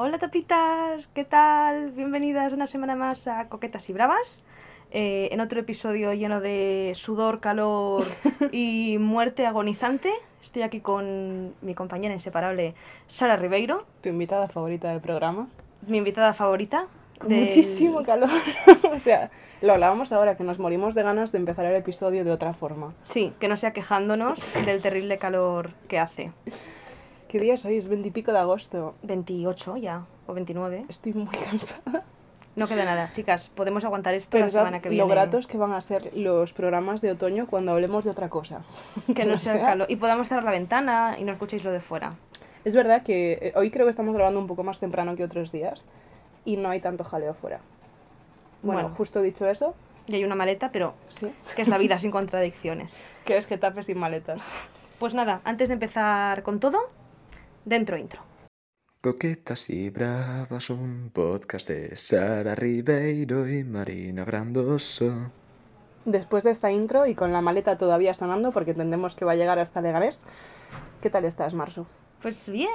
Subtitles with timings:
[0.00, 1.90] Hola tapitas, ¿qué tal?
[1.90, 4.44] Bienvenidas una semana más a Coquetas y Bravas.
[4.92, 8.04] eh, en otro episodio lleno de sudor, calor
[8.52, 10.12] y muerte agonizante.
[10.42, 12.74] Estoy aquí con mi compañera inseparable,
[13.08, 15.48] Sara Ribeiro, Tu invitada favorita del programa.
[15.86, 16.86] mi invitada favorita.
[17.18, 18.30] Con del- muchísimo calor.
[18.94, 19.30] o sea,
[19.60, 22.94] lo hablábamos ahora, que nos morimos de ganas de empezar el episodio de otra forma.
[23.02, 26.30] Sí, que no sea quejándonos del terrible calor que hace.
[27.28, 27.76] ¿Qué día es hoy?
[27.76, 28.94] Es 20 y pico de agosto.
[29.02, 30.86] 28 ya, o 29.
[30.88, 32.04] Estoy muy cansada.
[32.56, 35.04] No queda nada, chicas, podemos aguantar esto la Pensad semana que viene.
[35.04, 38.62] lo gratos que van a ser los programas de otoño cuando hablemos de otra cosa.
[39.14, 39.90] Que no sea calor.
[39.90, 42.14] Y podamos cerrar la ventana y no escuchéis lo de fuera.
[42.64, 45.52] Es verdad que eh, hoy creo que estamos grabando un poco más temprano que otros
[45.52, 45.84] días
[46.44, 47.60] y no hay tanto jaleo fuera.
[48.62, 48.96] Bueno, Bueno.
[48.96, 49.74] justo dicho eso,
[50.08, 51.30] Y hay una maleta, pero sí.
[51.54, 52.92] que es la vida sin contradicciones.
[53.24, 54.42] Que es Getafe sin maletas.
[54.98, 56.78] Pues nada, antes de empezar con todo,
[57.64, 58.22] dentro intro.
[59.00, 65.30] Coquetas y Bravas, un podcast de Sara Ribeiro y Marina Grandoso.
[66.04, 69.36] Después de esta intro y con la maleta todavía sonando, porque entendemos que va a
[69.36, 70.22] llegar hasta Leganés,
[71.00, 71.86] ¿qué tal estás, Marsu?
[72.22, 72.68] Pues bien.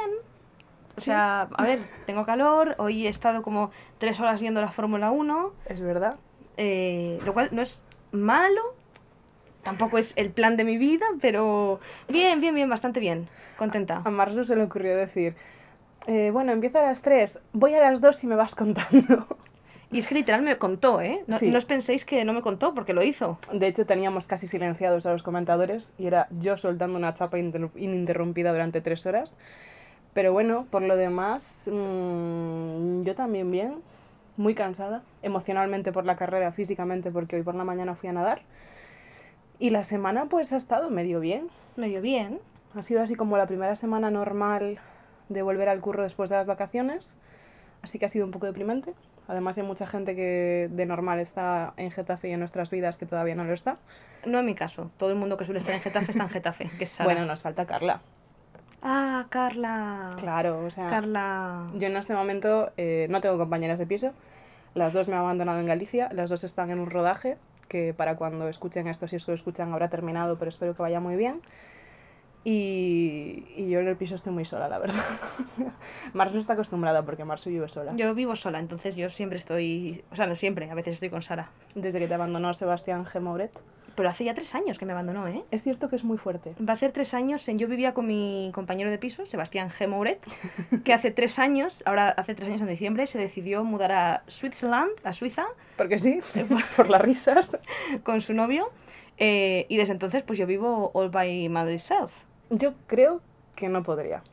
[0.95, 5.09] O sea, a ver, tengo calor, hoy he estado como tres horas viendo la Fórmula
[5.11, 6.15] 1, ¿Es verdad?
[6.55, 7.81] eh, lo cual no es
[8.11, 8.61] malo,
[9.63, 14.01] tampoco es el plan de mi vida, pero bien, bien, bien, bastante bien, contenta.
[14.03, 15.35] A Marsu se le ocurrió decir,
[16.07, 19.27] eh, bueno, empieza a las 3, voy a las 2 y me vas contando.
[19.91, 21.23] Y es que literal me contó, ¿eh?
[21.27, 21.51] No, Sí.
[21.51, 23.37] no os penséis que no me contó, porque lo hizo.
[23.51, 27.69] De hecho, teníamos casi silenciados a los comentadores y era yo soltando una chapa inter-
[27.75, 29.35] ininterrumpida durante tres horas.
[30.15, 33.75] Pero bueno, por lo demás, mm, yo también bien,
[34.35, 38.41] muy cansada, emocionalmente por la carrera, físicamente porque hoy por la mañana fui a nadar.
[39.63, 41.47] Y la semana pues ha estado medio bien.
[41.77, 42.41] Medio bien.
[42.75, 44.77] Ha sido así como la primera semana normal
[45.29, 47.17] de volver al curro después de las vacaciones.
[47.81, 48.93] Así que ha sido un poco deprimente.
[49.25, 53.05] Además hay mucha gente que de normal está en Getafe y en nuestras vidas que
[53.05, 53.77] todavía no lo está.
[54.25, 54.91] No en mi caso.
[54.97, 56.99] Todo el mundo que suele estar en Getafe está en Getafe, que es.
[57.01, 58.01] Bueno, nos falta Carla.
[58.81, 60.09] Ah, Carla.
[60.19, 61.69] Claro, o sea, Carla.
[61.75, 64.11] yo en este momento eh, no tengo compañeras de piso.
[64.73, 67.37] Las dos me han abandonado en Galicia, las dos están en un rodaje
[67.73, 70.83] que para cuando escuchen esto, si es que lo escuchan, habrá terminado, pero espero que
[70.83, 71.41] vaya muy bien.
[72.43, 75.01] Y, y yo en el piso estoy muy sola, la verdad.
[76.13, 77.93] Marsu está acostumbrada porque Marsu vive sola.
[77.95, 80.03] Yo vivo sola, entonces yo siempre estoy.
[80.11, 81.49] O sea, no siempre, a veces estoy con Sara.
[81.73, 83.19] Desde que te abandonó Sebastián G.
[83.19, 83.59] Mouret.
[83.95, 85.43] Pero hace ya tres años que me abandonó, ¿eh?
[85.51, 86.55] Es cierto que es muy fuerte.
[86.59, 89.87] Va a hacer tres años, en, yo vivía con mi compañero de piso, Sebastián G.
[89.87, 90.19] Mouret,
[90.83, 94.89] que hace tres años, ahora hace tres años en diciembre, se decidió mudar a Switzerland,
[95.03, 95.45] a Suiza,
[95.77, 96.21] Porque sí,
[96.75, 97.57] por las risas.
[98.03, 98.69] con su novio.
[99.17, 102.11] eh, y desde entonces, pues yo vivo all by myself.
[102.49, 103.21] Yo creo
[103.55, 104.23] que no podría.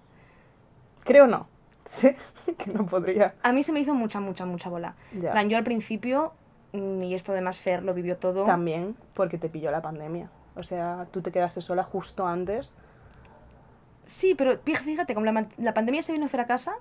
[1.04, 1.48] Creo no.
[1.84, 2.16] Sé
[2.56, 3.34] que no podría.
[3.42, 4.94] A mí se me hizo mucha, mucha, mucha bola.
[5.20, 5.32] Ya.
[5.32, 6.32] plan, yo al principio,
[6.72, 8.44] y esto además Fer lo vivió todo.
[8.44, 10.30] También porque te pilló la pandemia.
[10.56, 12.76] O sea, tú te quedaste sola justo antes.
[14.04, 16.72] Sí, pero fí- fíjate, como la, la pandemia se vino a hacer a casa,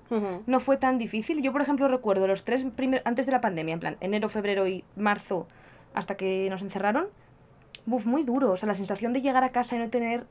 [0.46, 1.42] no fue tan difícil.
[1.42, 4.66] Yo, por ejemplo, recuerdo los tres primeros, antes de la pandemia, en plan, enero, febrero
[4.66, 5.46] y marzo,
[5.94, 7.06] hasta que nos encerraron,
[7.86, 8.50] buf, muy duro.
[8.50, 10.24] O sea, la sensación de llegar a casa y no tener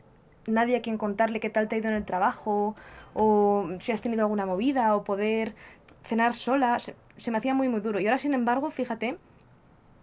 [0.46, 2.75] nadie a quien contarle qué tal te ha ido en el trabajo,
[3.14, 5.53] o si has tenido alguna movida, o poder
[6.03, 8.00] cenar sola, se, se me hacía muy, muy duro.
[8.02, 9.18] Y ahora, sin embargo, fíjate,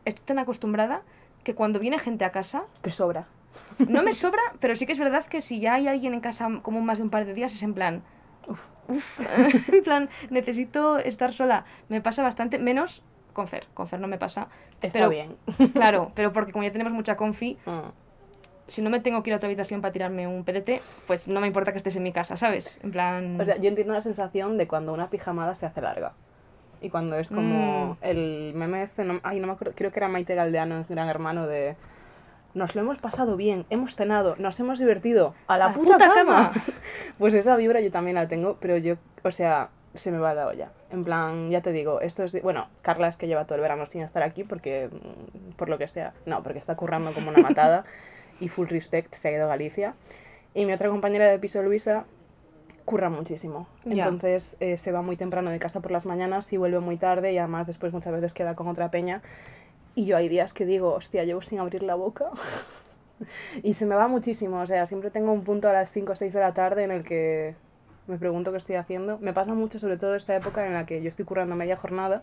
[0.06, 1.02] estoy tan acostumbrada
[1.44, 3.26] que cuando viene gente a casa, Te sobra.
[3.88, 6.48] no me sobra, pero sí que es verdad que si ya hay alguien en casa
[6.62, 8.02] como más de un par de días, es en plan,
[8.48, 8.64] Uf.
[8.88, 9.20] Uf,
[9.74, 11.64] en plan, necesito estar sola.
[11.88, 13.02] Me pasa bastante, menos
[13.32, 13.66] con Fer.
[13.74, 14.46] Con Fer no me pasa.
[14.80, 15.36] Está pero, bien.
[15.74, 17.90] Claro, pero porque como ya tenemos mucha confi, Mm.
[18.68, 21.40] si no me tengo que ir a otra habitación para tirarme un pelete, pues no
[21.40, 22.78] me importa que estés en mi casa, ¿sabes?
[22.82, 23.40] En plan...
[23.40, 26.12] O sea, yo entiendo la sensación de cuando una pijamada se hace larga.
[26.80, 27.96] Y cuando es como Mm.
[28.02, 31.08] el meme este, no, ay, no me acuerdo, creo que era Maite Galdeano, en Gran
[31.08, 31.76] Hermano, de
[32.54, 35.94] nos lo hemos pasado bien, hemos cenado, nos hemos divertido, a la, ¡A la puta,
[35.94, 36.50] puta cama.
[36.50, 36.52] cama!
[37.18, 38.94] pues esa vibra yo también la tengo, pero yo,
[39.24, 40.70] o sea, se me va la olla.
[40.90, 43.60] En plan, ya te digo, esto es, de- bueno, Carla es que lleva todo el
[43.62, 47.28] verano sin estar aquí porque, mm, por lo que sea, no, porque está currando como
[47.30, 47.84] una matada
[48.40, 49.94] y full respect se ha ido a Galicia.
[50.54, 52.04] Y mi otra compañera de piso, Luisa,
[52.86, 53.66] curra muchísimo.
[53.84, 57.34] Entonces eh, se va muy temprano de casa por las mañanas y vuelve muy tarde
[57.34, 59.20] y además después muchas veces queda con otra peña.
[59.94, 62.30] Y yo hay días que digo, hostia, llevo sin abrir la boca.
[63.62, 66.14] y se me va muchísimo, o sea, siempre tengo un punto a las 5 o
[66.14, 67.56] 6 de la tarde en el que
[68.06, 69.18] me pregunto qué estoy haciendo.
[69.18, 72.22] Me pasa mucho, sobre todo esta época en la que yo estoy currando media jornada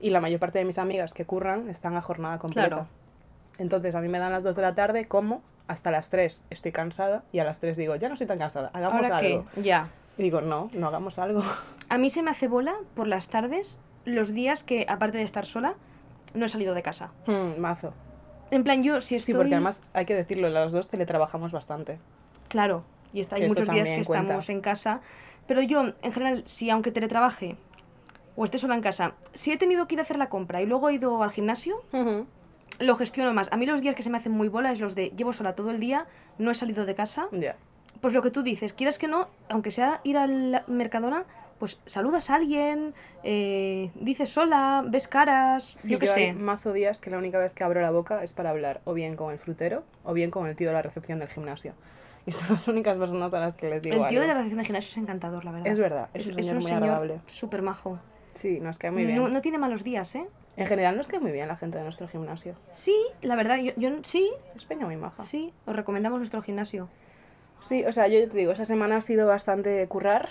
[0.00, 2.68] y la mayor parte de mis amigas que curran están a jornada completa.
[2.68, 2.88] Claro.
[3.60, 6.72] Entonces a mí me dan las 2 de la tarde, como, hasta las 3 estoy
[6.72, 9.44] cansada y a las 3 digo, ya no estoy tan cansada, hagamos Ahora algo.
[9.56, 9.90] ya.
[10.16, 11.42] Y digo, no, no hagamos algo.
[11.90, 15.44] A mí se me hace bola por las tardes los días que, aparte de estar
[15.44, 15.74] sola,
[16.32, 17.10] no he salido de casa.
[17.26, 17.92] Hmm, mazo.
[18.50, 19.34] En plan, yo si estoy...
[19.34, 21.98] Sí, porque además hay que decirlo, las dos teletrabajamos bastante.
[22.48, 22.82] Claro,
[23.12, 24.22] y está, hay muchos días que cuenta.
[24.22, 25.00] estamos en casa.
[25.46, 27.56] Pero yo, en general, si aunque teletrabaje
[28.36, 30.66] o esté sola en casa, si he tenido que ir a hacer la compra y
[30.66, 31.82] luego he ido al gimnasio.
[32.80, 33.52] Lo gestiono más.
[33.52, 35.54] A mí los días que se me hacen muy bola es los de llevo sola
[35.54, 36.06] todo el día,
[36.38, 37.28] no he salido de casa.
[37.32, 37.56] Ya.
[38.00, 41.24] Pues lo que tú dices, quieras que no, aunque sea ir al Mercadona,
[41.58, 46.32] pues saludas a alguien, eh, dices hola, ves caras, Sí, yo qué hay sé.
[46.32, 49.16] mazo días que la única vez que abro la boca es para hablar o bien
[49.16, 51.74] con el frutero o bien con el tío de la recepción del gimnasio.
[52.26, 54.28] Y son las únicas personas a las que les digo El tío de algo.
[54.28, 55.66] la recepción de gimnasio es encantador, la verdad.
[55.66, 57.20] Es verdad, es un señor muy agradable.
[57.26, 57.98] súper majo.
[58.34, 59.18] Sí, nos cae muy bien.
[59.18, 60.26] No, no tiene malos días, ¿eh?
[60.60, 62.54] En general nos cae muy bien la gente de nuestro gimnasio.
[62.72, 65.24] Sí, la verdad, yo, yo sí, Es peña muy maja.
[65.24, 66.88] sí, os recomendamos nuestro gimnasio.
[67.60, 70.28] Sí, o sea, yo te digo, esa semana ha sido bastante currar.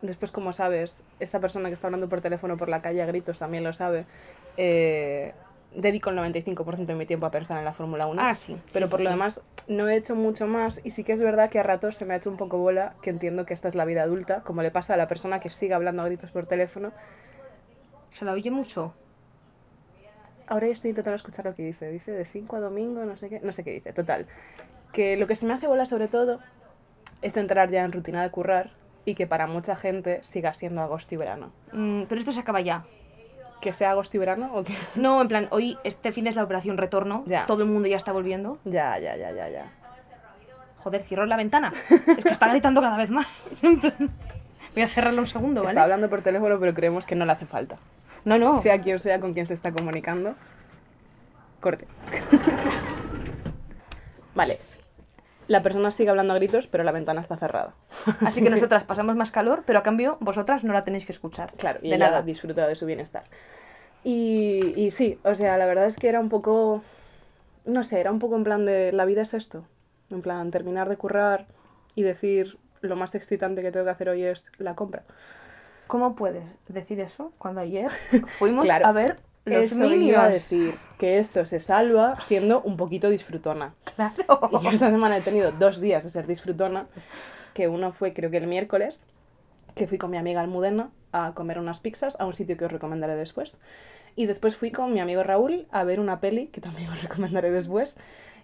[0.00, 3.38] Después, como sabes, esta persona que está hablando por teléfono por la calle a gritos
[3.38, 4.04] también lo sabe.
[4.56, 5.32] Eh,
[5.74, 8.20] dedico el 95% de mi tiempo a pensar en la Fórmula 1.
[8.20, 8.56] Ah, sí.
[8.72, 9.14] Pero sí, por sí, lo sí.
[9.14, 12.04] demás no he hecho mucho más y sí que es verdad que a ratos se
[12.04, 14.62] me ha hecho un poco bola, que entiendo que esta es la vida adulta, como
[14.62, 16.92] le pasa a la persona que sigue hablando a gritos por teléfono.
[18.10, 18.92] Se la oye mucho.
[20.52, 21.90] Ahora yo estoy intentando escuchar lo que dice.
[21.90, 23.94] Dice de 5 a domingo, no sé qué, no sé qué dice.
[23.94, 24.26] Total.
[24.92, 26.40] Que lo que se me hace bola sobre todo
[27.22, 28.68] es entrar ya en rutina de currar
[29.06, 31.52] y que para mucha gente siga siendo agosto y verano.
[31.72, 32.84] Mm, pero esto se acaba ya.
[33.62, 34.74] Que sea agosto y verano o que...
[34.94, 37.24] No, en plan, hoy, este fin es la operación retorno.
[37.26, 37.46] Ya.
[37.46, 38.58] Todo el mundo ya está volviendo.
[38.66, 39.72] Ya, ya, ya, ya, ya.
[40.76, 41.72] Joder, cierro la ventana.
[41.88, 43.26] Es que está gritando cada vez más.
[43.62, 45.72] Voy a cerrarlo un segundo, ¿vale?
[45.72, 47.78] Está hablando por teléfono pero creemos que no le hace falta.
[48.24, 48.60] No, no.
[48.60, 50.34] Sea quien sea con quien se está comunicando.
[51.60, 51.86] Corte.
[54.34, 54.58] vale.
[55.48, 57.74] La persona sigue hablando a gritos, pero la ventana está cerrada.
[58.20, 61.52] Así que nosotras pasamos más calor, pero a cambio vosotras no la tenéis que escuchar.
[61.54, 62.22] Claro, y de ella nada.
[62.22, 63.24] disfruta de su bienestar.
[64.04, 66.82] Y, y sí, o sea, la verdad es que era un poco,
[67.66, 69.64] no sé, era un poco en plan de, la vida es esto.
[70.10, 71.46] En plan, terminar de currar
[71.94, 75.04] y decir, lo más excitante que tengo que hacer hoy es la compra.
[75.92, 77.90] ¿Cómo puedes decir eso cuando ayer
[78.38, 78.86] fuimos Claro.
[78.86, 83.74] a ver los Eso iba a decir, que esto se salva siendo un poquito disfrutona.
[83.94, 84.48] Claro.
[84.52, 86.86] Y yo esta semana he tenido dos días de ser disfrutona,
[87.52, 89.04] que uno fue creo que el miércoles,
[89.74, 92.72] que fui con mi amiga Almudena a comer unas pizzas a un sitio que os
[92.72, 93.58] recomendaré después.
[94.16, 97.50] Y después fui con mi amigo Raúl a ver una peli, que también os recomendaré
[97.50, 97.98] después.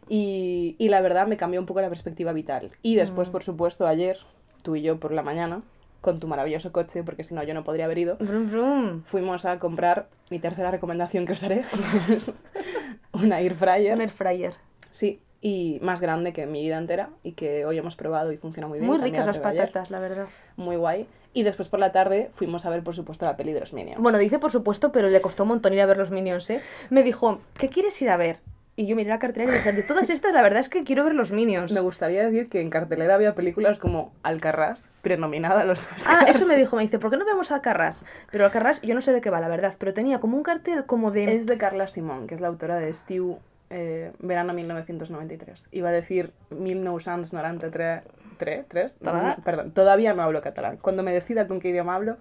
[0.07, 2.73] Y, y la verdad me cambió un poco la perspectiva vital.
[2.83, 4.19] Y después, por supuesto, ayer,
[4.61, 5.63] tú y yo por la mañana,
[6.01, 9.03] con tu maravilloso coche, porque si no yo no podría haber ido, Brum, brum.
[9.05, 11.63] fuimos a comprar mi tercera recomendación que os haré,
[12.07, 12.33] que es
[13.13, 13.95] una air fryer.
[13.95, 14.55] Un air fryer.
[14.91, 18.67] Sí, y más grande que mi vida entera y que hoy hemos probado y funciona
[18.69, 18.91] muy bien.
[18.91, 19.63] Muy ricas la las ayer.
[19.67, 20.27] patatas, la verdad.
[20.57, 21.07] Muy guay.
[21.35, 24.01] Y después por la tarde fuimos a ver, por supuesto, la peli de los Minions.
[24.03, 26.61] Bueno, dice por supuesto, pero le costó un montón ir a ver los Minions, ¿eh?
[26.91, 28.39] Me dijo, ¿qué quieres ir a ver?
[28.79, 31.03] Y yo miré la cartelera y dije, de todas estas, la verdad es que quiero
[31.03, 31.73] ver los Minions.
[31.73, 36.07] Me gustaría decir que en cartelera había películas como Alcarrás, prenominada a los Oscars.
[36.09, 38.05] Ah, eso me dijo, me dice, ¿por qué no vemos Alcarrás?
[38.31, 40.87] Pero Alcarrás, yo no sé de qué va, la verdad, pero tenía como un cartel
[40.87, 41.25] como de...
[41.25, 43.41] Es de Carla Simón, que es la autora de Stew,
[43.71, 45.67] eh, verano 1993.
[45.73, 48.03] Iba a decir 1993...
[48.39, 48.65] ¿Tres?
[48.69, 48.97] ¿Tres?
[49.01, 50.77] No, Todavía- no, perdón, todavía no hablo catalán.
[50.81, 52.19] Cuando me decida con qué idioma hablo,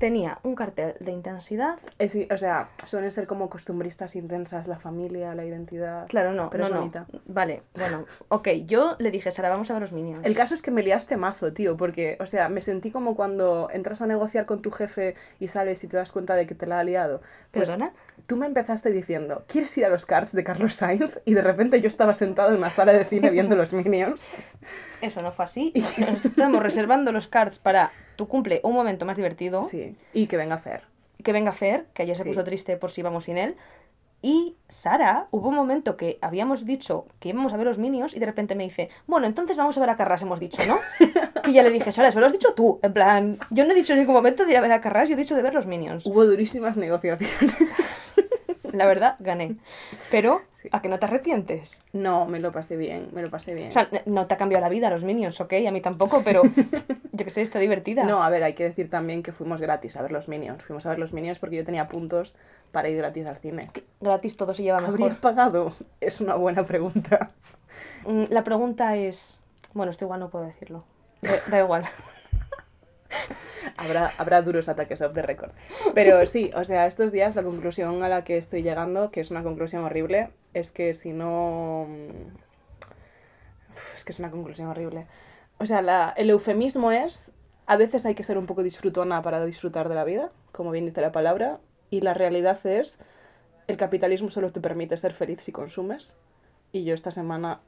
[0.00, 1.78] Tenía un cartel de intensidad.
[1.98, 6.06] es, o sea, suelen ser como costumbristas intensas, la familia, la identidad.
[6.08, 6.78] Claro, no, pero no, es no.
[6.78, 7.06] bonita.
[7.26, 10.20] Vale, bueno, ok, yo le dije, Sara, vamos a ver los Minions.
[10.24, 13.68] El caso es que me liaste mazo, tío, porque, o sea, me sentí como cuando
[13.70, 16.66] entras a negociar con tu jefe y sales y te das cuenta de que te
[16.66, 17.20] la ha liado.
[17.50, 17.92] Pues, ¿Perdona?
[18.26, 21.20] Tú me empezaste diciendo, ¿quieres ir a los cards de Carlos Sainz?
[21.26, 24.26] Y de repente yo estaba sentado en una sala de cine viendo los Minions.
[25.02, 25.74] Eso no fue así.
[26.24, 29.64] Estamos reservando los cards para tu cumple, un momento más divertido.
[29.64, 30.82] Sí, y que venga Fer.
[31.24, 32.28] Que venga Fer, que ayer se Sí.
[32.28, 33.56] puso triste por si íbamos sin él.
[34.20, 38.18] Y Sara, hubo un momento que habíamos dicho que íbamos a ver los Minions y
[38.18, 40.76] de repente me dice, bueno, entonces vamos a ver a Carras, hemos dicho, ¿no?
[41.42, 42.78] que ya le dije, Sara, eso lo has dicho tú.
[42.82, 45.08] En plan, yo no he dicho en ningún momento de ir a ver a Carras,
[45.08, 46.04] yo he dicho de ver los Minions.
[46.04, 47.34] Hubo durísimas negociaciones.
[48.72, 49.56] La verdad, gané.
[50.10, 51.82] Pero, ¿a que no te arrepientes?
[51.92, 53.68] No, me lo pasé bien, me lo pasé bien.
[53.68, 55.54] O sea, no te ha cambiado la vida los Minions, ¿ok?
[55.66, 56.42] A mí tampoco, pero
[57.12, 58.04] yo que sé, está divertida.
[58.04, 60.62] No, a ver, hay que decir también que fuimos gratis a ver los Minions.
[60.62, 62.36] Fuimos a ver los Minions porque yo tenía puntos
[62.72, 63.70] para ir gratis al cine.
[64.00, 65.20] Gratis todo se lleva ¿Habría mejor.
[65.20, 65.72] pagado?
[66.00, 67.30] Es una buena pregunta.
[68.06, 69.38] Mm, La pregunta es...
[69.74, 70.84] Bueno, esto igual no puedo decirlo.
[71.22, 71.84] Da, da igual.
[73.76, 75.50] Habrá, habrá duros ataques off the record.
[75.94, 79.30] Pero sí, o sea, estos días la conclusión a la que estoy llegando, que es
[79.30, 81.86] una conclusión horrible, es que si no...
[83.94, 85.06] Es que es una conclusión horrible.
[85.58, 87.32] O sea, la- el eufemismo es
[87.66, 90.86] A veces hay que ser un poco disfrutona para disfrutar de la vida, como bien
[90.86, 92.98] dice la palabra, y la realidad es,
[93.68, 96.16] el capitalismo solo te permite ser feliz si consumes,
[96.72, 97.60] y yo esta semana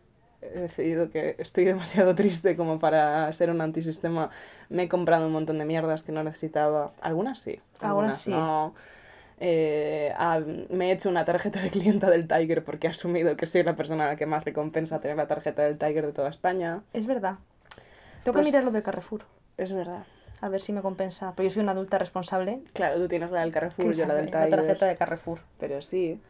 [0.43, 4.31] he decidido que estoy demasiado triste como para ser un antisistema.
[4.69, 6.93] Me he comprado un montón de mierdas que no necesitaba.
[7.01, 8.31] Algunas sí, algunas, sí.
[8.31, 8.75] no.
[9.45, 10.15] Eh,
[10.71, 13.75] me he hecho una tarjeta de clienta del Tiger porque he asumido que soy la
[13.75, 16.83] persona a la que más le compensa tener la tarjeta del Tiger de toda España.
[16.93, 17.39] Es verdad.
[18.23, 19.23] Tengo que mirar lo de Carrefour.
[19.57, 20.05] Es verdad.
[20.41, 21.33] A ver si me compensa.
[21.37, 22.61] Pero yo soy una adulta responsable.
[22.73, 24.51] Claro, tú tienes la del Carrefour, yo la del Tiger.
[24.51, 25.41] La tarjeta de Carrefour.
[25.59, 26.21] Pero sí.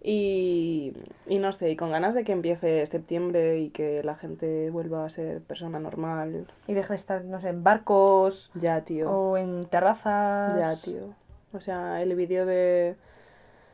[0.00, 0.92] Y,
[1.26, 5.04] y no sé, y con ganas de que empiece septiembre y que la gente vuelva
[5.04, 6.46] a ser persona normal.
[6.66, 8.50] Y deje de estar, no sé, en barcos.
[8.54, 9.10] Ya, tío.
[9.10, 10.58] O en terrazas.
[10.60, 11.14] Ya, tío.
[11.52, 12.96] O sea, el vídeo de...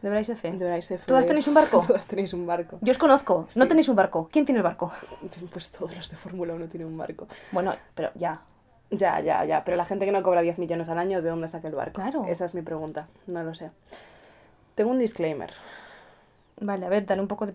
[0.01, 0.51] De Bryce F.
[0.53, 1.07] De Bryce F.
[1.07, 1.85] ¿Todas tenéis un barco?
[1.87, 2.79] Todas tenéis un barco.
[2.81, 3.49] Yo os conozco.
[3.55, 4.29] No tenéis un barco.
[4.31, 4.93] ¿Quién tiene el barco?
[5.53, 7.27] Pues todos los de Fórmula 1 tienen un barco.
[7.53, 8.43] Bueno, pero ya.
[8.91, 9.65] Ya, ya, ya.
[9.65, 12.01] Pero la gente que no cobra 10 millones al año, ¿de dónde saca el barco?
[12.01, 12.25] Claro.
[12.29, 13.07] Esa es mi pregunta.
[13.27, 13.71] No lo sé.
[14.75, 15.53] Tengo un disclaimer.
[16.61, 17.53] Vale, a ver, dale un poco de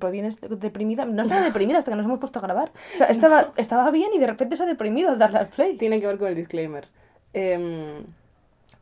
[0.58, 1.06] deprimida.
[1.06, 2.72] No estaba deprimida hasta que nos hemos puesto a grabar.
[2.96, 5.78] O sea, estaba, estaba bien y de repente se ha deprimido al darle al play.
[5.78, 6.88] Tiene que ver con el disclaimer.
[7.34, 8.04] Eh,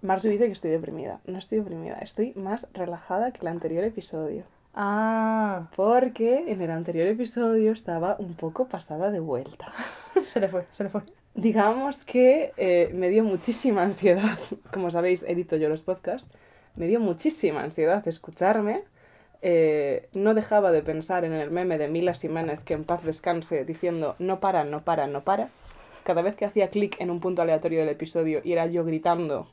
[0.02, 1.20] Marzo dice que estoy deprimida.
[1.26, 4.44] No estoy deprimida, estoy más relajada que el anterior episodio.
[4.74, 5.70] Ah.
[5.76, 9.74] Porque en el anterior episodio estaba un poco pasada de vuelta.
[10.32, 11.02] se le fue, se le fue.
[11.34, 14.38] Digamos que eh, me dio muchísima ansiedad.
[14.72, 16.32] Como sabéis, edito yo los podcasts.
[16.76, 18.84] Me dio muchísima ansiedad escucharme.
[19.42, 23.66] Eh, no dejaba de pensar en el meme de Mila Jiménez que en paz descanse
[23.66, 25.50] diciendo no para, no para, no para.
[26.04, 29.48] Cada vez que hacía clic en un punto aleatorio del episodio y era yo gritando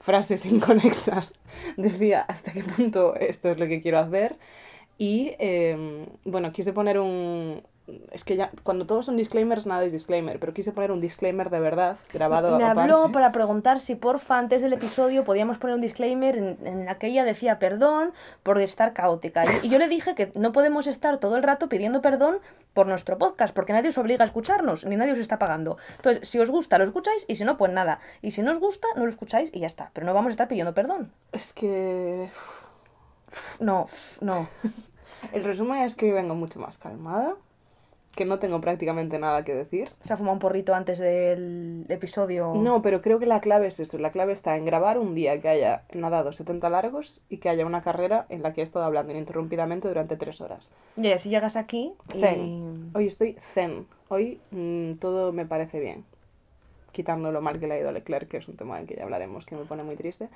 [0.00, 1.34] frases inconexas,
[1.76, 4.36] decía hasta qué punto esto es lo que quiero hacer.
[4.98, 7.62] Y em, bueno, quise poner un,
[8.10, 11.50] es que ya, cuando todos son disclaimers, nada es disclaimer, pero quise poner un disclaimer
[11.50, 15.80] de verdad grabado Me habló para preguntar si porfa antes del episodio podíamos poner un
[15.80, 18.12] disclaimer en, en la que ella decía perdón
[18.42, 19.44] por estar caótica.
[19.62, 22.38] Y, yo le dije que no podemos estar todo el rato pidiendo perdón
[22.74, 25.78] por nuestro podcast, porque nadie os obliga a escucharnos, ni nadie os está pagando.
[25.96, 28.00] Entonces, si os gusta, lo escucháis, y si no, pues nada.
[28.20, 29.90] Y si no os gusta, no lo escucháis y ya está.
[29.92, 31.12] Pero no vamos a estar pidiendo perdón.
[31.32, 32.30] Es que...
[33.60, 33.86] No,
[34.20, 34.48] no.
[35.32, 37.36] el resumen es que hoy vengo mucho más calmada
[38.16, 39.90] que no tengo prácticamente nada que decir.
[40.04, 42.54] ¿Se ha fumado un porrito antes del episodio?
[42.54, 43.98] No, pero creo que la clave es eso.
[43.98, 47.66] La clave está en grabar un día que haya nadado 70 largos y que haya
[47.66, 50.72] una carrera en la que he estado hablando ininterrumpidamente durante tres horas.
[50.96, 51.92] Y si llegas aquí...
[52.10, 52.90] Zen.
[52.94, 53.86] Hoy estoy zen.
[54.08, 56.04] Hoy mm, todo me parece bien.
[56.92, 58.96] Quitando lo mal que le ha ido a Leclerc, que es un tema del que
[58.96, 60.30] ya hablaremos, que me pone muy triste.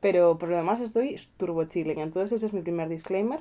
[0.00, 2.00] Pero por lo demás estoy turbo chilling.
[2.00, 3.40] Entonces ese es mi primer disclaimer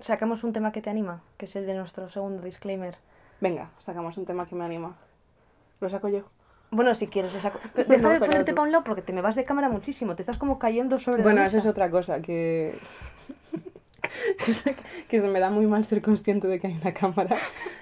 [0.00, 2.96] sacamos un tema que te anima, que es el de nuestro segundo disclaimer.
[3.40, 4.96] Venga, sacamos un tema que me anima.
[5.80, 6.24] Lo saco yo.
[6.70, 7.58] Bueno, si quieres, lo saco.
[7.74, 10.16] Deja de ponerte para un lado porque te me vas de cámara muchísimo.
[10.16, 12.78] Te estás como cayendo sobre Bueno, esa es otra cosa, que
[15.08, 17.36] que, se me da muy mal ser consciente de que hay una cámara.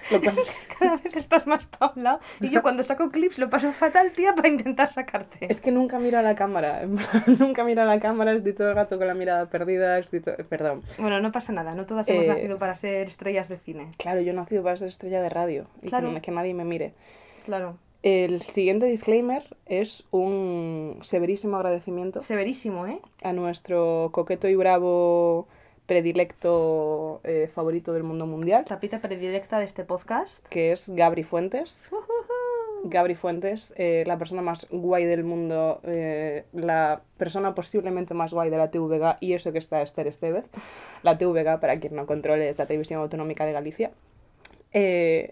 [0.79, 2.19] Cada vez estás más paula.
[2.39, 5.47] Y yo cuando saco clips lo paso fatal, tía, para intentar sacarte.
[5.49, 6.85] Es que nunca miro a la cámara.
[7.39, 9.97] nunca miro a la cámara, estoy todo el rato con la mirada perdida.
[9.99, 10.81] Estoy Perdón.
[10.97, 11.75] Bueno, no pasa nada.
[11.75, 13.91] No todas hemos eh, nacido para ser estrellas de cine.
[13.97, 15.67] Claro, yo he nacido para ser estrella de radio.
[15.81, 16.93] Y que, que nadie me mire.
[17.45, 17.77] Claro.
[18.03, 22.23] El siguiente disclaimer es un severísimo agradecimiento.
[22.23, 22.99] Severísimo, ¿eh?
[23.23, 25.47] A nuestro coqueto y bravo
[25.91, 28.63] predilecto eh, favorito del mundo mundial.
[28.63, 30.47] Tapita predilecta de este podcast.
[30.47, 31.89] Que es Gabri Fuentes.
[32.85, 38.49] Gabri Fuentes, eh, la persona más guay del mundo, eh, la persona posiblemente más guay
[38.49, 40.45] de la TVG y eso que está Esther Estevez.
[41.03, 43.91] La TVG, para quien no controle, es la Televisión Autonómica de Galicia.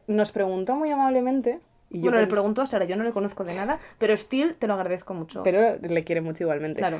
[0.07, 3.55] nos preguntó muy amablemente y bueno, le preguntó a Sara, yo no le conozco de
[3.55, 5.41] nada, pero Still te lo agradezco mucho.
[5.41, 6.79] Pero le quiere mucho igualmente.
[6.79, 6.99] Claro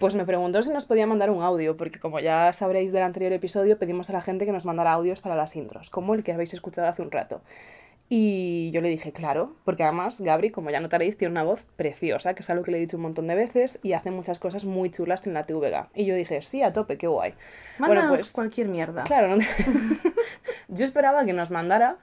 [0.00, 3.32] pues me preguntó si nos podía mandar un audio, porque como ya sabréis del anterior
[3.32, 6.32] episodio, pedimos a la gente que nos mandara audios para las intros, como el que
[6.32, 7.42] habéis escuchado hace un rato.
[8.08, 12.34] Y yo le dije, claro, porque además Gabri, como ya notaréis, tiene una voz preciosa,
[12.34, 14.64] que es algo que le he dicho un montón de veces, y hace muchas cosas
[14.64, 15.90] muy chulas en la TVG.
[15.94, 17.34] Y yo dije, sí, a tope, qué guay.
[17.78, 19.04] Mándanos bueno, pues, cualquier mierda.
[19.04, 19.36] Claro,
[20.68, 21.98] yo esperaba que nos mandara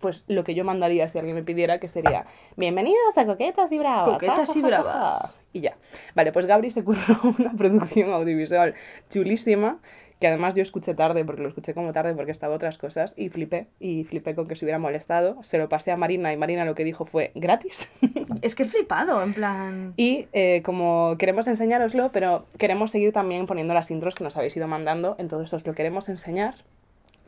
[0.00, 2.24] pues lo que yo mandaría si alguien me pidiera, que sería
[2.56, 4.10] bienvenidos a Coquetas y Bravas.
[4.10, 5.34] Coquetas y Bravas.
[5.52, 5.76] Y ya.
[6.14, 8.74] Vale, pues Gabri se curró una producción audiovisual
[9.10, 9.78] chulísima,
[10.18, 13.28] que además yo escuché tarde, porque lo escuché como tarde porque estaba otras cosas, y
[13.28, 15.42] flipé, y flipé con que se hubiera molestado.
[15.42, 17.90] Se lo pasé a Marina y Marina lo que dijo fue gratis.
[18.42, 19.92] Es que flipado, en plan...
[19.96, 24.56] Y eh, como queremos enseñároslo, pero queremos seguir también poniendo las intros que nos habéis
[24.56, 26.54] ido mandando, entonces os lo queremos enseñar,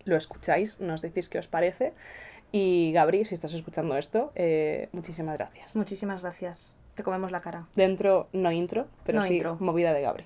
[0.04, 1.92] lo escucháis, nos decís qué os parece.
[2.52, 5.74] Y Gabri, si estás escuchando esto, eh, muchísimas gracias.
[5.76, 6.74] Muchísimas gracias.
[6.94, 7.66] Te comemos la cara.
[7.74, 9.56] Dentro, no intro, pero No sí intro.
[9.58, 10.24] movida de Gabri.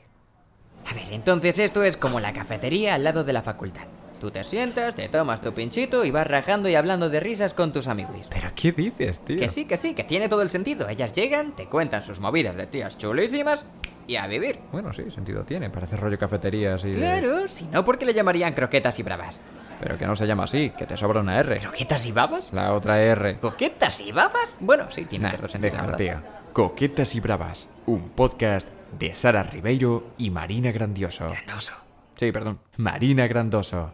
[0.90, 3.84] A ver, entonces esto es como la cafetería al lado de la facultad.
[4.20, 7.72] Tú te sientas, te tomas tu pinchito y vas rajando y hablando de risas con
[7.72, 8.28] tus amigos.
[8.32, 9.36] ¿Pero qué dices, tío?
[9.38, 10.88] Que sí, que sí, que tiene todo el sentido.
[10.88, 13.66] Ellas llegan, te cuentan sus movidas de tías chulísimas
[14.06, 14.58] y a vivir.
[14.72, 15.68] Bueno, sí, sentido tiene.
[15.70, 19.40] Parece rollo cafetería así de- Claro, si no, ¿por qué le llamarían croquetas y bravas?
[19.80, 21.58] Pero que no se llama así, que te sobra una R.
[21.60, 22.52] ¿Croquetas y babas?
[22.52, 23.36] La otra R.
[23.36, 24.58] ¿Coquetas y babas?
[24.60, 25.72] Bueno, sí, tiene Nah, cierto sentido.
[25.96, 26.22] déjalo.
[26.52, 28.66] Coquetas y Bravas, un podcast
[28.98, 31.28] de Sara Ribeiro y Marina Grandioso.
[31.28, 31.74] Grandoso.
[32.14, 32.58] Sí, perdón.
[32.78, 33.90] Marina Grandoso.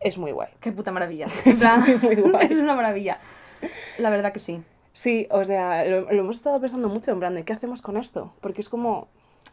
[0.00, 0.48] Es muy guay.
[0.60, 1.26] Qué puta maravilla.
[2.02, 2.46] Muy guay.
[2.48, 3.18] es una maravilla.
[3.98, 4.62] La verdad que sí.
[4.92, 7.96] Sí, o sea, lo, lo hemos estado pensando mucho en plan de qué hacemos con
[7.96, 8.32] esto.
[8.40, 9.08] Porque es como,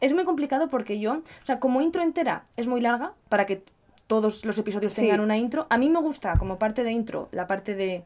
[0.06, 3.64] Es muy complicado porque yo, o sea, como intro entera es muy larga para que
[4.06, 5.02] todos los episodios Sí.
[5.02, 5.66] tengan una intro.
[5.70, 8.04] A mí me gusta como parte de intro la parte de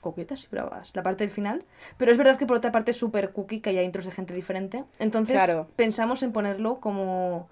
[0.00, 1.64] coquetas y bravas, la parte del final.
[1.98, 4.32] Pero es verdad que por otra parte es súper cookie que haya intros de gente
[4.32, 4.84] diferente.
[5.00, 5.66] Entonces Claro.
[5.74, 7.48] pensamos en ponerlo como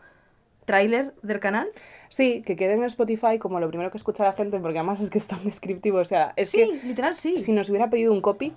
[0.65, 1.69] tráiler del canal.
[2.09, 5.11] sí, que quede en Spotify como lo primero que escucha la gente, porque además es
[5.11, 5.99] que es tan descriptivo.
[5.99, 7.37] O sea, es Sí, que literal sí.
[7.39, 8.53] si nos hubiera pedido un copy,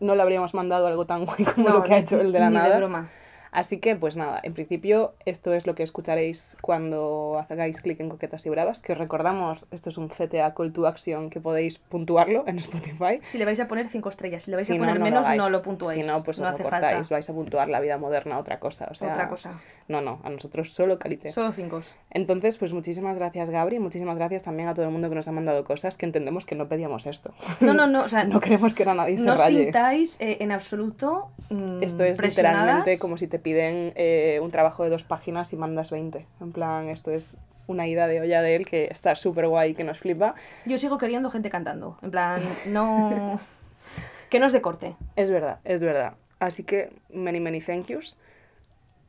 [0.00, 2.40] no le habríamos mandado algo tan guay como No, lo que ha hecho el de
[2.40, 2.76] la ni nada.
[2.76, 3.08] broma.
[3.56, 8.10] Así que, pues nada, en principio esto es lo que escucharéis cuando hagáis clic en
[8.10, 11.78] Coquetas y Bravas, que os recordamos, esto es un CTA Call to Action que podéis
[11.78, 13.18] puntuarlo en Spotify.
[13.24, 15.04] Si le vais a poner cinco estrellas, si le vais Si a poner no, no
[15.06, 15.40] menos, hagáis.
[15.40, 16.02] no lo puntuáis.
[16.02, 17.14] Si no, pues no hace lo cortáis, falta.
[17.14, 18.88] vais a puntuar la vida moderna, otra cosa.
[18.90, 19.58] O sea, Otra cosa.
[19.88, 21.32] No, no, a nosotros solo calité.
[21.32, 21.80] Solo cinco.
[22.10, 25.32] Entonces, pues muchísimas gracias Gabri, muchísimas gracias también a todo el mundo que nos ha
[25.32, 27.32] mandado cosas, que entendemos que no pedíamos esto.
[27.60, 29.64] No, no, no, o sea, No queremos que ahora nadie se no raye.
[29.64, 34.82] sintáis eh, en absoluto mm, Esto es literalmente como si te piden eh, un trabajo
[34.82, 36.26] de dos páginas y mandas 20.
[36.40, 37.38] En plan, esto es
[37.68, 40.34] una ida de olla de él que está súper guay, que nos flipa.
[40.64, 41.96] Yo sigo queriendo gente cantando.
[42.02, 43.38] En plan, no.
[44.30, 44.96] que no es de corte.
[45.14, 46.14] Es verdad, es verdad.
[46.40, 48.18] Así que, many, many thank yous.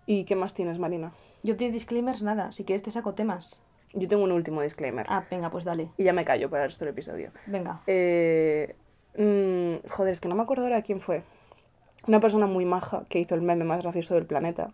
[0.05, 1.13] ¿Y qué más tienes, Marina?
[1.41, 2.51] Yo de disclaimers nada.
[2.51, 3.59] Si quieres te saco temas.
[3.93, 5.07] Yo tengo un último disclaimer.
[5.09, 5.89] Ah, venga, pues dale.
[5.97, 7.31] Y ya me callo para el resto del episodio.
[7.47, 7.81] Venga.
[7.87, 8.75] Eh,
[9.17, 11.23] mm, joder, es que no me acuerdo ahora quién fue.
[12.07, 14.69] Una persona muy maja que hizo el meme más gracioso del planeta.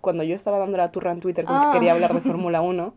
[0.00, 1.70] Cuando yo estaba dando la turra en Twitter con Ah.
[1.72, 2.94] que quería hablar de Fórmula 1,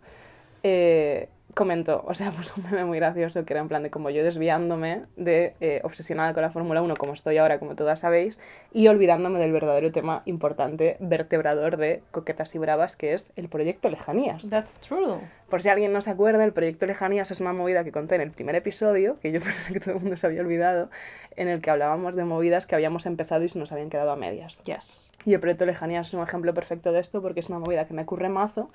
[0.63, 4.12] eh, comentó, o sea, puso un meme muy gracioso que era en plan de como
[4.12, 8.39] yo desviándome de eh, obsesionada con la Fórmula 1 como estoy ahora, como todas sabéis,
[8.72, 13.89] y olvidándome del verdadero tema importante, vertebrador de Coquetas y Bravas, que es el proyecto
[13.89, 14.50] Lejanías.
[14.50, 15.17] That's true.
[15.50, 18.22] Por si alguien no se acuerda, el proyecto Lejanías es una movida que conté en
[18.22, 20.89] el primer episodio, que yo pensé que todo el mundo se había olvidado,
[21.36, 24.15] en el que hablábamos de movidas que habíamos empezado y se nos habían quedado a
[24.15, 24.63] medias.
[24.65, 25.10] Yes.
[25.26, 27.93] Y el proyecto Lejanías es un ejemplo perfecto de esto porque es una movida que
[27.96, 28.70] me ocurre mazo,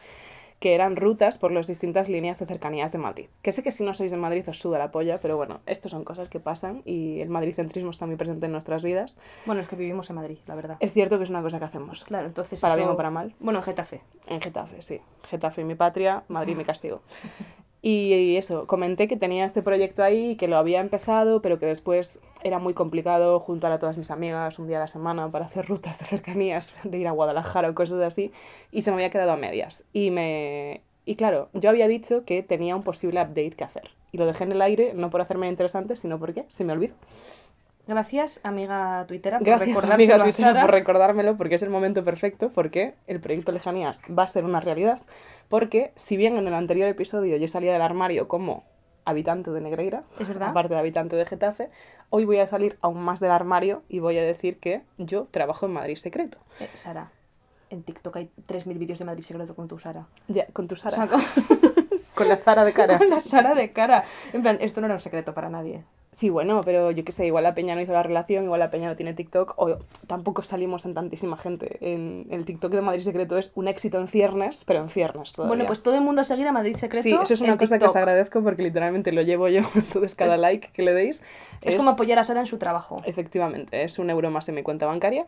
[0.63, 3.27] que eran rutas por las distintas líneas de cercanías de Madrid.
[3.43, 5.89] Que sé que si no sois de Madrid os suda la polla, pero bueno, esto
[5.89, 9.17] son cosas que pasan y el madricentrismo está muy presente en nuestras vidas.
[9.45, 10.77] Bueno, es que vivimos en Madrid, la verdad.
[10.79, 12.05] Es cierto que es una cosa que hacemos.
[12.05, 12.61] Claro, entonces.
[12.61, 13.35] Para eso- bien o para mal.
[13.41, 14.03] Bueno, en Getafe.
[14.29, 15.01] En Getafe, sí.
[15.25, 17.03] Getafe mi patria, Madrid mi castigo.
[17.85, 22.21] Y, eso, comenté que tenía este proyecto ahí, que lo había empezado, pero que después
[22.45, 25.67] era muy complicado juntar a todas mis amigas un día a la semana para hacer
[25.67, 28.31] rutas de cercanías, de ir a Guadalajara o cosas así,
[28.71, 29.85] y se me había quedado a medias.
[29.93, 30.83] Y me...
[31.05, 33.91] Y claro, yo había dicho que tenía un posible update que hacer.
[34.13, 36.95] Y lo dejé en el aire, no por hacerme interesante, sino porque se me olvidó.
[37.87, 40.63] Gracias, amiga tuitera, por Gracias, amiga a Twitter, Sara.
[40.63, 44.61] por recordármelo, porque es el momento perfecto, porque el proyecto Lejanías va a ser una
[44.61, 45.01] realidad.
[45.49, 48.63] Porque, si bien en el anterior episodio yo salía del armario como
[49.05, 50.51] habitante de Negreira, Es verdad.
[50.51, 51.71] aparte de habitante de Getafe,
[52.09, 55.67] hoy voy a salir aún más del armario y voy a decir que yo trabajo
[55.67, 56.39] en Madrid Secreto.
[56.61, 57.11] Eh, Sara,
[57.69, 60.07] en TikTok hay 3.000 vídeos de Madrid Secreto con tu Sara.
[60.29, 61.03] Ya, con tu Sara.
[61.03, 61.25] O sea, con,
[62.15, 62.97] con la Sara de cara.
[62.99, 64.05] con la Sara de cara.
[64.33, 65.83] En plan, esto no era un secreto para nadie.
[66.13, 68.71] Sí, bueno, pero yo qué sé, igual la Peña no hizo la relación, igual la
[68.71, 71.79] Peña no tiene TikTok, o tampoco salimos en tantísima gente.
[71.81, 75.49] En el TikTok de Madrid Secreto es un éxito en ciernes, pero en ciernes todavía.
[75.49, 77.03] Bueno, pues todo el mundo a seguir a Madrid Secreto.
[77.03, 80.37] Sí, eso es una cosa que os agradezco porque literalmente lo llevo yo, entonces cada
[80.37, 81.23] like que le deis
[81.63, 82.97] Es, como apoyar a Sara en su trabajo.
[83.07, 85.25] Efectivamente, es un euro más en mi cuenta bancaria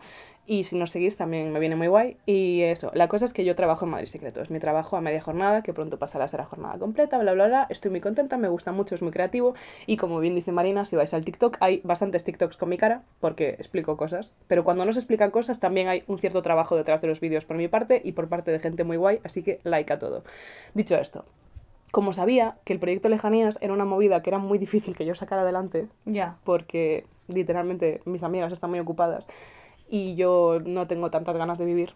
[0.47, 2.18] y si nos seguís también me viene muy guay.
[2.27, 5.01] Y eso, la cosa es que yo trabajo en Madrid Secreto, es mi trabajo a
[5.01, 7.66] media jornada, que pronto pasará a ser a jornada completa, bla, bla, bla.
[7.70, 9.55] Estoy muy contenta, me gusta mucho, es muy creativo
[9.87, 13.03] y como bien dice Marina, si vais al TikTok hay bastantes TikToks con mi cara
[13.21, 17.01] porque explico cosas, pero cuando no se explican cosas también hay un cierto trabajo detrás
[17.01, 19.61] de los vídeos por mi parte y por parte de gente muy guay, así que
[19.65, 20.25] like a todo.
[20.75, 21.25] Dicho esto,
[21.93, 25.15] como sabía que el proyecto Lejanías era una movida que era muy difícil que yo
[25.15, 26.37] sacara adelante, Ya.
[26.45, 29.29] porque literalmente mis amigas están muy ocupadas
[29.89, 31.95] y yo no tengo tantas ganas de vivir,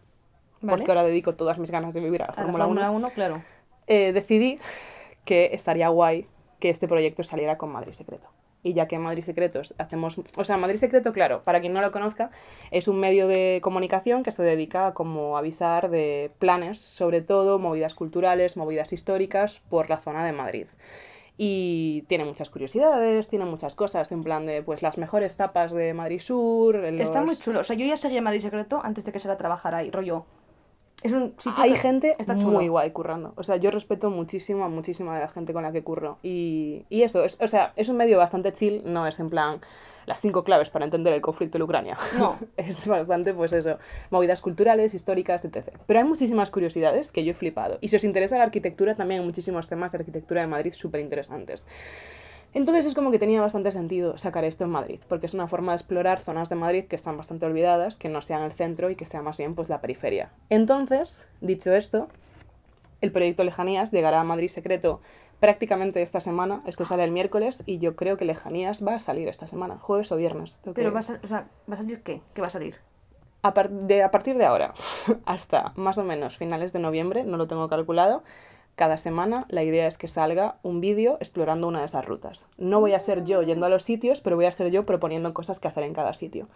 [0.61, 0.77] Vale.
[0.79, 3.43] porque ahora dedico todas mis ganas de vivir a la Fórmula 1, Fórmula 1, claro.
[3.87, 4.59] eh, decidí
[5.25, 6.27] que estaría guay
[6.61, 8.29] que este proyecto saliera con Madrid Secreto.
[8.69, 11.81] Y ya que en Madrid Secretos hacemos, o sea, Madrid Secreto, claro, para quien no
[11.81, 12.31] lo conozca,
[12.71, 17.59] es un medio de comunicación que se dedica a como avisar de planes, sobre todo
[17.59, 20.67] movidas culturales, movidas históricas por la zona de Madrid
[21.41, 25.95] y tiene muchas curiosidades, tiene muchas cosas, en plan de pues las mejores tapas de
[25.95, 26.85] Madrid Sur.
[26.85, 27.61] Está muy chulo.
[27.61, 30.27] O sea, yo ya seguía Madrid Secreto antes de que se la trabajara ahí, rollo.
[31.03, 33.33] Es un sitio Hay que gente está muy guay currando.
[33.37, 36.19] O sea, yo respeto muchísimo a muchísima de la gente con la que curro.
[36.23, 39.61] Y, y eso, es, o sea, es un medio bastante chill, no es en plan
[40.09, 41.97] las cinco claves para entender el conflicto en Ucrania.
[42.19, 42.39] No.
[42.57, 43.79] es bastante, pues eso,
[44.11, 45.69] movidas culturales, históricas, etc.
[45.87, 47.79] Pero hay muchísimas curiosidades que yo he flipado.
[47.81, 51.01] Y si os interesa la arquitectura, también hay muchísimos temas de arquitectura de Madrid súper
[51.01, 51.67] interesantes.
[52.55, 55.73] Entonces es como que tenía bastante sentido sacar esto en Madrid, porque es una forma
[55.73, 58.97] de explorar zonas de Madrid que están bastante olvidadas, que no sean el centro y
[58.97, 60.31] que sea más bien pues la periferia.
[60.49, 62.09] Entonces, dicho esto,
[63.01, 65.01] el proyecto Lejanías llegará a Madrid secreto
[65.41, 66.63] prácticamente esta semana.
[66.67, 70.11] Esto sale el miércoles y yo creo que Lejanías va a salir esta semana, jueves
[70.11, 70.61] o viernes.
[70.65, 72.23] Pero que- va a, sal- o sea, ¿va a salir qué?
[72.35, 72.77] ¿Qué va a salir?
[73.41, 74.75] a, par- de, a partir de ahora
[75.25, 78.25] hasta más o menos finales de noviembre, no lo tengo calculado,
[78.79, 82.47] cada semana la idea es que salga un vídeo explorando una de esas rutas.
[82.57, 85.35] No voy a ser yo yendo a los sitios, pero voy a ser yo proponiendo
[85.35, 86.47] cosas que hacer en cada sitio.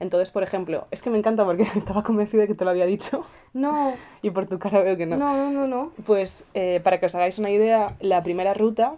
[0.00, 2.86] Entonces, por ejemplo, es que me encanta porque estaba convencida de que te lo había
[2.86, 5.92] dicho No, y por tu cara veo que no, no, no, no.
[6.06, 8.94] pues eh, para que os hagáis una idea, la primera ruta,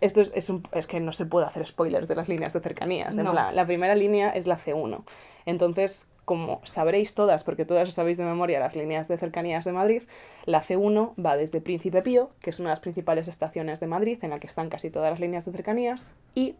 [0.00, 2.60] esto es, es, un- es que no se puede hacer spoilers de las líneas de
[2.60, 3.16] cercanías.
[3.16, 3.30] en No.
[3.30, 5.02] plan, la primera línea es la C1.
[5.46, 9.72] Entonces, como sabréis todas, porque todas os sabéis de memoria las líneas de cercanías de
[9.72, 10.02] Madrid,
[10.46, 14.18] la C1 va desde Príncipe Pío, que es una de las principales estaciones de Madrid,
[14.22, 16.56] en la que están casi todas las líneas de cercanías, y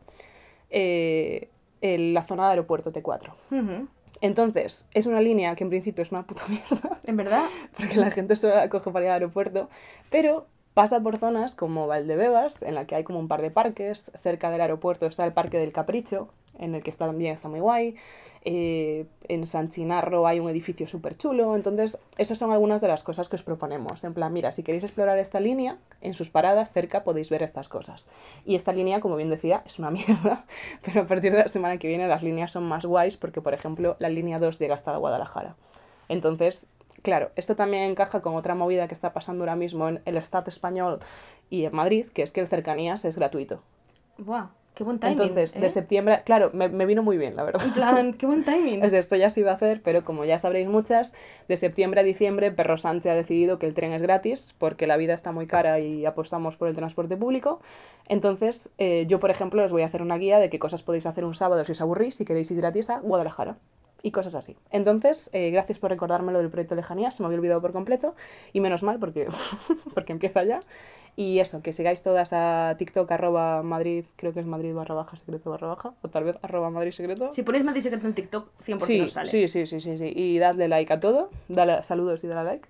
[0.70, 1.48] eh,
[1.80, 3.32] el- la zona de aeropuerto T4.
[3.50, 3.88] Ujú.
[4.20, 7.44] Entonces, es una línea que en principio es una puta mierda, En verdad,
[7.76, 9.68] porque la gente solo la coge para ir al aeropuerto,
[10.10, 14.10] pero pasa por zonas como Valdebebas, en la que hay como un par de parques,
[14.20, 17.60] cerca del aeropuerto está el Parque del Capricho, en el que está, también está muy
[17.60, 17.96] guay,
[18.46, 23.02] eh, en San Chinarro hay un edificio súper chulo, entonces esas son algunas de las
[23.02, 26.72] cosas que os proponemos, en plan, mira, si queréis explorar esta línea, en sus paradas
[26.72, 28.08] cerca podéis ver estas cosas.
[28.44, 30.44] Y esta línea, como bien decía, es una mierda,
[30.84, 33.54] pero a partir de la semana que viene las líneas son más guays, porque por
[33.54, 35.56] ejemplo la línea 2 llega hasta Guadalajara.
[36.08, 36.68] Entonces,
[37.02, 40.50] claro, esto también encaja con otra movida que está pasando ahora mismo en el Estado
[40.50, 41.00] español
[41.48, 43.62] y en Madrid, que es que el cercanías es gratuito.
[44.18, 45.20] buah, qué buen timing.
[45.20, 45.60] Entonces, ¿eh?
[45.60, 47.64] de septiembre, claro, me, me vino muy bien, la verdad.
[47.64, 48.88] En plan, qué buen timing.
[48.88, 51.14] Sea, esto ya se iba a hacer, pero como ya sabréis muchas,
[51.48, 54.96] de septiembre a diciembre Perro Sánchez ha decidido que el tren es gratis porque la
[54.96, 57.60] vida está muy cara y apostamos por el transporte público.
[58.08, 61.06] Entonces, eh, yo, por ejemplo, os voy a hacer una guía de qué cosas podéis
[61.06, 63.56] hacer un sábado si os aburrís, si queréis ir gratis a Guadalajara.
[64.02, 64.54] Y cosas así.
[64.70, 68.14] Entonces, eh, gracias por recordarme lo del proyecto Lejanía, se me había olvidado por completo.
[68.52, 69.28] Y menos mal porque,
[69.94, 70.60] porque empieza ya.
[71.16, 75.14] Y eso, que sigáis todas a TikTok, arroba Madrid, creo que es Madrid barra baja,
[75.16, 77.32] secreto barra baja, o tal vez arroba Madrid secreto.
[77.32, 79.26] Si ponéis Madrid Secreto en TikTok, 100% Sí, os sale.
[79.30, 80.12] sí, sí, sí, sí, sí.
[80.14, 82.68] Y dadle like a todo, dale saludos y dale like.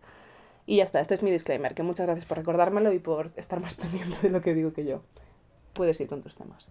[0.67, 3.61] Y ya está, este es mi disclaimer, que muchas gracias por recordármelo y por estar
[3.61, 5.01] más pendiente de lo que digo que yo.
[5.73, 6.69] Puedes ir con tus temas.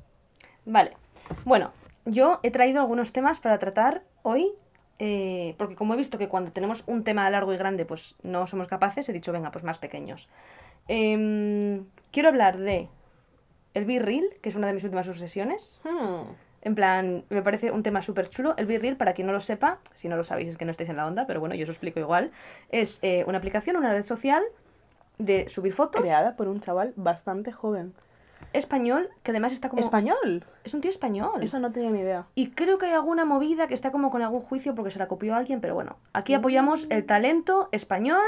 [0.65, 0.95] Vale.
[1.43, 1.71] Bueno,
[2.05, 4.51] yo he traído algunos temas para tratar hoy,
[4.99, 8.45] eh, porque como he visto que cuando tenemos un tema largo y grande, pues no
[8.45, 10.27] somos capaces, he dicho, venga, pues más pequeños.
[10.87, 12.89] Em, quiero hablar de
[13.73, 15.79] el B-Reel, que es una de mis últimas obsesiones.
[15.83, 16.31] Hmm.
[16.61, 18.53] En plan, me parece un tema súper chulo.
[18.57, 20.89] El B-Reel, para quien no lo sepa, si no lo sabéis es que no estáis
[20.89, 22.31] en la onda, pero bueno, yo os lo explico igual.
[22.69, 24.43] Es eh, una aplicación, una red social
[25.17, 26.01] de subir fotos.
[26.01, 27.93] Creada por un chaval bastante joven.
[28.51, 29.79] Español, que además está como...
[29.79, 30.43] ¿Español?
[30.63, 31.41] Es un tío español.
[31.41, 32.25] Eso no tenía ni idea.
[32.35, 35.07] Y creo que hay alguna movida que está como con algún juicio porque se la
[35.07, 38.21] copió alguien, pero bueno, aquí apoyamos el talento español,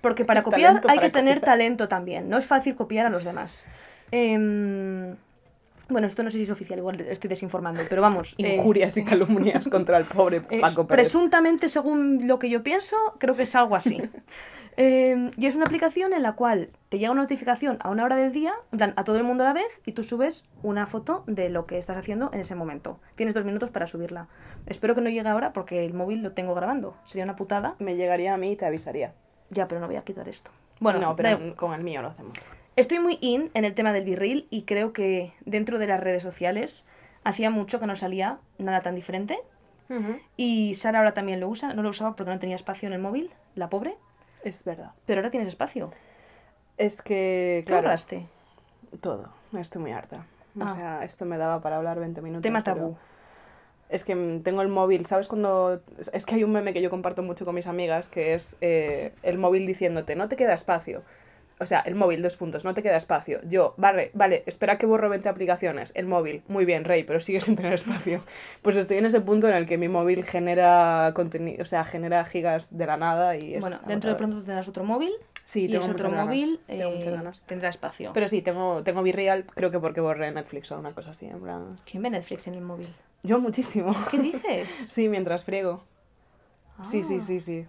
[0.00, 1.52] porque para El copiar hay para que tener copiar.
[1.52, 3.66] talento también, no es fácil copiar a los demás.
[4.10, 5.16] Em,
[5.88, 8.34] bueno, esto no sé si es oficial, igual estoy desinformando, pero vamos.
[8.38, 11.04] eh, Injurias y calumnias contra el pobre eh, Paco Pérez.
[11.04, 14.00] presuntamente, según lo que yo pienso, creo que es algo así.
[14.80, 18.14] Eh, y es una aplicación en la cual te llega una notificación a una hora
[18.14, 20.86] del día, en plan, a todo el mundo a la vez, y tú subes una
[20.86, 23.00] foto de lo que estás haciendo en ese momento.
[23.16, 24.28] Tienes dos minutos para subirla.
[24.66, 26.94] Espero que no llegue ahora porque el móvil lo tengo grabando.
[27.06, 27.74] Sería una putada.
[27.80, 29.14] Me llegaría a mí y te avisaría.
[29.50, 30.52] Ya, pero no voy a quitar esto.
[30.78, 32.38] Bueno, no, pero con el mío lo hacemos.
[32.76, 36.22] Estoy muy in en el tema del virril y creo que dentro de las redes
[36.22, 36.86] sociales
[37.24, 39.40] hacía mucho que no salía nada tan diferente.
[40.36, 41.74] Y Sara ahora también lo usa.
[41.74, 43.96] No lo usaba porque no tenía espacio en el móvil, la pobre.
[44.44, 44.92] Es verdad.
[45.06, 45.90] Pero ahora tienes espacio.
[46.76, 48.26] Es que, ¿Qué claro, ahorraste?
[49.00, 49.28] todo.
[49.58, 50.24] Estoy muy harta.
[50.58, 50.70] O Ah.
[50.70, 52.42] sea, esto me daba para hablar 20 minutos.
[52.42, 52.96] Tema tabú.
[53.88, 55.80] Es que mm, tengo el móvil, ¿sabes cuando...?
[55.98, 58.56] es- Es que hay un meme que yo comparto mucho con mis amigas, que es
[58.60, 61.02] eh, el móvil diciéndote, no te queda espacio.
[61.60, 63.40] O sea, el móvil, dos puntos, no te queda espacio.
[63.44, 65.92] Yo, vale, vale, espera que borro 20 aplicaciones.
[65.94, 68.20] El móvil, muy bien, Rey, pero sigue sin tener espacio.
[68.62, 72.24] Pues estoy en ese punto en el que mi móvil genera contenido, o sea, genera
[72.24, 75.12] gigas de la nada y es Bueno, dentro de pronto tendrás otro móvil
[75.44, 77.40] Sí, y tengo ese otro ganas, móvil tengo muchas eh, ganas.
[77.46, 78.10] tendrá espacio.
[78.12, 81.40] Pero sí, tengo, tengo Virreal, creo que porque borré Netflix o una cosa así, en
[81.40, 81.76] plan...
[81.90, 82.86] ¿Quién ve Netflix en el móvil?
[83.22, 83.94] Yo muchísimo.
[84.10, 84.68] ¿Qué dices?
[84.88, 85.82] Sí, mientras friego.
[86.84, 87.20] Sí, sí, Ah.
[87.20, 87.66] sí, sí.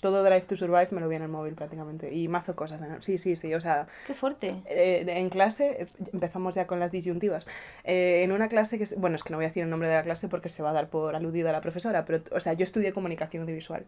[0.00, 2.12] Todo Drive to Survive me lo vi en el móvil prácticamente.
[2.14, 2.80] Y mazo cosas.
[3.00, 3.54] Sí, sí, sí.
[3.54, 4.54] O sea, Qué fuerte.
[4.66, 7.46] eh, de- en clase, eh, empezamos ya con las disyuntivas.
[7.84, 9.94] Eh, en una clase que, bueno, es que no voy a decir el nombre de
[9.94, 12.52] la clase porque se va a dar por aludida a la profesora, pero, o sea,
[12.54, 13.84] yo estudié comunicación audiovisual.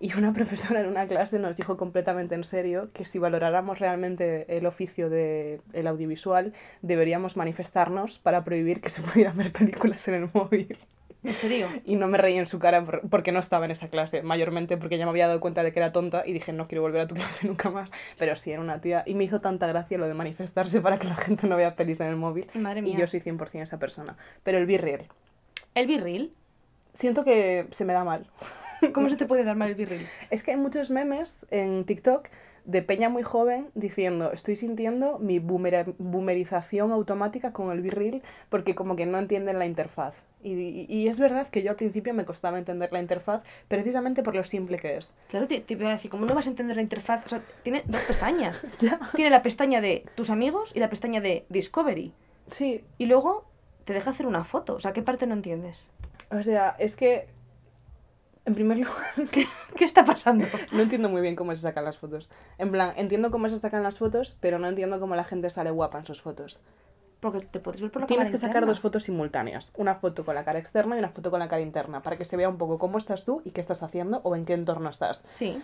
[0.00, 4.46] Y una profesora en una clase nos dijo completamente en serio que si valoráramos realmente
[4.56, 6.52] el oficio del el audiovisual,
[6.82, 10.76] deberíamos manifestarnos para prohibir que se pudieran ver películas en el móvil.
[11.24, 11.68] ¿En serio?
[11.84, 14.76] Y no me reí en su cara por- porque no estaba en esa clase, mayormente
[14.76, 17.00] porque ya me había dado cuenta de que era tonta y dije no quiero volver
[17.02, 17.90] a tu clase nunca más.
[18.18, 19.02] Pero sí, era una tía.
[19.06, 22.00] Y me hizo tanta gracia lo de manifestarse para que la gente no vea pelis
[22.00, 22.46] en el móvil.
[22.54, 22.98] Madre Y mía.
[22.98, 24.16] yo soy 100% esa persona.
[24.42, 25.06] Pero el birreel,
[25.74, 26.34] ¿El birril?
[26.94, 28.26] siento que se me da mal.
[28.92, 30.06] ¿Cómo se te puede dar mal el birril?
[30.30, 32.28] Es que hay muchos memes en TikTok
[32.64, 38.74] de peña muy joven diciendo estoy sintiendo mi boomera- boomerización automática con el birril porque
[38.74, 40.22] como que no entienden la interfaz.
[40.44, 44.22] Y, y- y es verdad que yo al principio me costaba entender la interfaz precisamente
[44.22, 45.12] por lo simple que es.
[45.28, 47.24] Claro, te, te iba a decir, ¿cómo no vas a entender la interfaz?
[47.26, 48.64] O sea, tiene dos pestañas.
[48.80, 48.98] Ya.
[49.14, 52.12] Tiene la pestaña de tus amigos y la pestaña de Discovery.
[52.50, 53.44] Sí, Y luego
[53.84, 54.74] te deja hacer una foto.
[54.74, 55.86] O sea, ¿qué parte no entiendes?
[56.30, 57.26] o sea, es que
[58.44, 58.94] en primer lugar
[59.30, 60.44] ¿Qué, qué está pasando?
[60.72, 62.28] no entiendo muy bien cómo se sacan las fotos.
[62.58, 65.70] En plan, entiendo cómo se sacan las fotos, pero no entiendo cómo la gente sale
[65.70, 66.58] guapa en sus fotos.
[67.20, 68.66] Porque te puedes ver por la Tienes cámara que sacar interna.
[68.66, 71.62] dos fotos simultáneas, una foto con la cara externa y una foto con la cara
[71.62, 74.34] interna, para que se vea un poco cómo estás tú y qué estás haciendo o
[74.34, 75.24] en qué entorno estás.
[75.28, 75.62] Sí,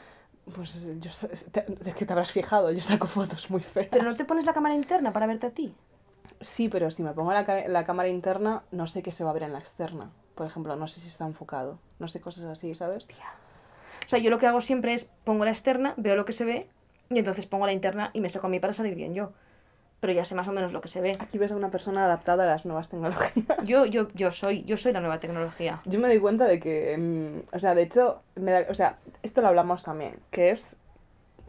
[0.55, 1.11] Pues yo
[1.51, 3.88] te- es que te habrás fijado, yo saco fotos muy feas.
[3.91, 5.75] pero no te pones la cámara interna para verte a ti.
[6.41, 9.33] Sí, pero si me pongo la, la cámara interna, no sé qué se va a
[9.33, 10.12] ver en la externa.
[10.38, 13.09] Por ejemplo, no sé si está enfocado, no sé cosas así, ¿sabes?
[14.07, 16.44] O sea, yo lo que hago siempre es pongo la externa, veo lo que se
[16.44, 16.68] ve
[17.11, 19.33] y entonces pongo la interna y me saco a mí para salir bien yo.
[19.98, 21.16] Pero ya sé más o menos lo que se ve.
[21.18, 23.59] Aquí ves a una persona adaptada a las nuevas tecnologías.
[23.64, 25.81] Yo, yo, yo soy, yo soy la nueva tecnología.
[25.87, 28.96] Yo me doy cuenta de que, mm, o sea, de hecho, me da- o sea,
[29.24, 30.77] esto lo hablamos también, que es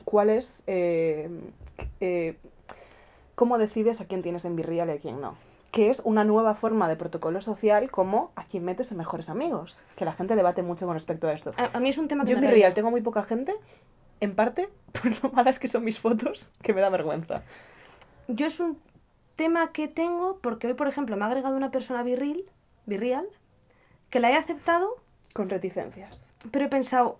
[0.03, 1.29] cuál es, eh,
[1.99, 2.37] eh,
[3.35, 5.35] cómo decides a quién tienes en Virreal y a quién no.
[5.71, 9.83] Que es una nueva forma de protocolo social como a quién metes en mejores amigos.
[9.95, 11.51] Que la gente debate mucho con respecto a esto.
[11.57, 12.73] A, a mí es un tema que Yo en raya.
[12.73, 13.53] tengo muy poca gente,
[14.19, 17.43] en parte por lo malas que son mis fotos, que me da vergüenza.
[18.27, 18.79] Yo es un
[19.35, 22.45] tema que tengo porque hoy, por ejemplo, me ha agregado una persona virril,
[22.85, 23.27] virreal,
[24.09, 24.95] que la he aceptado,
[25.33, 26.23] Con reticencias.
[26.51, 27.19] pero he pensado,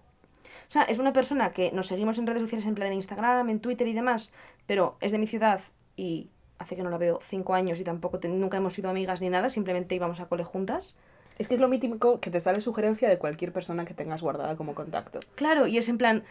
[0.67, 3.49] o sea, es una persona que nos seguimos en redes sociales, en plan en Instagram,
[3.49, 4.33] en Twitter y demás,
[4.65, 5.61] pero es de mi ciudad
[5.95, 9.21] y hace que no la veo cinco años y tampoco te- nunca hemos sido amigas
[9.21, 10.95] ni nada, simplemente íbamos a cole juntas.
[11.37, 14.55] Es que es lo mítico que te sale sugerencia de cualquier persona que tengas guardada
[14.57, 15.19] como contacto.
[15.35, 16.23] Claro, y es en plan,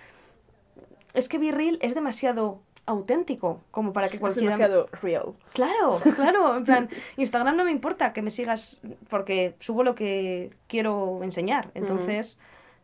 [1.15, 4.57] es que virril es demasiado auténtico como para que Es cualquiera...
[4.57, 5.33] demasiado real.
[5.55, 10.51] Claro, claro, en plan, Instagram no me importa que me sigas porque subo lo que
[10.69, 12.39] quiero enseñar, entonces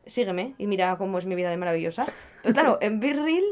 [0.07, 2.07] sígueme y mira cómo es mi vida de maravillosa.
[2.43, 3.45] Pero claro, en Virreel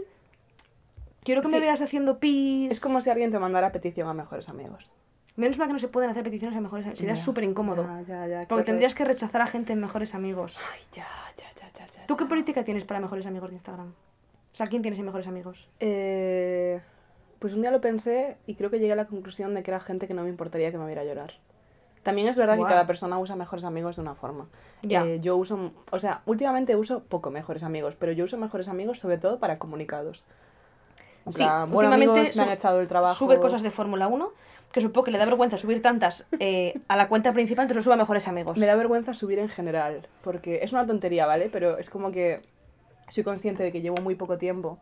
[1.24, 1.60] quiero que me Sí.
[1.60, 2.70] veas haciendo pis.
[2.70, 4.92] Es como si alguien te mandara petición a mejores amigos.
[5.36, 7.84] Menos mal que no se pueden hacer peticiones a mejores amigos, sería súper incómodo.
[7.84, 8.48] Ya, ya, ya.
[8.48, 10.58] Porque tendrías que rechazar a gente en mejores amigos.
[10.72, 11.06] Ay, ya,
[11.36, 12.06] ya, ya, ya.
[12.06, 13.88] ¿Tú qué política tienes para mejores amigos de Instagram?
[13.88, 15.68] O sea, ¿quién tienes en mejores amigos?
[15.80, 16.80] Eh,
[17.38, 19.80] pues un día lo pensé y creo que llegué a la conclusión de que era
[19.80, 21.32] gente que no me importaría que me viera llorar.
[22.02, 22.66] También es verdad Guau.
[22.68, 24.48] que cada persona usa mejores amigos de una forma.
[24.82, 25.06] Ya.
[25.06, 28.98] Eh, yo uso, o sea, últimamente uso poco mejores amigos, pero yo uso mejores amigos
[28.98, 30.26] sobre todo para comunicados.
[31.26, 33.14] En Sí, plan, bueno, últimamente amigos, me han echado el trabajo.
[33.14, 34.32] Sube cosas de Fórmula 1,
[34.72, 37.82] que supongo que le da vergüenza subir tantas eh, a la cuenta principal, entonces lo
[37.82, 38.56] sube a mejores amigos.
[38.58, 41.48] Me da vergüenza subir en general, porque es una tontería, ¿vale?
[41.52, 42.40] Pero es como que
[43.08, 44.78] soy consciente de que llevo muy poco tiempo.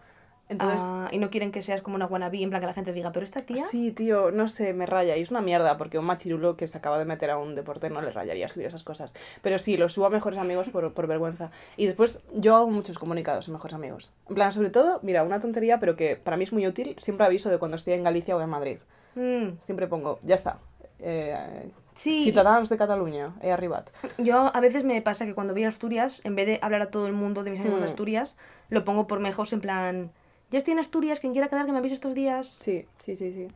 [0.51, 2.93] Entonces, Ah, y no quieren que seas como una wannabe, en plan que la gente
[2.93, 3.57] diga, pero esta tía...
[3.65, 5.17] sí, tío, no sé, me raya.
[5.17, 7.89] Y es una mierda, porque un machirulo que se acaba de meter a un deporte
[7.89, 9.15] no le rayaría subir esas cosas.
[9.43, 11.51] Pero sí, lo subo a mejores amigos por, por vergüenza.
[11.77, 14.13] Y después yo hago muchos comunicados en mejores amigos.
[14.29, 17.25] En plan, sobre todo, mira, una tontería, pero que para mí es muy útil, siempre
[17.25, 18.79] aviso de cuando estoy en Galicia o en Madrid.
[19.15, 20.59] Mm, Siempre pongo, ya está.
[20.99, 22.23] Eh, Sí.
[22.25, 23.91] Ciudadanos de Cataluña, he arribat.
[24.17, 26.91] Yo a veces me pasa que cuando voy a Asturias, en vez de hablar a
[26.91, 27.91] todo el mundo de mis amigos de Hmm.
[27.91, 28.37] Asturias,
[28.71, 30.11] lo pongo por mejos en plan,
[30.51, 32.47] ya estoy en Asturias, quien quiera quedar que me avise estos días.
[32.61, 33.49] Sí, sí, sí, sí.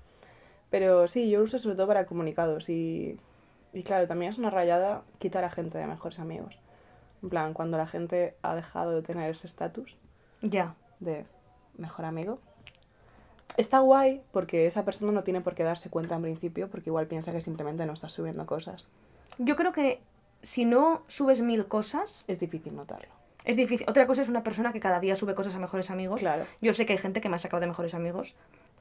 [0.71, 3.19] Pero sí, yo lo uso sobre todo para comunicados y,
[3.73, 6.59] y claro, también es una rayada quitar a gente de mejores amigos.
[7.23, 9.97] En plan, cuando la gente ha dejado de tener ese estatus
[10.43, 10.75] Ya.
[11.01, 11.25] de
[11.79, 12.39] mejor amigo.
[13.57, 17.07] está guay porque esa persona no tiene por qué darse cuenta en principio porque igual
[17.07, 18.89] piensa que simplemente no estás subiendo cosas.
[19.39, 20.01] Yo creo que
[20.43, 23.09] si no subes mil cosas, Es difícil notarlo.
[23.45, 23.87] Es difícil.
[23.89, 26.21] Otra cosa es una persona que cada día sube cosas a mejores amigos.
[26.21, 26.47] Claro.
[26.61, 28.35] Yo sé que hay gente que me ha sacado de mejores amigos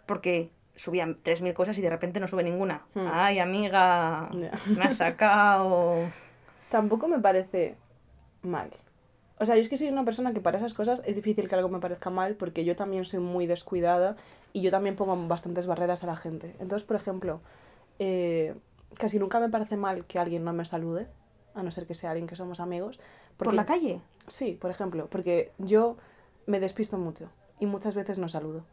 [0.05, 2.83] porque subían 3.000 cosas y de repente no sube ninguna.
[2.95, 3.07] Hmm.
[3.11, 5.95] Ay, amiga, me ha sacado.
[6.69, 7.75] Tampoco me parece
[8.41, 8.71] mal.
[9.39, 11.55] O sea, yo es que soy una persona que para esas cosas es difícil que
[11.55, 14.15] algo me parezca mal porque yo también soy muy descuidada
[14.53, 16.55] y yo también pongo bastantes barreras a la gente.
[16.59, 17.41] Entonces, por ejemplo,
[17.99, 18.55] eh,
[18.97, 21.07] casi nunca me parece mal que alguien no me salude,
[21.55, 22.99] a no ser que sea alguien que somos amigos.
[23.37, 24.01] ¿Por porque- la calle?
[24.27, 25.97] Sí, por ejemplo, porque yo
[26.45, 28.63] me despisto mucho y muchas veces no saludo.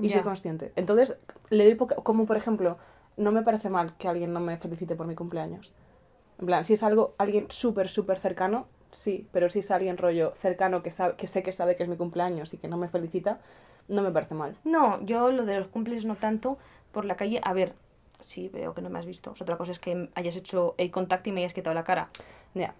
[0.00, 0.72] Y soy consciente.
[0.76, 1.16] Entonces,
[1.50, 2.78] le doy poca- como por ejemplo,
[3.16, 5.72] no me parece mal que alguien no me felicite por mi cumpleaños.
[6.38, 10.32] En plan, si es algo, alguien súper, súper cercano, sí, pero si es alguien rollo
[10.36, 12.86] cercano que, sabe, que sé que sabe que es mi cumpleaños y que no me
[12.88, 13.40] felicita,
[13.88, 14.56] no me parece mal.
[14.62, 16.58] No, yo lo de los cumples no tanto.
[16.92, 17.74] Por la calle, a ver,
[18.20, 19.34] sí, veo que no me has visto.
[19.40, 22.08] Otra cosa es que hayas hecho el contacto y me hayas quitado la cara.
[22.54, 22.72] Ya.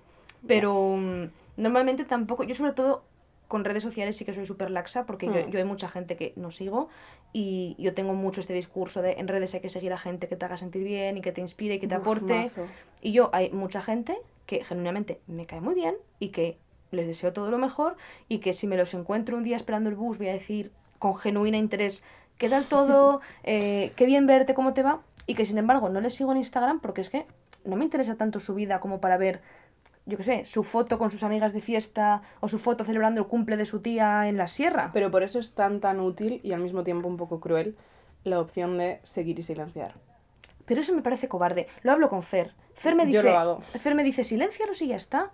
[0.46, 1.24] Pero mm,
[1.58, 3.04] normalmente tampoco, yo sobre todo
[3.48, 5.50] con redes sociales sí que soy súper laxa porque yo, Hmm.
[5.50, 6.88] yo hay mucha gente que no sigo
[7.32, 10.36] y yo tengo mucho este discurso de en redes hay que seguir a gente que
[10.36, 12.34] te haga sentir bien y que te inspire y que te Uf, aporte.
[12.44, 12.66] mazo.
[13.00, 14.16] Y yo hay mucha gente
[14.46, 16.58] que genuinamente me cae muy bien y que
[16.90, 17.96] les deseo todo lo mejor
[18.28, 21.16] y que si me los encuentro un día esperando el bus voy a decir con
[21.16, 22.04] genuina interés
[22.38, 23.20] ¿qué tal todo?
[23.44, 25.00] Eh, qué bien verte, ¿cómo te va?
[25.26, 27.24] Y que sin embargo no les sigo en Instagram porque es que
[27.64, 29.40] no me interesa tanto su vida como para ver,
[30.08, 33.26] yo qué sé, su foto con sus amigas de fiesta o su foto celebrando el
[33.26, 34.90] cumple de su tía en la sierra.
[34.94, 37.76] Pero por eso es tan, tan útil y al mismo tiempo un poco cruel
[38.24, 39.94] la opción de seguir y silenciar.
[40.64, 41.66] Pero eso me parece cobarde.
[41.82, 42.54] Lo hablo con Fer.
[42.74, 43.60] Fer me Yo dice, lo hago.
[43.60, 45.30] Fer me dice, siléncialos y ya está.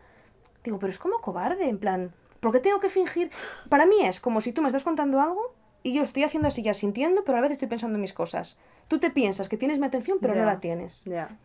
[0.65, 3.31] Digo, pero es como cobarde, en plan, ¿por qué tengo que fingir?
[3.69, 6.63] Para mí es como si tú me estás contando algo y yo estoy haciendo así
[6.63, 8.57] ya sintiendo, pero a la vez estoy pensando en mis cosas.
[8.89, 11.05] Tú te piensas que tienes mi atención, pero no la tienes.
[11.05, 11.37] Ya.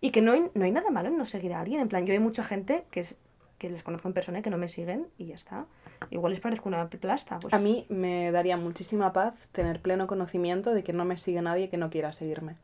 [0.00, 1.80] Y que no hay, no hay nada malo en no seguir a alguien.
[1.80, 3.16] En plan, yo hay mucha gente que, es,
[3.58, 5.66] que les conozco en persona y que no me siguen y ya está.
[6.10, 7.38] Igual les parezco una plasta.
[7.38, 11.40] Pues, A mí me daría muchísima paz tener pleno conocimiento de que no me sigue
[11.40, 12.56] nadie que no quiera seguirme.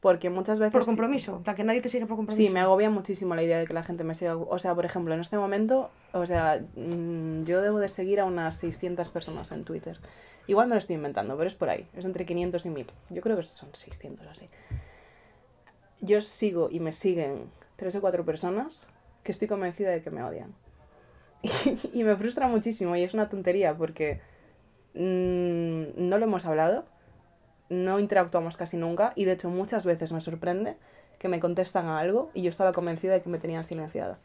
[0.00, 0.72] Porque muchas veces...
[0.72, 1.40] por compromiso.
[1.42, 2.46] Plan, que nadie te sigue por compromiso.
[2.46, 4.36] Sí, me agobia muchísimo la idea de que la gente me siga.
[4.36, 8.24] O sea, por ejemplo, en este momento, o sea, mm, yo debo de seguir a
[8.24, 9.98] unas 600 personas en Twitter.
[10.46, 11.88] Igual me lo estoy inventando, pero es por ahí.
[11.96, 12.86] Es entre 500 y 1000.
[13.10, 14.48] Yo creo que son 600 así.
[16.00, 18.86] Yo sigo y me siguen tres o cuatro personas
[19.22, 20.54] que estoy convencida de que me odian.
[21.92, 24.20] Y, me frustra muchísimo y es una tontería porque
[24.94, 26.84] mm, no lo hemos hablado,
[27.68, 30.76] no interactuamos casi nunca y de hecho muchas veces me sorprende
[31.18, 34.18] que me contestan a algo y yo estaba convencida de que me tenían silenciada.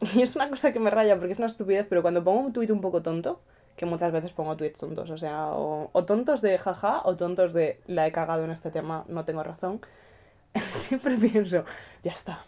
[0.14, 2.52] Y es una cosa que me raya porque es una estupidez, pero cuando pongo un
[2.52, 3.40] tuit un poco tonto,
[3.76, 7.52] que muchas veces pongo tweets tontos, o sea, o, o tontos de jaja o tontos
[7.52, 9.80] de la he cagado en este tema, no tengo razón,
[10.70, 11.64] siempre pienso,
[12.02, 12.44] ya está,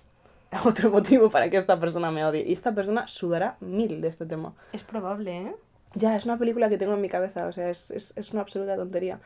[0.65, 2.45] otro motivo para que esta persona me odie.
[2.47, 4.55] Y esta persona sudará mil de este tema.
[4.73, 5.55] Es probable, ¿eh?
[5.95, 8.43] Ya, es una película que tengo en mi cabeza, o sea, es, es, es una
[8.43, 9.19] absoluta tontería.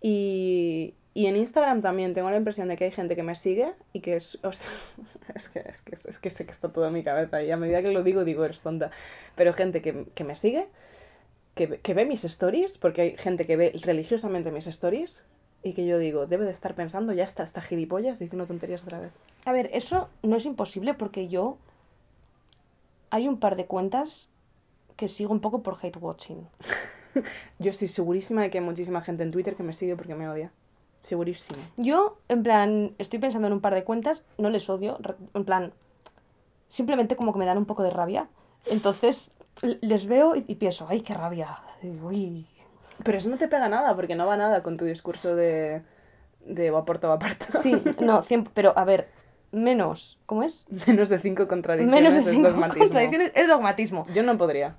[0.00, 3.72] Y, y en Instagram también tengo la impresión de que hay gente que me sigue
[3.92, 4.38] y que es...
[5.34, 7.56] es, que, es, que, es que sé que está todo en mi cabeza y a
[7.56, 8.90] medida que lo digo, digo, eres tonta.
[9.36, 10.66] Pero gente que, que me sigue,
[11.54, 15.24] que, que ve mis stories, porque hay gente que ve religiosamente mis stories
[15.62, 19.00] y que yo digo, debe de estar pensando, ya está, está gilipollas diciendo tonterías otra
[19.00, 19.12] vez.
[19.44, 21.58] A ver, eso no es imposible porque yo.
[23.10, 24.28] Hay un par de cuentas
[24.96, 26.46] que sigo un poco por hate watching.
[27.58, 30.28] Yo estoy segurísima de que hay muchísima gente en Twitter que me sigue porque me
[30.28, 30.52] odia.
[31.02, 31.58] Segurísima.
[31.76, 34.98] Yo, en plan, estoy pensando en un par de cuentas, no les odio,
[35.34, 35.72] en plan,
[36.68, 38.28] simplemente como que me dan un poco de rabia.
[38.66, 41.58] Entonces, les veo y, y pienso, ay, qué rabia.
[41.82, 42.46] Uy.
[43.04, 45.82] Pero eso no te pega nada, porque no va nada con tu discurso de,
[46.44, 47.18] de va porta, va.
[47.62, 49.08] Sí, no, cien- pero a ver,
[49.52, 50.66] menos, ¿cómo es?
[50.86, 52.84] Menos de cinco contradicciones Menos de es cinco dogmatismo.
[52.84, 54.02] contradicciones es dogmatismo.
[54.12, 54.76] Yo no podría,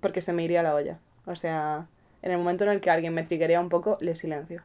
[0.00, 0.98] porque se me iría la olla.
[1.26, 1.86] O sea,
[2.22, 4.62] en el momento en el que alguien me triguea un poco, le silencio.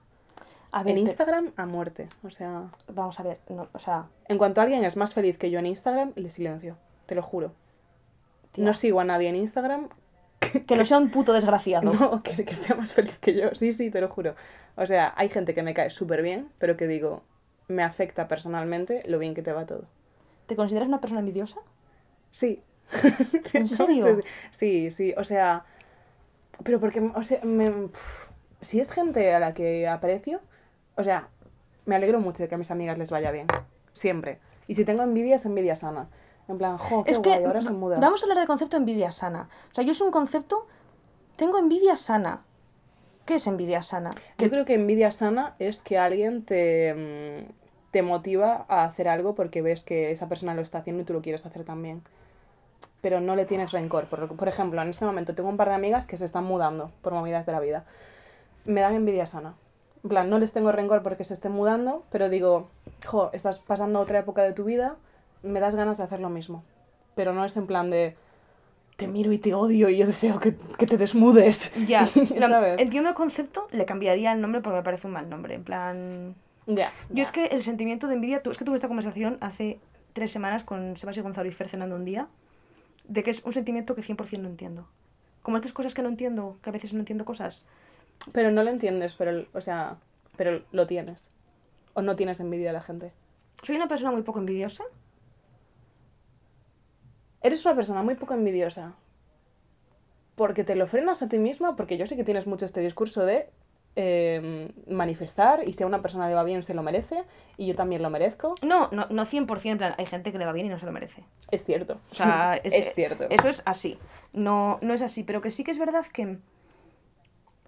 [0.72, 2.10] A ver, En Instagram, a muerte.
[2.24, 5.50] O sea, vamos a ver, no, o sea, en cuanto alguien es más feliz que
[5.50, 6.78] yo en Instagram, le silencio.
[7.06, 7.54] Te lo juro.
[8.52, 9.88] tía, No sigo a nadie en Instagram
[10.68, 11.92] que no sea un puto desgraciado.
[11.94, 13.54] no, que, que sea más feliz que yo.
[13.54, 14.36] Sí, sí, te lo juro.
[14.76, 17.24] O sea, hay gente que me cae súper bien, pero que digo,
[17.68, 19.86] me afecta personalmente lo bien que te va todo.
[20.46, 21.60] ¿Te consideras una persona envidiosa?
[22.32, 22.62] Sí.
[23.54, 24.22] ¿En serio?
[24.52, 25.66] Sí, sí, o sea,
[26.64, 27.90] pero porque, o sea, me-
[28.62, 30.40] si es gente a la que aprecio,
[30.96, 31.28] o sea,
[31.86, 33.48] me alegro mucho de que a mis amigas les vaya bien,
[33.94, 34.40] siempre.
[34.68, 36.08] Y si tengo envidia, es envidia sana.
[36.48, 38.00] En plan, jo, qué es que ahora se muda.
[38.00, 39.50] vamos a hablar de concepto de envidia sana.
[39.72, 40.66] O sea, yo es un concepto,
[41.36, 42.42] tengo envidia sana.
[43.26, 44.12] ¿Qué es envidia sana?
[44.38, 47.52] Yo creo que envidia sana es que alguien te, mm,
[47.92, 51.14] te motiva a hacer algo porque ves que esa persona lo está haciendo y tú
[51.14, 52.02] lo quieres hacer también.
[53.02, 54.06] Pero no le tienes rencor.
[54.06, 56.92] Por, por ejemplo, en este momento tengo un par de amigas que se están mudando
[57.02, 57.84] por movidas de la vida.
[58.64, 59.56] Me dan envidia sana.
[60.04, 62.70] En plan, no les tengo rencor porque se estén mudando, pero digo,
[63.06, 64.96] jo, estás pasando otra época de tu vida,
[65.44, 66.64] me das ganas de hacer lo mismo.
[67.16, 68.16] Pero no es en plan de,
[68.98, 71.72] te miro y te odio y yo deseo que, que te desmudes.
[71.88, 72.02] Ya,
[72.40, 72.80] no, ¿Sabes?
[72.80, 75.56] entiendo el concepto, le cambiaría el nombre porque me parece un mal nombre.
[75.56, 76.36] En plan.
[76.66, 76.92] Ya.
[77.10, 79.80] Yo es que el sentimiento de envidia, tú, es que tuve esta conversación hace
[80.14, 82.28] tres semanas con Sebastián Gonzalo y Fer cenando un día,
[83.08, 84.88] de que es un sentimiento que 100% no entiendo.
[85.44, 87.66] Como estas cosas que no entiendo, que a veces no entiendo cosas.
[88.34, 89.98] Pero no lo entiendes, pero, o sea,
[90.36, 91.30] pero lo tienes.
[91.94, 93.14] O no tienes envidia de la gente.
[93.62, 94.84] Soy una persona muy poco envidiosa.
[97.48, 98.94] Eres una persona muy poco envidiosa.
[100.36, 103.24] Porque te lo frenas a ti misma, porque yo sé que tienes mucho este discurso
[103.24, 103.50] de
[103.96, 107.24] eh, manifestar y si a una persona le va bien se lo merece
[107.56, 108.56] y yo también lo merezco.
[108.62, 110.86] No, no, no 100%, en plan, hay gente que le va bien y no se
[110.86, 111.24] lo merece.
[111.50, 112.02] Es cierto.
[112.12, 113.28] O sea, es, cierto.
[113.30, 113.98] Eso es así.
[114.34, 116.38] No, no es así, pero que sí que es verdad que...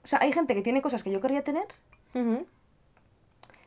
[0.03, 1.67] O sea, hay gente que tiene cosas que yo querría tener,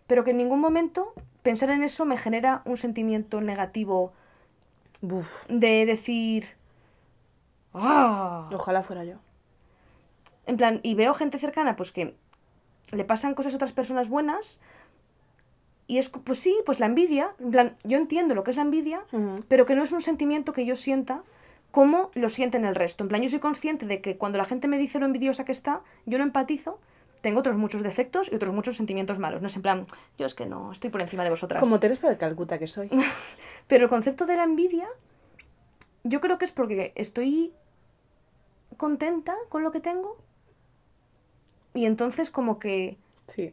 [0.07, 4.13] pero que en ningún momento pensar en eso me genera un sentimiento negativo
[5.03, 5.45] Buf.
[5.49, 6.47] de decir...
[7.75, 8.49] ¡Ah!
[8.53, 9.17] Ojalá fuera yo.
[10.47, 12.15] En plan, y veo gente cercana, pues que
[12.93, 14.61] le pasan cosas a otras personas buenas.
[15.87, 17.33] Y es, pues sí, pues la envidia.
[17.39, 19.03] En plan, yo entiendo lo que es la envidia,
[19.49, 21.23] pero que no es un sentimiento que yo sienta
[21.71, 23.03] como lo sienten el resto.
[23.03, 25.53] En plan, yo soy consciente de que cuando la gente me dice lo envidiosa que
[25.53, 26.79] está, yo no empatizo.
[27.23, 29.41] Tengo otros muchos defectos y otros muchos sentimientos malos.
[29.41, 29.87] No es en plan,
[30.19, 31.61] yo es que no, estoy por encima de vosotras.
[31.61, 32.91] Como Teresa de Calcuta que soy.
[33.69, 34.89] Pero el concepto de la envidia,
[36.05, 37.53] yo creo que es porque estoy
[38.77, 40.19] contenta con lo que tengo.
[41.75, 42.97] Y entonces como que,
[43.29, 43.53] Sí.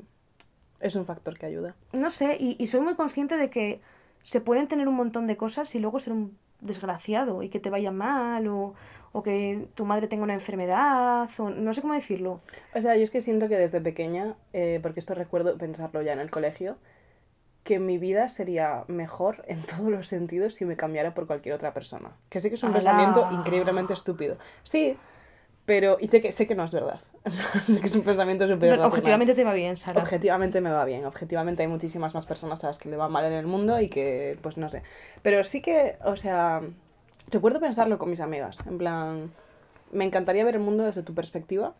[0.81, 1.75] Es un factor que ayuda.
[1.93, 3.81] no sé, y, y soy muy consciente de que
[4.23, 7.69] se pueden tener un montón de cosas y luego ser un desgraciado y que te
[7.69, 8.73] vaya mal o,
[9.11, 12.39] o que tu madre tenga una enfermedad o no sé cómo decirlo.
[12.75, 16.13] O sea, yo es que siento que desde pequeña, eh, porque esto recuerdo pensarlo ya
[16.13, 16.77] en el colegio,
[17.63, 21.73] que mi vida sería mejor en todos los sentidos si me cambiara por cualquier otra
[21.73, 22.11] persona.
[22.29, 24.37] Que sé que es un pensamiento increíblemente estúpido.
[24.63, 24.97] Sí,
[25.65, 25.97] pero...
[25.99, 26.99] Y sé que, sé que no es verdad.
[27.65, 30.01] sé que es un pensamiento súper objetivamente te va bien, Sara.
[30.01, 31.05] Objetivamente me va bien.
[31.05, 33.89] Objetivamente hay muchísimas más personas a las que le va mal en el mundo y
[33.89, 34.81] que, pues no sé.
[35.21, 36.61] Pero sí que, o sea,
[37.29, 38.65] recuerdo pensarlo con mis amigas.
[38.65, 39.31] En plan,
[39.91, 41.75] me encantaría ver el mundo desde tu perspectiva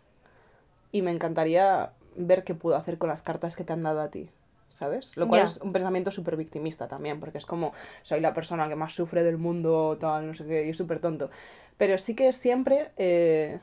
[0.92, 4.10] y me encantaría ver qué puedo hacer con las cartas que te han dado a
[4.10, 4.30] ti.
[4.70, 5.18] ¿Sabes?
[5.18, 8.76] Lo cual es un pensamiento súper victimista también, porque es como, soy la persona que
[8.76, 11.30] más sufre del mundo, tal, no sé qué, y es súper tonto.
[11.78, 13.60] Pero sí que siempre, eh,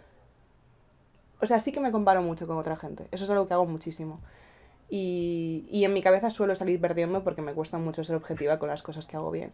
[1.40, 3.06] o sea, sí que me comparo mucho con otra gente.
[3.12, 4.20] Eso es algo que hago muchísimo.
[4.88, 8.68] Y, y en mi cabeza suelo salir perdiendo porque me cuesta mucho ser objetiva con
[8.68, 9.52] las cosas que hago bien.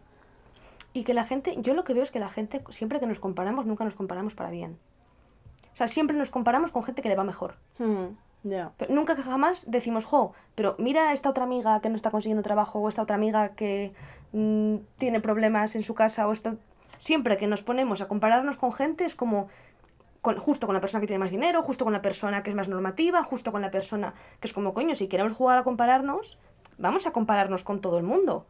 [0.93, 3.19] Y que la gente, yo lo que veo es que la gente, siempre que nos
[3.19, 4.77] comparamos, nunca nos comparamos para bien.
[5.73, 7.55] O sea, siempre nos comparamos con gente que le va mejor.
[7.79, 8.71] Hmm, Ya.
[8.77, 12.43] Pero nunca jamás decimos, jo, pero mira a esta otra amiga que no está consiguiendo
[12.43, 13.93] trabajo, o esta otra amiga que
[14.33, 16.55] mm, tiene problemas en su casa, o esto.
[16.97, 19.47] Siempre que nos ponemos a compararnos con gente es como
[20.21, 22.55] con- justo con la persona que tiene más dinero, justo con la persona que es
[22.55, 26.37] más normativa, justo con la persona que es como, coño, si queremos jugar a compararnos,
[26.77, 28.45] vamos a compararnos con todo el mundo.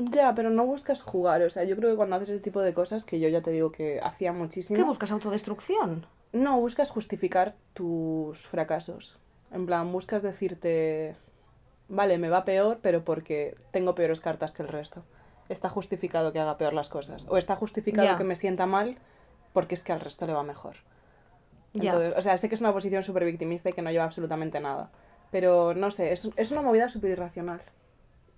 [0.00, 1.42] Ya, pero no buscas jugar.
[1.42, 3.50] O sea, yo creo que cuando haces ese tipo de cosas, que yo ya te
[3.50, 4.84] digo que hacía ¿Qué muchísimo.
[4.86, 5.10] buscas?
[5.10, 6.06] ¿Autodestrucción?
[6.32, 9.18] No, buscas justificar tus fracasos.
[9.52, 11.16] En plan, buscas decirte,
[11.88, 15.04] vale, me va peor, pero porque tengo peores cartas que el resto.
[15.48, 17.26] Está justificado que haga peor las cosas.
[17.28, 18.98] O está justificado que me sienta mal
[19.52, 20.76] porque es que al resto le va mejor.
[21.74, 24.60] Entonces, o sea, sé que es una posición súper victimista y que no lleva absolutamente
[24.60, 24.90] nada.
[25.32, 27.60] Pero no sé, es, es una movida súper irracional.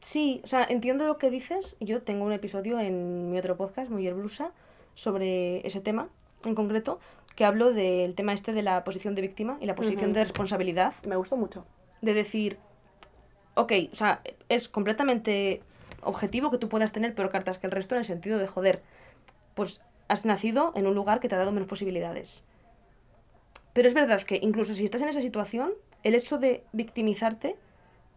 [0.03, 1.77] Sí, o sea, entiendo lo que dices.
[1.81, 4.51] Yo tengo un episodio en mi otro podcast, Mujer Blusa,
[4.95, 6.09] sobre ese tema
[6.45, 6.99] en concreto,
[7.37, 10.93] que hablo del tema este de la posición de víctima y la posición de responsabilidad.
[11.07, 11.65] Me gustó mucho.
[12.03, 12.59] De decir,
[13.55, 15.63] ok, o sea, es completamente
[16.03, 18.83] objetivo que tú puedas tener peor cartas que el resto en el sentido de, joder,
[19.55, 22.43] pues has nacido en un lugar que te ha dado menos posibilidades.
[23.73, 25.73] Pero es verdad que incluso si estás en esa situación,
[26.03, 27.55] el hecho de victimizarte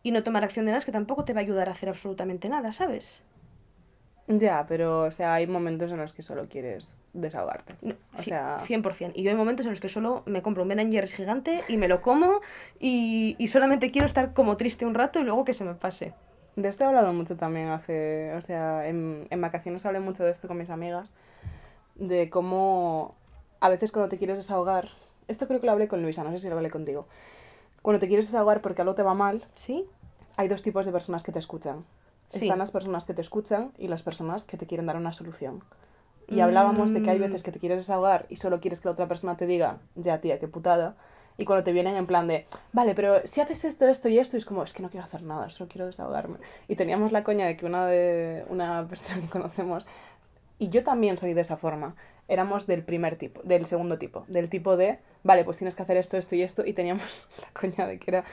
[0.06, 1.90] y no tomar acción de nada es que tampoco te va a ayudar a hacer
[1.90, 3.24] absolutamente nada, ¿sabes?
[4.28, 7.74] Ya, pero, o sea, hay momentos en los que solo quieres desahogarte.
[7.82, 9.14] No, O sea- 100%.
[9.16, 11.78] Y yo hay momentos en los que solo me compro un Ben Jerry's gigante y
[11.78, 12.42] me lo como
[12.80, 16.14] y, y solamente quiero estar como triste un rato y luego que se me pase.
[16.56, 20.32] De esto he hablado mucho también hace, o sea, en, en vacaciones hablé mucho de
[20.32, 21.14] esto con mis amigas,
[21.96, 23.16] de cómo
[23.60, 24.90] a veces cuando te quieres desahogar,
[25.28, 27.08] esto creo que lo hablé con Luisa, no sé si lo hablé contigo,
[27.86, 29.86] Cuando te quieres desahogar porque algo te va mal, ¿Sí?
[30.38, 31.86] hay dos tipos de personas que te escuchan.
[32.32, 32.40] Sí.
[32.48, 35.64] Están las personas que te escuchan y las personas que te quieren dar una solución.
[36.28, 37.22] Y hablábamos de que hay Mm.
[37.22, 40.20] veces que te quieres desahogar y solo quieres que la otra persona te diga, ya
[40.20, 40.96] tía, qué putada.
[41.38, 44.36] Y cuando te vienen en plan de, vale, pero si haces esto, esto y esto,
[44.36, 46.40] y es como, es que no quiero hacer nada, solo quiero desahogarme.
[46.68, 49.86] Y teníamos la coña de que una de una persona que conocemos,
[50.58, 51.94] y yo también soy de esa forma,
[52.28, 55.98] éramos del primer tipo, del segundo tipo, del tipo de, vale, pues tienes que hacer
[55.98, 58.24] esto, esto y esto, y teníamos la coña de que era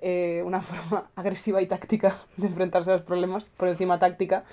[0.00, 4.44] eh, una forma agresiva y táctica de enfrentarse a los problemas, por encima táctica,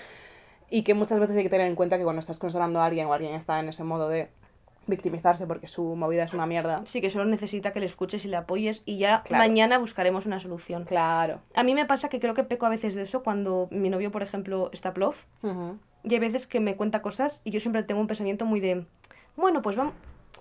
[0.70, 3.08] y que muchas veces hay que tener en cuenta que cuando estás consolando a alguien
[3.08, 4.30] o alguien está en ese modo de
[4.88, 6.81] victimizarse porque su movida es una mierda.
[6.85, 9.43] Sí, que solo necesita que le escuches y le apoyes y ya Claro.
[9.43, 10.85] mañana buscaremos una solución.
[10.85, 11.41] Claro.
[11.53, 14.11] A mí me pasa que creo que peco a veces de eso cuando mi novio,
[14.11, 15.25] por ejemplo, está plof
[16.03, 18.85] y hay veces que me cuenta cosas y yo siempre tengo un pensamiento muy de,
[19.35, 19.93] bueno, pues vamos,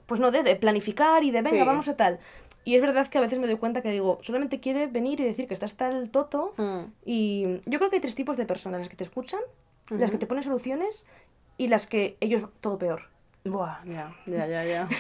[0.07, 1.66] pues no, de, de planificar y de, venga, Sí.
[1.66, 2.20] vamos a tal.
[2.64, 5.24] Y es verdad que a veces me doy cuenta que digo, solamente quiere venir y
[5.24, 6.53] decir que está hasta el toto.
[6.57, 6.80] Mm.
[7.05, 9.40] Y yo creo que hay tres tipos de personas, las que te escuchan,
[9.88, 11.07] las que te ponen soluciones
[11.59, 13.03] y las que ellos todo peor.
[13.51, 14.88] Buah, ya, ya, ya, ya.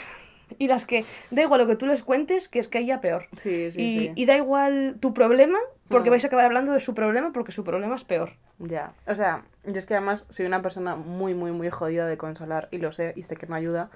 [0.58, 3.26] Y las que da igual lo que tú les cuentes, que es que ella peor.
[3.36, 4.12] Sí, sí, y, sí.
[4.14, 6.12] y da igual tu problema, porque Mm.
[6.12, 8.30] vais a acabar hablando de su problema, porque su problema es peor.
[8.60, 8.92] Ya.
[9.08, 12.68] O sea, yo es que además soy una persona muy, muy, muy jodida de consolar
[12.70, 13.90] y lo sé y sé que no ayuda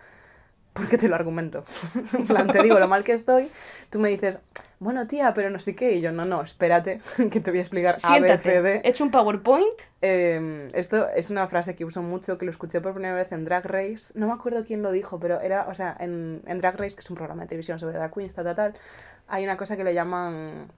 [0.73, 1.64] porque te lo argumento.
[2.12, 3.51] En plan, te digo lo mal que estoy,
[3.91, 4.41] tú me dices,
[4.79, 5.93] bueno, tía, pero no sé qué.
[5.93, 7.01] Y yo, no, no, espérate,
[7.31, 8.81] que te voy a explicar A, B, C, D.
[8.83, 9.79] he hecho un PowerPoint.
[10.03, 13.45] Eh, esto es una frase que uso mucho, que lo escuché por primera vez en
[13.45, 14.12] Drag Race.
[14.18, 17.01] No me acuerdo quién lo dijo, pero era, o sea, en, en Drag Race, que
[17.01, 18.75] es un programa de televisión sobre drag queens, tal, tal, tal,
[19.29, 20.68] hay una cosa que le llaman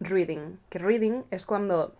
[0.00, 0.58] reading.
[0.68, 1.94] Que reading es cuando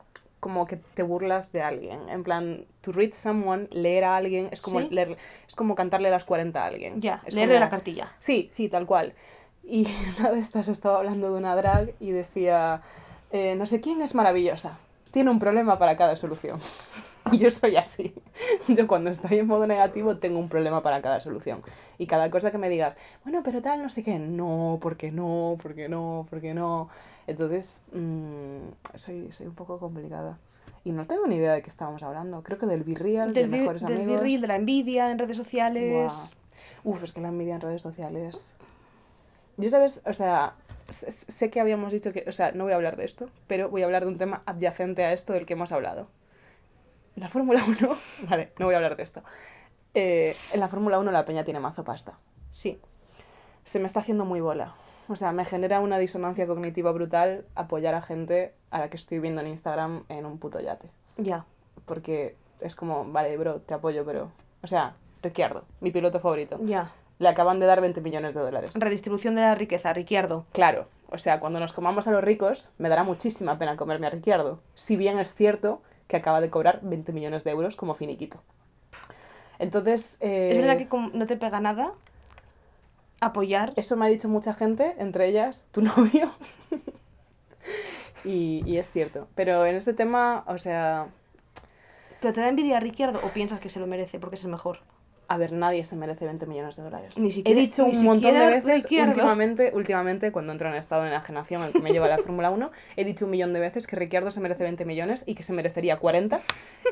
[0.45, 2.07] como que te burlas de alguien.
[2.11, 4.89] En plan, to read someone, leer a alguien, es como, Sí.
[4.91, 5.17] leer,
[5.49, 7.01] es como cantarle las 40 a alguien.
[7.01, 8.13] Ya, es leerle como- la cartilla.
[8.19, 9.15] Sí, sí, tal cual.
[9.63, 9.87] Y
[10.19, 12.83] una de estas estaba hablando de una drag y decía,
[13.31, 14.77] eh, no sé quién es maravillosa,
[15.13, 16.61] tiene un problema para cada solución.
[17.33, 18.13] Y yo soy así.
[18.69, 21.63] Yo cuando estoy en modo negativo tengo un problema para cada solución.
[21.97, 25.57] Y cada cosa que me digas, bueno, pero tal, no sé qué, no, porque no,
[25.63, 26.91] porque no, porque no.
[27.27, 30.39] Entonces, mm, soy, soy un poco complicada.
[30.85, 32.43] Y no tengo ni idea de qué estábamos hablando.
[32.43, 34.17] Creo que del Virreal, de Del, mejores del amigos.
[34.17, 36.13] virril, de la envidia en redes sociales.
[36.13, 36.93] Buah.
[36.95, 38.55] Uf, es que la envidia en redes sociales.
[39.57, 40.03] Yo, ¿sabes?
[40.05, 40.55] O sea,
[40.91, 42.25] sé que habíamos dicho que.
[42.29, 44.43] O sea, no voy a hablar de esto, pero voy a hablar de un tema
[44.45, 46.09] adyacente a esto del que hemos hablado.
[47.17, 47.97] La Fórmula 1.
[48.29, 49.23] Vale, no voy a hablar de esto.
[49.95, 52.19] Eh, en la Fórmula 1 la peña tiene mazo pasta.
[52.51, 52.79] Sí.
[53.63, 54.75] Se me está haciendo muy bola.
[55.09, 59.19] O sea, me genera una disonancia cognitiva brutal apoyar a gente a la que estoy
[59.19, 60.89] viendo en Instagram en un puto yate.
[61.17, 61.45] Ya.
[61.85, 64.31] Porque es como, vale, bro, te apoyo, pero.
[64.63, 66.59] O sea, Ricciardo, mi piloto favorito.
[66.63, 66.91] Ya.
[67.19, 68.75] Le acaban de dar 20 millones de dólares.
[68.75, 70.47] Redistribución de la riqueza, Ricciardo.
[70.53, 74.11] Claro, o sea, cuando nos comamos a los ricos, me dará muchísima pena comerme a
[74.11, 74.61] Ricciardo.
[74.75, 78.43] Si bien es cierto que acaba de cobrar 20 millones de euros como finiquito.
[79.59, 81.93] Entonces, eh, Es verdad que como no te pega nada
[83.27, 83.73] apoyar.
[83.77, 86.31] eso me ha dicho mucha gente, entre ellas tu novio.
[88.25, 89.29] y, y es cierto.
[89.35, 91.09] Pero en este tema, o sea,
[92.21, 94.51] ¿Pero te da envidia a Ricciardo o piensas que se lo merece porque es el
[94.51, 94.79] mejor?
[95.27, 97.19] A ver, nadie se merece 20 millones de dólares.
[97.19, 99.13] Ni siquiera- He dicho un montón de siquiera veces, Ricciardo.
[99.13, 102.51] últimamente, últimamente, cuando entro en estado de enajenación, el que me lleva a la Fórmula
[102.51, 105.43] 1, he dicho un millón de veces que Ricciardo se merece 20 millones y que
[105.43, 106.41] se merecería 40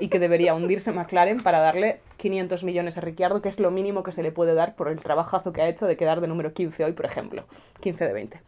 [0.01, 4.03] y que debería hundirse McLaren para darle 500 millones a Ricciardo, que es lo mínimo
[4.03, 6.53] que se le puede dar por el trabajazo que ha hecho de quedar de número
[6.55, 7.45] 15 hoy, por ejemplo.
[7.81, 8.41] 15 de 20.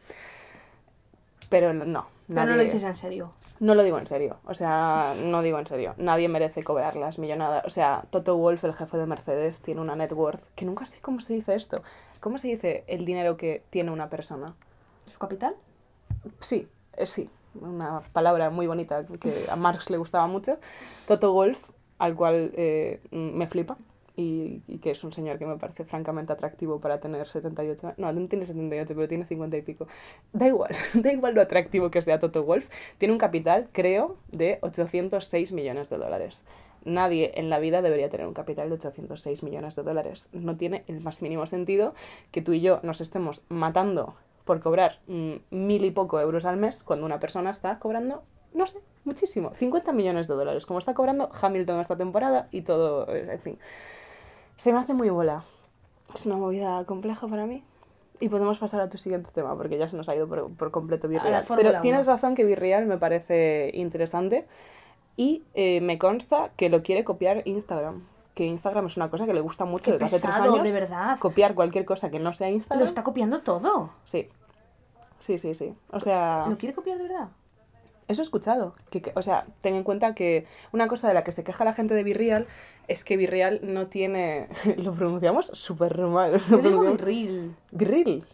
[1.50, 2.06] Pero no, no.
[2.26, 3.32] Pero no lo nadie- dices en serio.
[3.60, 5.94] No lo digo en serio, o sea, no digo en serio.
[5.96, 7.64] Nadie merece cobrar las millonadas.
[7.64, 10.98] O sea, Toto Wolf, el jefe de Mercedes, tiene una net worth, que nunca sé
[11.00, 11.82] cómo se dice esto.
[12.20, 14.54] ¿Cómo se dice el dinero que tiene una persona?
[15.06, 15.54] ¿Su capital?
[16.40, 17.30] Sí, eh, sí,
[17.60, 20.58] una palabra muy bonita que a Marx le gustaba mucho.
[21.06, 23.76] Toto Wolf, al cual eh, me flipa.
[24.16, 28.12] Y, y que es un señor que me parece francamente atractivo para tener 78 No,
[28.12, 29.88] no tiene 78, pero tiene 50 y pico.
[30.32, 32.68] Da igual, da igual lo atractivo que sea Toto Wolf.
[32.98, 36.44] Tiene un capital, creo, de 806 millones de dólares.
[36.84, 40.28] Nadie en la vida debería tener un capital de 806 millones de dólares.
[40.32, 41.94] No tiene el más mínimo sentido
[42.30, 46.58] que tú y yo nos estemos matando por cobrar mm, mil y poco euros al
[46.58, 50.94] mes cuando una persona está cobrando, no sé, muchísimo, 50 millones de dólares, como está
[50.94, 53.58] cobrando Hamilton esta temporada y todo, eh, en fin.
[54.56, 55.42] Se me hace muy bola.
[56.14, 57.62] Es una movida compleja para mí.
[58.20, 60.70] Y podemos pasar a tu siguiente tema, porque ya se nos ha ido por, por
[60.70, 61.44] completo Virreal.
[61.48, 62.12] Pero tienes 1.
[62.14, 64.46] razón que Virreal me parece interesante
[65.16, 68.04] y eh, me consta que lo quiere copiar Instagram.
[68.34, 70.64] Que Instagram es una cosa que le gusta mucho Qué desde hace tres pesado, años.
[70.64, 71.18] de verdad.
[71.18, 72.80] Copiar cualquier cosa que no sea Instagram.
[72.80, 73.90] Lo está copiando todo.
[74.04, 74.28] Sí.
[75.18, 75.74] Sí, sí, sí.
[75.90, 77.28] O sea, ¿Lo quiere copiar de verdad?
[78.08, 78.74] Eso he escuchado.
[78.90, 81.64] Que, que- o sea, ten en cuenta que una cosa de la que se queja
[81.64, 82.46] la gente de Virreal
[82.88, 84.48] es que Virreal no tiene...
[84.76, 86.38] Lo pronunciamos súper mal.
[86.50, 87.54] Yo digo Virril.
[87.72, 88.24] Virril.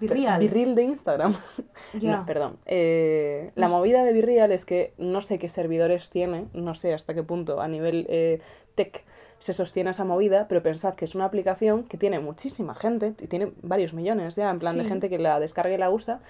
[0.00, 0.74] Virreal.
[0.74, 1.34] De Instagram.
[2.02, 2.56] No, perdón.
[2.66, 7.14] Eh, la movida de Virreal es que no sé qué servidores tiene, no sé hasta
[7.14, 8.40] qué punto a nivel eh,
[8.74, 9.04] tech
[9.38, 13.26] se sostiene esa movida, pero pensad que es una aplicación que tiene muchísima gente, y
[13.28, 16.20] tiene varios millones ya, en plan de gente que la descarga y la usa,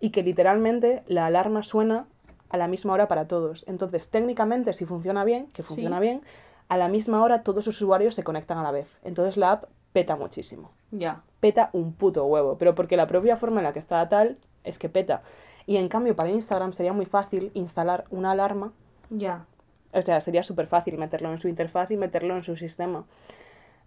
[0.00, 2.06] y que literalmente la alarma suena
[2.54, 3.64] a la misma hora para todos.
[3.68, 6.02] Entonces, técnicamente, si funciona bien, que funciona Sí.
[6.02, 6.22] bien,
[6.68, 8.98] a la misma hora todos los usuarios se conectan a la vez.
[9.02, 11.22] Entonces la app peta muchísimo Ya.
[11.40, 14.78] peta un puto huevo, pero porque la propia forma en la que está tal es
[14.78, 15.22] que peta.
[15.66, 18.72] Y en cambio para Instagram sería muy fácil instalar una alarma,
[19.10, 19.44] Ya.
[19.92, 23.04] o sea, sería súper fácil meterlo en su interfaz y meterlo en su sistema.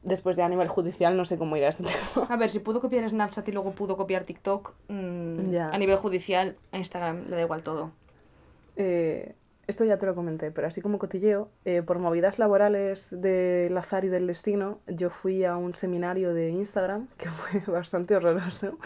[0.03, 1.83] Después de a nivel judicial no sé cómo irá este
[2.15, 2.27] tema.
[2.29, 6.55] A ver, si pudo copiar Snapchat y luego pudo copiar TikTok, mm, a nivel judicial,
[6.71, 7.91] a Instagram le da igual todo.
[8.77, 9.35] Eh,
[9.67, 14.05] esto ya te lo comenté, pero así como cotilleo, eh, por movidas laborales del azar
[14.05, 18.77] y del destino, yo fui a un seminario de Instagram que fue bastante horroroso.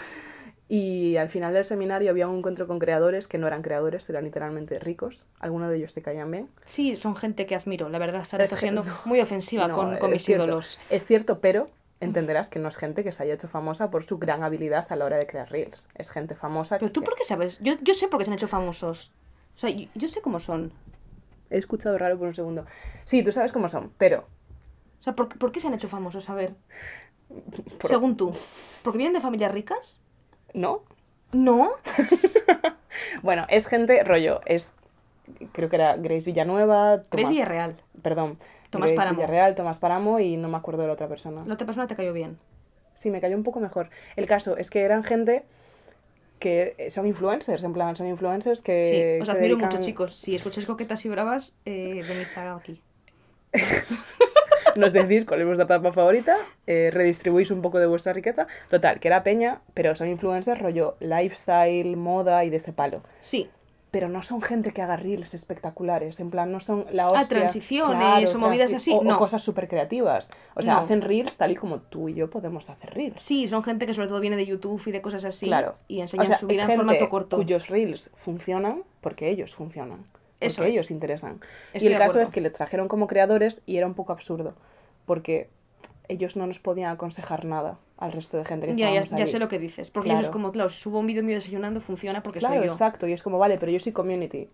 [0.68, 4.24] Y al final del seminario había un encuentro con creadores que no eran creadores, eran
[4.24, 5.28] literalmente ricos.
[5.38, 6.48] Algunos de ellos te caían bien.
[6.64, 8.22] Sí, son gente que admiro, la verdad.
[8.22, 8.94] Está siendo no.
[9.04, 10.46] muy ofensiva No, con, con mis cierto.
[10.46, 10.80] ídolos.
[10.90, 11.70] Es cierto, pero
[12.00, 14.96] entenderás que no es gente que se haya hecho famosa por su gran habilidad a
[14.96, 15.90] la hora de crear reels.
[15.94, 17.04] Es gente famosa Pero tú.
[17.04, 17.60] ¿por qué sabes?
[17.60, 19.12] Yo, yo sé por qué se han hecho famosos.
[19.62, 20.72] O sea, yo, yo sé cómo son.
[21.52, 22.66] He escuchado raro por un segundo.
[23.06, 24.26] Sí, tú sabes cómo son, pero...
[25.00, 26.28] O sea, ¿por, qué- por qué se han hecho famosos?
[26.32, 26.56] A ver,
[27.80, 28.34] por- según tú.
[28.84, 30.02] ¿Porque vienen de familias ricas?
[30.56, 30.82] ¿No?
[31.32, 31.74] No.
[33.22, 34.74] Bueno, es gente, rollo, es...
[35.52, 37.30] Creo que era Grace Villanueva, Grace Tomás...
[37.30, 37.76] Villarreal.
[38.02, 38.38] Perdón.
[38.70, 39.18] Tomás Grace Páramo.
[39.18, 41.44] Villarreal, Tomás Paramo y no me acuerdo de la otra persona.
[41.46, 42.38] La otra persona te cayó bien.
[42.96, 43.90] Sí, me cayó un poco mejor.
[44.16, 45.46] El caso es que eran gente
[46.42, 50.18] que son influencers, en plan, son influencers que sí, os se admiro dedican- mucho, chicos.
[50.18, 52.82] Si escucháis coquetas y bravas, eh, venid para aquí.
[54.76, 58.48] Nos decís cuál es vuestra tapa favorita, eh, redistribuís un poco de vuestra riqueza.
[58.70, 63.02] Total, que era peña, pero son influencers rollo lifestyle, moda y de ese palo.
[63.20, 63.50] Sí,
[63.92, 67.20] Pero no son gente que haga reels espectaculares, en plan, no son la hostia.
[67.26, 69.18] Ah, transiciones o movidas así, O, o no.
[69.18, 70.32] cosas súper creativas.
[70.56, 70.80] O sea, No.
[70.80, 73.22] hacen reels tal y como tú y yo podemos hacer reels.
[73.22, 75.46] sí, son gente que sobre todo viene de YouTube y de cosas así.
[75.48, 75.76] Claro.
[75.90, 77.36] Y enseñan o sea, su vida en formato corto.
[77.36, 80.04] cuyos reels funcionan porque ellos funcionan.
[80.04, 80.74] Porque Eso es.
[80.74, 81.42] ellos interesan.
[81.74, 84.56] Estoy y el caso es que les trajeron como creadores y era un poco absurdo.
[85.06, 85.50] Porque
[86.08, 89.26] ellos no nos podían aconsejar nada al resto de gente que Ya, ya, estábamos ya
[89.26, 89.32] ahí.
[89.32, 89.90] sé lo que dices.
[89.92, 90.20] Porque Claro.
[90.22, 92.72] eso es como, claro, subo un vídeo mío desayunando, funciona porque Claro, soy yo.
[92.72, 93.08] exacto.
[93.08, 94.50] Y es como, vale, pero yo soy community.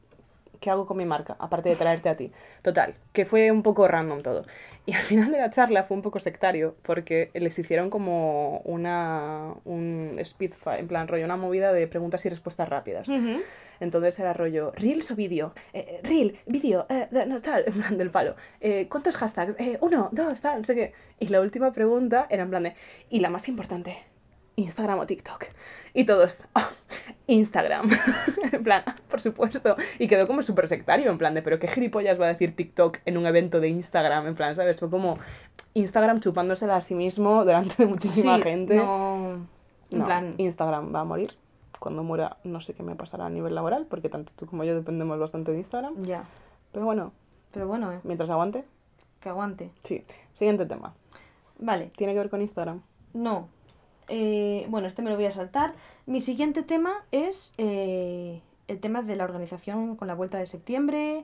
[0.60, 1.36] ¿Qué hago con mi marca?
[1.40, 2.32] Aparte de traerte a ti.
[2.62, 4.46] Total, que fue un poco random todo.
[4.86, 9.54] Y al final de la charla fue un poco sectario porque les hicieron como una
[9.66, 13.08] un speedfire, en plan rollo, una movida de preguntas y respuestas rápidas.
[13.10, 13.42] Ujú.
[13.80, 17.98] Entonces era rollo, reels o vídeo, Eh, eh, reel, vídeo, eh, no, tal, en plan
[17.98, 18.36] del palo.
[18.60, 19.56] Eh, ¿Cuántos hashtags?
[19.60, 20.94] Eh, uno, dos, tal, no sé qué.
[21.20, 22.74] Y la última pregunta era en plan de,
[23.10, 23.98] y la más importante,
[24.58, 25.46] Instagram o TikTok.
[25.94, 26.70] Y todos, "Ah,
[27.28, 27.90] Instagram.
[28.52, 29.76] en plan, "Ah, por supuesto.
[30.00, 32.98] Y quedó como súper sectario, en plan de, pero qué gilipollas va a decir TikTok
[33.06, 34.80] en un evento de Instagram, en plan, ¿sabes?
[34.80, 35.18] Fue como
[35.74, 38.76] Instagram chupándosela a sí mismo delante de muchísima Sí, gente.
[38.76, 39.34] No,
[39.92, 41.38] en No, plan, Instagram va a morir.
[41.80, 44.74] Cuando muera, no sé qué me pasará a nivel laboral, porque tanto tú como yo
[44.76, 46.04] dependemos bastante de Instagram.
[46.04, 46.26] ya.
[46.72, 47.14] Pero bueno,
[47.52, 48.66] Pero bueno, eh, mientras aguante,
[49.22, 49.72] que aguante.
[49.84, 50.04] sí.
[50.34, 50.94] Siguiente tema.
[51.60, 52.82] Vale, Tiene que ver con Instagram.
[53.14, 53.50] no.
[54.08, 55.74] Eh, bueno, este me lo voy a saltar.
[56.06, 61.24] Mi siguiente tema es eh, el tema de la organización con la vuelta de septiembre.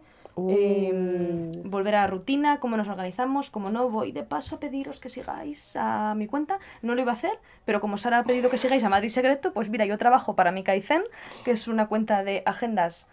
[0.50, 1.70] eh, Uh.
[1.70, 3.90] volver a la rutina, cómo nos organizamos, cómo no.
[3.90, 6.58] Voy de paso a pediros que sigáis a mi cuenta.
[6.82, 9.54] No lo iba a hacer, pero como Sara ha pedido que sigáis a Madrid Secreto,
[9.54, 11.04] pues mira, yo trabajo para mi Kaizen,
[11.46, 13.06] que es una cuenta de agendas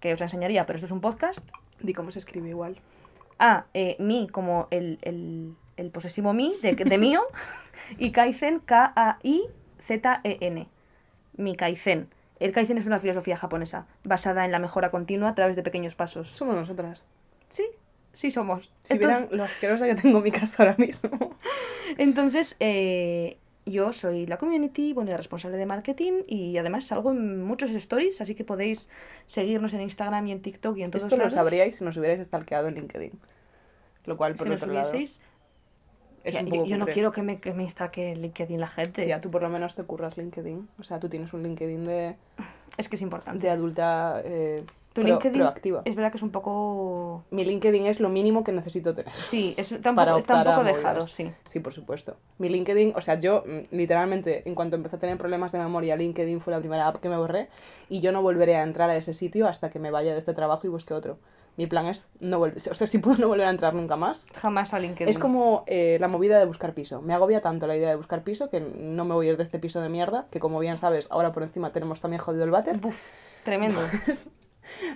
[0.00, 1.40] que os la enseñaría, pero esto es un podcast.
[1.80, 2.76] Di cómo se escribe igual.
[3.38, 7.22] A, eh, mi como el, el, el posesivo mi, de, de mío,
[7.98, 8.60] y Kaizen,
[9.80, 10.68] K-A-I-Z-E-N.
[11.36, 12.08] Mi Kaizen.
[12.38, 15.94] El Kaizen es una filosofía japonesa, basada en la mejora continua a través de pequeños
[15.94, 16.28] pasos.
[16.30, 17.04] Somos nosotras.
[17.50, 17.64] Sí,
[18.12, 18.72] sí somos.
[18.82, 21.36] Si Entonces- vieran lo asquerosa que tengo en mi casa ahora mismo.
[21.98, 27.44] Entonces, eh, yo soy la community, bueno, y responsable de marketing y además salgo en
[27.44, 28.88] muchos stories, así que podéis
[29.26, 32.20] seguirnos en Instagram y en TikTok y en todos Esto lo sabríais si nos hubierais
[32.24, 33.12] stalkeado en LinkedIn.
[34.06, 34.90] Lo cual, por Si nos otro lado,
[36.24, 38.68] es Tía, un yo, poco yo no quiero que me, que me instaque LinkedIn la
[38.68, 39.04] gente.
[39.04, 40.68] Tía, tú por lo menos te curras LinkedIn.
[40.78, 42.16] O sea, tú tienes un LinkedIn de,
[42.76, 43.46] Es que es importante.
[43.46, 45.82] de adulta eh, Pero Tu pro- LinkedIn proactiva.
[45.84, 47.24] es verdad que es un poco...
[47.30, 49.14] Mi LinkedIn es lo mínimo que necesito tener.
[49.14, 51.30] Sí, es, está un para poco, está un poco dejado, sí.
[51.44, 52.16] Sí, por supuesto.
[52.38, 55.96] Mi LinkedIn, o sea, yo mm, literalmente, en cuanto empecé a tener problemas de memoria,
[55.96, 57.48] LinkedIn fue la primera app que me borré
[57.88, 60.34] y yo no volveré a entrar a ese sitio hasta que me vaya de este
[60.34, 61.18] trabajo y busque otro.
[61.60, 64.30] Mi plan es no volver, o sea, si puedo no volver a entrar nunca más.
[64.34, 65.10] Jamás a LinkedIn.
[65.10, 67.02] Es como eh, la movida de buscar piso.
[67.02, 69.42] Me agobia tanto la idea de buscar piso que no me voy a ir de
[69.42, 72.50] este piso de mierda, que como bien sabes, ahora por encima tenemos también jodido el
[72.50, 72.78] váter.
[72.78, 73.02] Buf,
[73.44, 73.78] tremendo.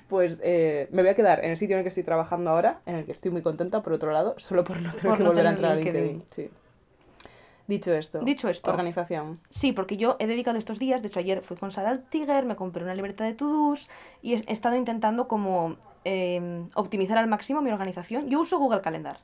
[0.09, 2.81] Pues eh, me voy a quedar en el sitio en el que estoy trabajando ahora,
[2.85, 5.23] en el que estoy muy contenta, por otro lado, solo por no tener Por que
[5.23, 6.03] no volver a entrar a LinkedIn.
[6.03, 6.27] LinkedIn.
[6.31, 6.51] Sí.
[7.67, 8.21] Dicho esto.
[8.21, 8.71] Dicho esto.
[8.71, 9.41] Organización.
[9.49, 12.45] Sí, porque yo he dedicado estos días, de hecho ayer fui con Sara al Tiger,
[12.45, 13.89] me compré una libreta de to-dos
[14.23, 18.29] y he estado intentando como eh, optimizar al máximo mi organización.
[18.29, 19.19] Yo uso Google Calendar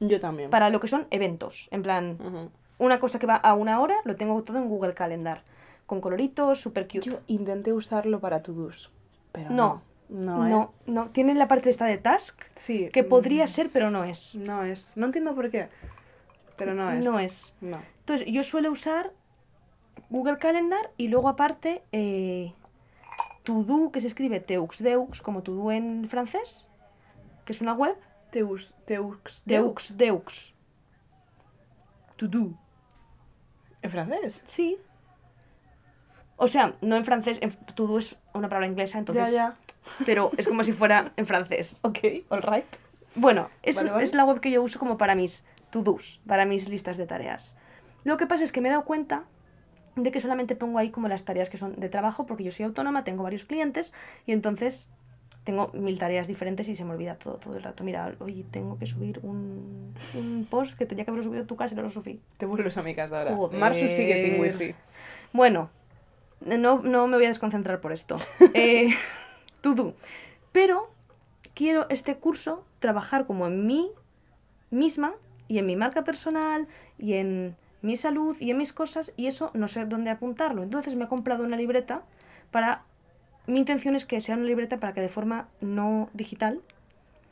[0.00, 0.50] Yo también.
[0.50, 4.16] para lo que son eventos, en plan, una cosa que va a una hora, lo
[4.16, 5.42] tengo todo en Google Calendar,
[5.86, 7.00] con coloritos, super cute.
[7.10, 8.90] Yo intenté usarlo para to-dos,
[9.32, 9.54] pero No.
[9.56, 9.90] no.
[10.10, 10.50] No, ¿eh?
[10.50, 12.88] no, no, tiene la parte esta de task, Sí.
[12.92, 14.34] que mm, podría ser, pero no es.
[14.34, 14.96] No es.
[14.96, 15.68] No entiendo por qué.
[16.56, 17.04] Pero no es.
[17.04, 17.56] No es.
[17.60, 17.78] No.
[18.00, 19.12] Entonces, yo suelo usar
[20.08, 22.52] Google Calendar y luego aparte eh,
[23.42, 24.82] To-Do, que se escribe Teux
[25.22, 26.68] como To-Do en francés,
[27.44, 27.96] que es una web.
[28.30, 30.54] Teux, teux, Teux, Deux.
[32.16, 32.52] To-Do.
[33.82, 34.40] ¿En francés?
[34.44, 34.78] Sí.
[36.36, 39.32] O sea, no en francés, en, To-Do es una palabra inglesa, entonces...
[39.32, 39.56] ya, ya.
[40.04, 41.78] Pero es como si fuera en francés.
[41.82, 42.66] Ok, alright.
[43.14, 44.04] Bueno, es, Vale, vale.
[44.04, 47.56] es la web que yo uso como para mis to-dos, para mis listas de tareas.
[48.04, 49.24] Lo que pasa es que me he dado cuenta
[50.02, 52.66] de que solamente pongo ahí como las tareas que son de trabajo, porque yo soy
[52.66, 53.92] autónoma, tengo varios clientes
[54.26, 54.88] y entonces
[55.44, 57.82] tengo mil tareas diferentes y se me olvida todo, todo el rato.
[57.82, 61.56] Mira, oye, tengo que subir un, un post que tenía que haberlo subido en tu
[61.56, 62.20] casa y no lo subí.
[62.36, 63.34] Te vuelves a mi casa ahora.
[63.34, 63.58] Joder.
[63.58, 64.74] Marsu sigue sin wifi.
[65.32, 65.70] Bueno,
[66.40, 68.16] no, no me voy a desconcentrar por esto.
[68.54, 68.90] Eh.
[70.52, 70.90] Pero
[71.54, 73.90] quiero este curso trabajar como en mí
[74.70, 75.12] misma
[75.48, 76.66] y en mi marca personal
[76.98, 80.62] y en mi salud y en mis cosas y eso no sé dónde apuntarlo.
[80.62, 82.02] Entonces me he comprado una libreta
[82.50, 82.82] para...
[83.46, 86.60] Mi intención es que sea una libreta para que de forma no digital,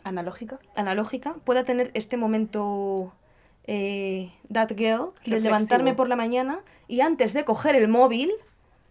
[0.05, 0.59] Analógica.
[0.75, 3.13] analógica, pueda tener este momento
[3.67, 5.41] eh, that girl de Reflexivo.
[5.41, 8.33] levantarme por la mañana y antes de coger el móvil,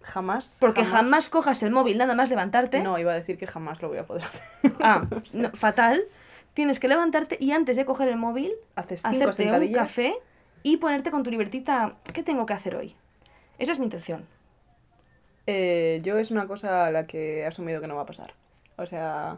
[0.01, 0.57] Jamás.
[0.59, 3.89] porque jamás, cojas el móvil nada más levantarte, No, iba a decir que jamás lo
[3.89, 4.41] voy a poder hacer.
[4.79, 6.03] ah, no, fatal,
[6.53, 10.15] tienes que levantarte y antes de coger el móvil, Haces cinco hacerte un café
[10.67, 12.93] y ponerte con tu libretita, ¿qué tengo que hacer hoy?
[13.57, 14.25] Esa es mi intención.
[15.45, 18.33] Eh, yo es una cosa a la que he asumido que no va a pasar.
[18.75, 19.37] O sea,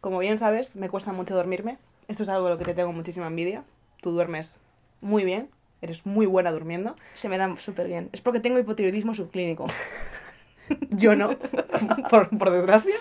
[0.00, 1.76] como bien sabes, me cuesta mucho dormirme.
[2.08, 3.64] Esto es algo de lo que te tengo muchísima envidia.
[4.00, 4.62] Tú duermes
[5.02, 5.50] muy bien,
[5.82, 6.96] eres muy buena durmiendo.
[7.12, 8.08] Se me da súper bien.
[8.14, 9.66] Es porque tengo hipotiroidismo subclínico.
[10.88, 11.36] Yo no,
[12.10, 12.96] por, por desgracia.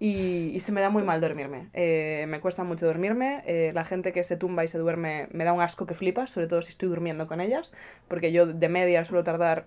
[0.00, 1.68] Y, y se me da muy mal dormirme.
[1.74, 3.42] Eh, me cuesta mucho dormirme.
[3.46, 6.30] Eh, la gente que se tumba y se duerme me da un asco que flipas,
[6.30, 7.74] sobre todo si estoy durmiendo con ellas.
[8.06, 9.66] Porque yo de media suelo tardar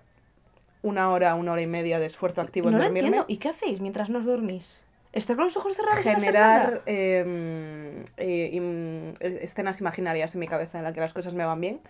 [0.82, 3.08] una hora, una hora y media de esfuerzo activo no en lo dormirme.
[3.08, 3.26] entiendo.
[3.28, 4.86] ¿Y qué hacéis mientras no os dormís?
[5.12, 6.00] ¿Estar con los ojos cerrados?
[6.00, 6.82] generar nada?
[6.86, 8.82] eh,
[9.20, 11.80] escenas imaginarias en mi cabeza en las que las cosas me van bien.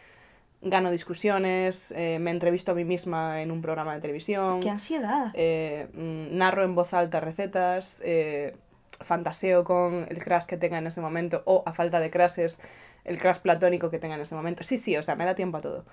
[0.65, 5.33] Gano discusiones, eh, me entrevisto a mí misma en un programa de televisión, ¡Qué ansiedad!
[5.35, 8.55] eh, mm, narro en voz alta recetas, eh,
[9.01, 12.61] fantaseo con el crush que tenga en ese momento o, a falta de crashes,
[13.05, 14.63] el crush platónico que tenga en ese momento.
[14.63, 15.85] Sí, sí, o sea, me da tiempo a todo.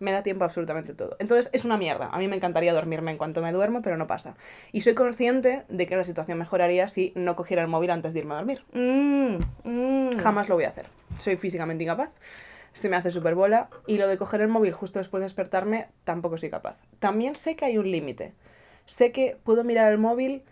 [0.00, 1.16] Me da tiempo a absolutamente todo.
[1.18, 2.08] Entonces es una mierda.
[2.10, 4.34] A mí me encantaría dormirme en cuanto me duermo, pero no pasa.
[4.72, 8.20] Y soy consciente de que la situación mejoraría si no cogiera el móvil antes de
[8.20, 8.62] irme a dormir.
[8.72, 10.18] Mm, mm.
[10.18, 10.86] Jamás lo voy a hacer.
[11.18, 12.12] Soy físicamente incapaz.
[12.72, 13.68] Se me hace súper bola.
[13.86, 16.80] Y lo de coger el móvil justo después de despertarme, tampoco soy capaz.
[16.98, 18.32] También sé que hay un límite.
[18.86, 20.42] Sé que puedo mirar el móvil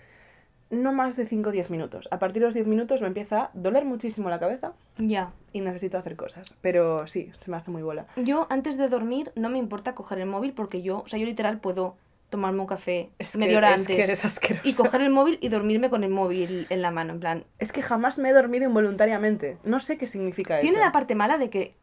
[0.70, 2.08] no más de 5 o 10 minutos.
[2.10, 5.32] A partir de los 10 minutos me empieza a doler muchísimo la cabeza Ya.
[5.52, 6.54] y necesito hacer cosas.
[6.60, 8.06] Pero sí, se me hace muy bola.
[8.16, 11.24] Yo antes de dormir no me importa coger el móvil porque yo, o sea, yo
[11.24, 11.96] literal puedo
[12.28, 14.68] tomarme un café Es que- media hora es antes que eres asquerosa.
[14.68, 17.44] y coger el móvil y dormirme con el móvil en la mano, en plan.
[17.58, 19.56] Es que jamás me he dormido involuntariamente.
[19.64, 20.84] No sé qué significa Tiene eso.
[20.84, 21.74] la parte mala de que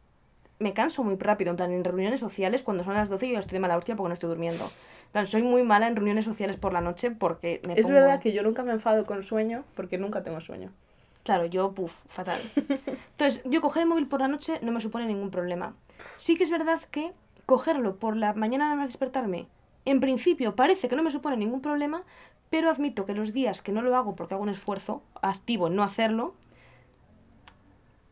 [0.58, 3.54] me canso muy rápido, en plan, en reuniones sociales, cuando son las 12 yo estoy
[3.56, 4.64] de mala hostia porque no estoy durmiendo.
[4.64, 7.94] En plan, soy muy mala en reuniones sociales por la noche porque me Es pongo-
[7.94, 10.70] verdad que yo nunca me enfado con sueño porque nunca tengo sueño.
[11.24, 12.40] Claro, yo, puf, fatal.
[13.12, 15.74] Entonces, yo coger el móvil por la noche no me supone ningún problema.
[16.16, 17.12] Sí que es verdad que
[17.46, 19.46] cogerlo por la mañana nada más despertarme,
[19.84, 22.02] en principio parece que no me supone ningún problema,
[22.50, 25.76] pero admito que los días que no lo hago porque hago un esfuerzo activo en
[25.76, 26.34] no hacerlo,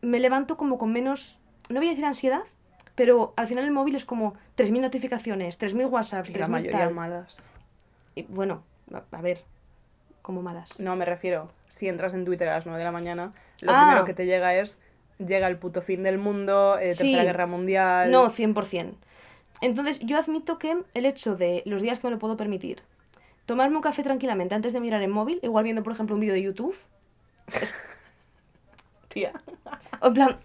[0.01, 1.37] me levanto como con menos,
[1.69, 2.41] no voy a decir ansiedad,
[2.95, 6.79] pero al final el móvil es como 3.000 notificaciones, 3.000 WhatsApps, Y la 3.000 mayoría
[6.79, 6.93] tal.
[6.93, 7.49] malas.
[8.15, 8.63] Y, bueno,
[8.93, 9.43] a, a ver,
[10.21, 10.79] como malas.
[10.79, 11.51] No, me refiero.
[11.67, 13.81] si entras en Twitter a las 9 de la mañana, lo Ah.
[13.85, 14.79] primero que te llega es,
[15.17, 17.03] llega el puto fin del mundo, eh, Sí.
[17.03, 18.11] Tercera Guerra Mundial...
[18.11, 18.93] No, 100%.
[19.61, 22.81] Entonces, yo admito que el hecho de los días que me lo puedo permitir,
[23.45, 26.33] tomarme un café tranquilamente antes de mirar el móvil, igual viendo, por ejemplo, un vídeo
[26.33, 26.75] de YouTube,
[29.15, 29.31] Tía.
[30.01, 30.35] en plan,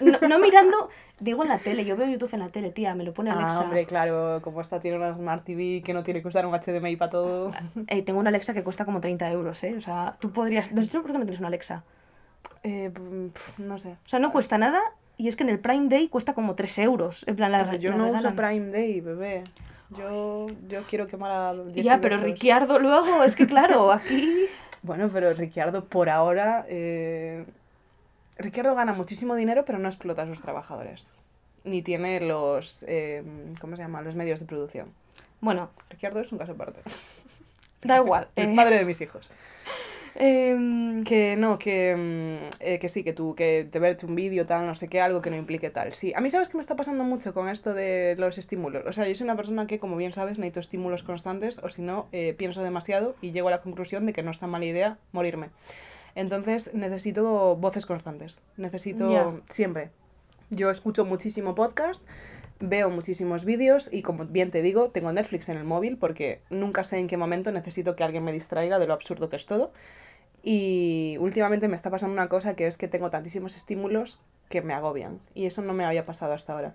[0.00, 3.04] no, no mirando, digo en la tele, yo veo YouTube en la tele, tía, me
[3.04, 3.60] lo pone Alexa.
[3.60, 6.52] Ah, hombre, claro, como esta tiene una Smart TV que no tiene que usar un
[6.52, 7.52] HDMI para todo.
[7.86, 9.74] Eh, tengo una Alexa que cuesta como 30 euros, ¿eh?
[9.78, 10.72] O sea, tú podrías...
[10.72, 11.84] No sé por qué no tienes una Alexa.
[12.62, 12.92] Eh,
[13.56, 13.92] no sé.
[14.04, 14.82] O sea, no cuesta nada
[15.16, 17.24] y es que en el Prime Day cuesta como 3 euros.
[17.26, 18.36] En plan, la, Pero yo la no uso regalan.
[18.36, 19.44] Prime Day, bebé.
[19.96, 22.26] Yo, yo quiero quemar a 10 Ya, pero hijos.
[22.26, 24.46] Ricciardo luego, es que claro, aquí...
[24.82, 26.66] Bueno, pero Ricciardo por ahora...
[26.68, 27.46] Eh...
[28.42, 31.10] Ricciardo gana muchísimo dinero, pero no explota a sus trabajadores.
[31.64, 32.84] Ni tiene los...
[32.88, 33.22] eh,
[33.60, 34.02] ¿Cómo se llama?
[34.02, 34.92] Los medios de producción.
[35.40, 36.80] Bueno, Ricciardo es un caso aparte.
[37.82, 38.28] da igual.
[38.36, 39.30] El eh, padre de mis hijos.
[40.14, 44.46] em, Que no, que, mm, eh, que sí, que tú, que te verte un vídeo,
[44.46, 45.94] tal, no sé qué, algo que no implique tal.
[45.94, 48.84] Sí, a mí sabes que me está pasando mucho con esto de los estímulos.
[48.86, 51.82] O sea, yo soy una persona que, como bien sabes, necesito estímulos constantes o si
[51.82, 54.64] no, eh, pienso demasiado y llego a la conclusión de que no es tan mala
[54.64, 55.48] idea morirme.
[56.14, 58.40] Entonces necesito voces constantes.
[58.56, 59.90] Necesito siempre.
[60.50, 62.06] Yo escucho muchísimo podcast,
[62.60, 66.84] veo muchísimos vídeos y como bien te digo, tengo Netflix en el móvil porque nunca
[66.84, 69.72] sé en qué momento necesito que alguien me distraiga de lo absurdo que es todo.
[70.42, 74.74] Y últimamente me está pasando una cosa que es que tengo tantísimos estímulos que me
[74.74, 75.20] agobian.
[75.34, 76.74] Y eso no me había pasado hasta ahora.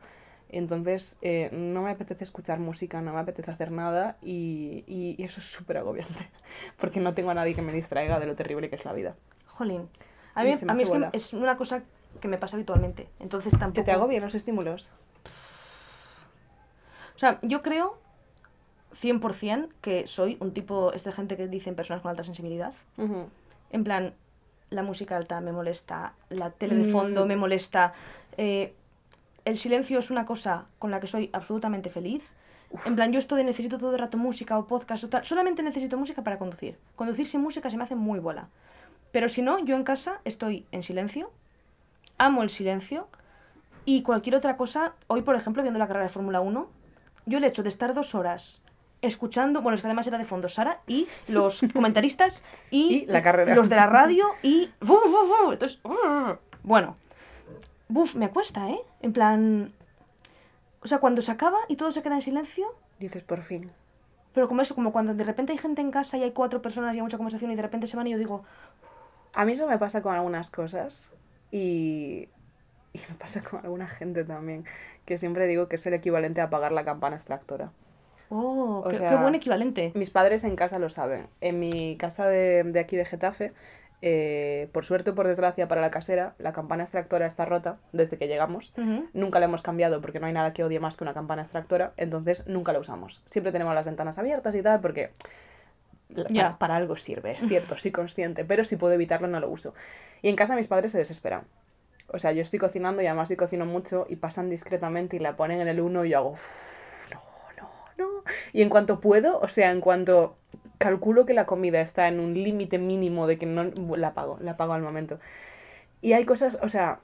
[0.50, 5.24] Entonces, eh, no me apetece escuchar música, no me apetece hacer nada y, y- y
[5.24, 6.30] eso es súper agobiante.
[6.80, 9.16] Porque no tengo a nadie que me distraiga de lo terrible que es la vida.
[9.48, 9.90] Jolín.
[10.36, 11.84] A mí, a mí es, que es una cosa
[12.22, 13.10] que me pasa habitualmente.
[13.20, 13.74] Entonces tampoco...
[13.74, 14.90] ¿Que te agobian los estímulos?
[17.16, 17.98] O sea, yo creo
[19.02, 22.74] 100% que soy un tipo, esta gente que dicen personas con alta sensibilidad.
[23.72, 24.14] En plan,
[24.70, 26.92] la música alta me molesta, la tele de Mm.
[26.92, 27.94] fondo me molesta.
[28.38, 28.74] eh,
[29.48, 32.22] el silencio es una cosa con la que soy absolutamente feliz.
[32.86, 35.64] En plan, yo esto de necesito todo el rato música o podcast o tal, solamente
[35.64, 36.78] necesito música para conducir.
[36.98, 38.50] Conducir sin música se me hace muy bola.
[39.14, 41.32] Pero si no, yo en casa estoy en silencio,
[42.18, 43.08] amo el silencio
[43.86, 44.96] y cualquier otra cosa.
[45.08, 46.70] Hoy, por ejemplo, viendo la carrera de Fórmula 1,
[47.26, 48.62] yo el hecho de estar dos horas
[49.02, 53.24] escuchando, bueno, es que además era de fondo Sara y los comentaristas y, Y la
[53.24, 53.56] carrera.
[53.56, 54.70] los de la radio y...
[55.54, 55.80] Entonces,
[56.64, 56.98] bueno,
[57.90, 58.80] buf, me cuesta, ¿eh?
[59.02, 59.74] En plan...
[60.82, 62.66] O sea, cuando se acaba y todo se queda en silencio,
[63.00, 63.72] Dices, por fin.
[64.34, 66.94] pero como eso, como cuando de repente hay gente en casa y hay cuatro personas
[66.94, 68.44] y hay mucha conversación y de repente se van y yo digo,
[69.34, 71.12] A mí eso me pasa con algunas cosas
[71.52, 72.30] y,
[72.94, 74.66] y me pasa con alguna gente también,
[75.06, 77.72] que siempre digo que es el equivalente a apagar la campana extractora.
[78.30, 79.92] oh, qué, sea, qué buen equivalente.
[79.96, 81.28] Mis padres en casa lo saben.
[81.42, 83.54] En mi casa de, de aquí de Getafe,
[84.02, 88.18] eh, por suerte o por desgracia para la casera, la campana extractora está rota desde
[88.18, 88.74] que llegamos.
[89.14, 91.94] Nunca la hemos cambiado porque no hay nada que odie más que una campana extractora,
[91.98, 93.22] entonces nunca la usamos.
[93.26, 95.10] Siempre tenemos las ventanas abiertas y tal porque
[96.10, 99.50] la- para, para algo sirve, es cierto, soy consciente, pero si puedo evitarlo no lo
[99.50, 99.74] uso.
[100.22, 101.42] Y en casa mis padres se desesperan.
[102.10, 105.36] O sea, yo estoy cocinando y además yo cocino mucho y pasan discretamente y la
[105.36, 106.48] ponen en el uno y yo hago, "Uf,
[107.12, 107.22] no,
[107.58, 108.24] no, no.
[108.54, 110.38] Y en cuanto puedo, o sea, en cuanto
[110.78, 114.52] calculo que la comida está en un límite mínimo de que no la apago, la
[114.52, 115.20] apago al momento.
[116.02, 117.00] Y hay cosas, o sea,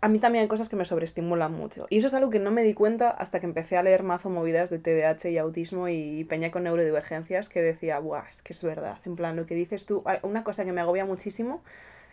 [0.00, 1.86] a mí también hay cosas que me sobreestimulan mucho.
[1.90, 4.30] Y eso es algo que no me di cuenta hasta que empecé a leer mazo
[4.30, 8.98] movidas de TDAH y autismo y peña con neurodivergencias que decía, es que es verdad.
[9.04, 11.62] En plan, lo que dices tú, una cosa que me agobia muchísimo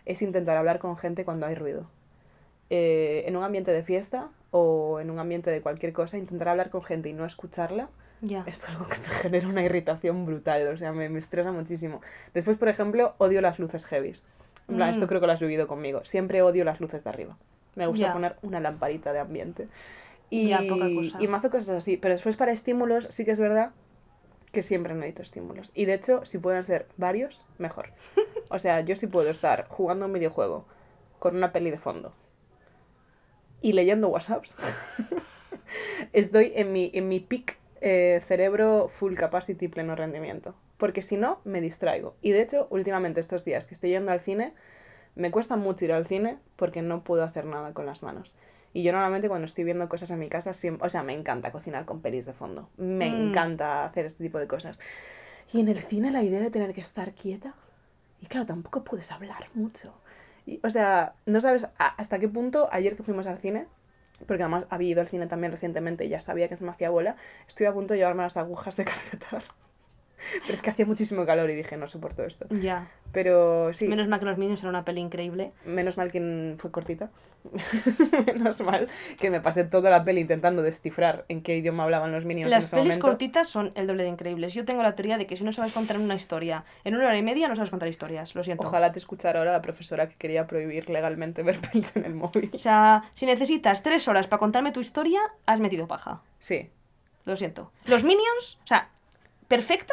[0.04, 1.90] es intentar hablar con gente cuando hay ruido.
[2.68, 6.70] Eh, en un ambiente de fiesta o en un ambiente de cualquier cosa, intentar hablar
[6.70, 7.88] con gente y no escucharla
[8.22, 12.00] Esto es algo que me genera una irritación brutal, o sea, me, me estresa muchísimo.
[12.34, 14.24] Después, por ejemplo, odio las luces heavies.
[14.68, 14.92] En plan, Mm.
[14.92, 16.04] esto creo que lo has vivido conmigo.
[16.04, 17.36] Siempre odio las luces de arriba.
[17.76, 19.68] Me gusta poner una lamparita de ambiente.
[20.28, 21.18] Y, Ya, poca cosa.
[21.20, 21.96] y mazo cosas así.
[21.96, 23.70] Pero después para estímulos sí que es verdad
[24.52, 25.72] que siempre necesito estímulos.
[25.74, 27.90] Y de hecho, si pueden ser varios, mejor.
[28.52, 30.66] O sea, yo sí puedo estar jugando un videojuego
[31.20, 32.12] con una peli de fondo
[33.62, 34.56] y leyendo WhatsApps.
[36.12, 40.54] Estoy en mi, en mi peak eh, cerebro full capacity pleno rendimiento.
[40.76, 42.14] Porque si no, me distraigo.
[42.22, 44.54] Y de hecho, últimamente estos días que estoy yendo al cine,
[45.14, 48.34] me cuesta mucho ir al cine porque no puedo hacer nada con las manos.
[48.72, 51.50] Y yo normalmente cuando estoy viendo cosas en mi casa, siempre, o sea, me encanta
[51.50, 52.68] cocinar con pelis de fondo.
[52.76, 53.28] Me Mm.
[53.28, 54.78] encanta hacer este tipo de cosas.
[55.52, 57.54] Y en el cine la idea de tener que estar quieta.
[58.20, 59.92] Y claro, tampoco puedes hablar mucho.
[60.46, 63.66] Y, o sea, no sabes hasta qué punto ayer que fuimos al cine,
[64.26, 66.90] porque además había ido al cine también recientemente y ya sabía que se me hacía
[66.90, 67.16] bola,
[67.46, 69.44] estoy a punto de llevarme las agujas de calcetar.
[70.42, 72.46] Pero es que hacía muchísimo calor y dije, no soporto esto.
[72.50, 72.88] Ya.
[73.12, 75.52] Pero sí, Menos mal que los Minions era una peli increíble.
[75.64, 77.10] menos mal que fue cortita.
[78.34, 82.24] menos mal que me pasé toda la peli intentando descifrar en qué idioma hablaban los
[82.24, 83.06] minions en Las ese pelis momento.
[83.06, 84.54] cortitas son el doble de increíbles.
[84.54, 87.16] Yo tengo la teoría de que si no sabes contar una historia en una hora
[87.18, 88.34] y media, no sabes contar historias.
[88.34, 88.66] Lo siento.
[88.66, 92.50] Ojalá te escuchara ahora la profesora que quería prohibir legalmente ver pelis en el móvil.
[92.54, 96.20] O sea, si necesitas tres horas para contarme tu historia, has metido paja.
[96.38, 96.70] Sí,
[97.24, 97.70] Lo siento.
[97.86, 98.88] Los Minions, o sea,
[99.50, 99.92] perfecta.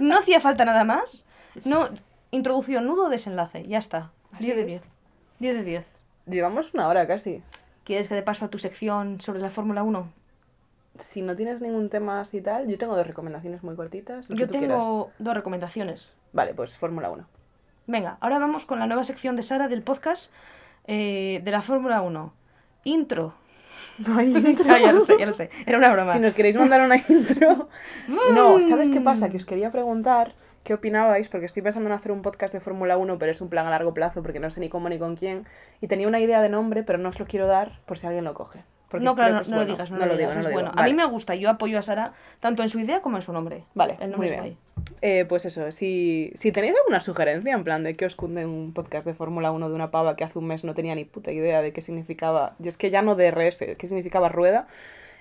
[0.00, 1.26] No hacía falta nada más.
[1.64, 1.90] No,
[2.30, 3.66] introducción, nudo, desenlace.
[3.68, 4.10] Ya está.
[4.32, 4.66] Así 10 de es.
[4.68, 4.82] 10.
[5.40, 5.86] 10 de 10.
[6.26, 7.42] llevamos una hora casi.
[7.84, 10.08] ¿Quieres que te paso a tu sección sobre la Fórmula 1?
[10.98, 14.28] Si no tienes ningún tema así tal, yo tengo dos recomendaciones muy cortitas.
[14.28, 14.66] lo que Yo tú tengo
[15.06, 15.14] quieras.
[15.18, 16.10] dos recomendaciones.
[16.32, 17.24] Vale, pues Fórmula 1.
[17.86, 20.32] Venga, ahora vamos con la nueva sección de Sara del podcast
[20.86, 22.32] eh, de la Fórmula 1.
[22.84, 23.34] Intro.
[24.16, 25.50] Ay, Ah, ya lo sé, ya lo sé.
[25.66, 26.12] Era una broma.
[26.12, 27.68] Si nos queréis mandar una intro.
[28.34, 29.28] No, ¿sabes qué pasa?
[29.28, 30.34] Que os quería preguntar
[30.64, 33.48] qué opinabais, porque estoy pensando en hacer un podcast de Fórmula 1, pero es un
[33.48, 35.46] plan a largo plazo porque no sé ni cómo ni con quién.
[35.80, 38.24] Y tenía una idea de nombre, pero no os lo quiero dar por si alguien
[38.24, 38.64] lo coge.
[38.88, 39.64] Porque no, claro, no, no bueno.
[39.64, 40.62] lo digas, no, lo lo digo, digas, no es lo digo.
[40.62, 40.80] bueno.
[40.80, 43.32] A mí me gusta, yo apoyo a Sara tanto en su idea como en su
[43.32, 43.64] nombre.
[43.74, 44.56] Vale, El muy nombre es bien.
[45.02, 48.72] Eh, pues eso, si, si tenéis alguna sugerencia en plan de que os cunde un
[48.72, 51.32] podcast de Fórmula 1 de una pava que hace un mes no tenía ni puta
[51.32, 54.66] idea de qué significaba, y es que ya no DRS, qué significaba rueda,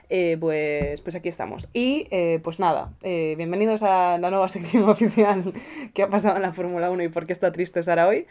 [0.09, 1.67] eh, pues, pues aquí estamos.
[1.73, 5.53] Y eh, pues nada, eh, bienvenidos a la nueva sección oficial
[5.93, 8.27] que ha pasado en la Fórmula 1 y por qué está triste Sara hoy.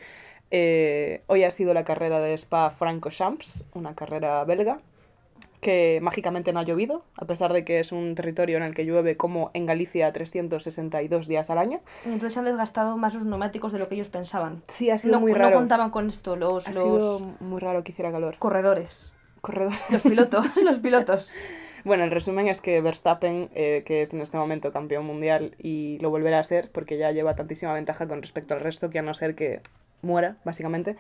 [0.51, 4.79] Hoy ha sido la carrera de Spa Francorchamps, una carrera belga
[5.67, 8.85] que mágicamente no ha llovido, a pesar de que es un territorio en el que
[8.87, 11.81] llueve como en Galicia 362 días al año.
[12.05, 14.63] Y entonces han desgastado más los neumáticos de lo que ellos pensaban.
[14.69, 15.57] Sí, ha sido No, muy no raro.
[15.57, 18.37] contaban con esto los, ha los sido muy raro que hiciera calor.
[18.39, 19.13] corredores.
[19.41, 19.73] Corredor.
[19.91, 21.33] Los pilotos, los pilotos.
[21.85, 25.99] Bueno, el resumen es que Verstappen, eh, que es en este momento campeón mundial y
[26.01, 29.03] lo volverá a ser porque ya lleva tantísima ventaja con respecto al resto que a
[29.03, 29.63] no ser que
[30.03, 30.97] muera, básicamente,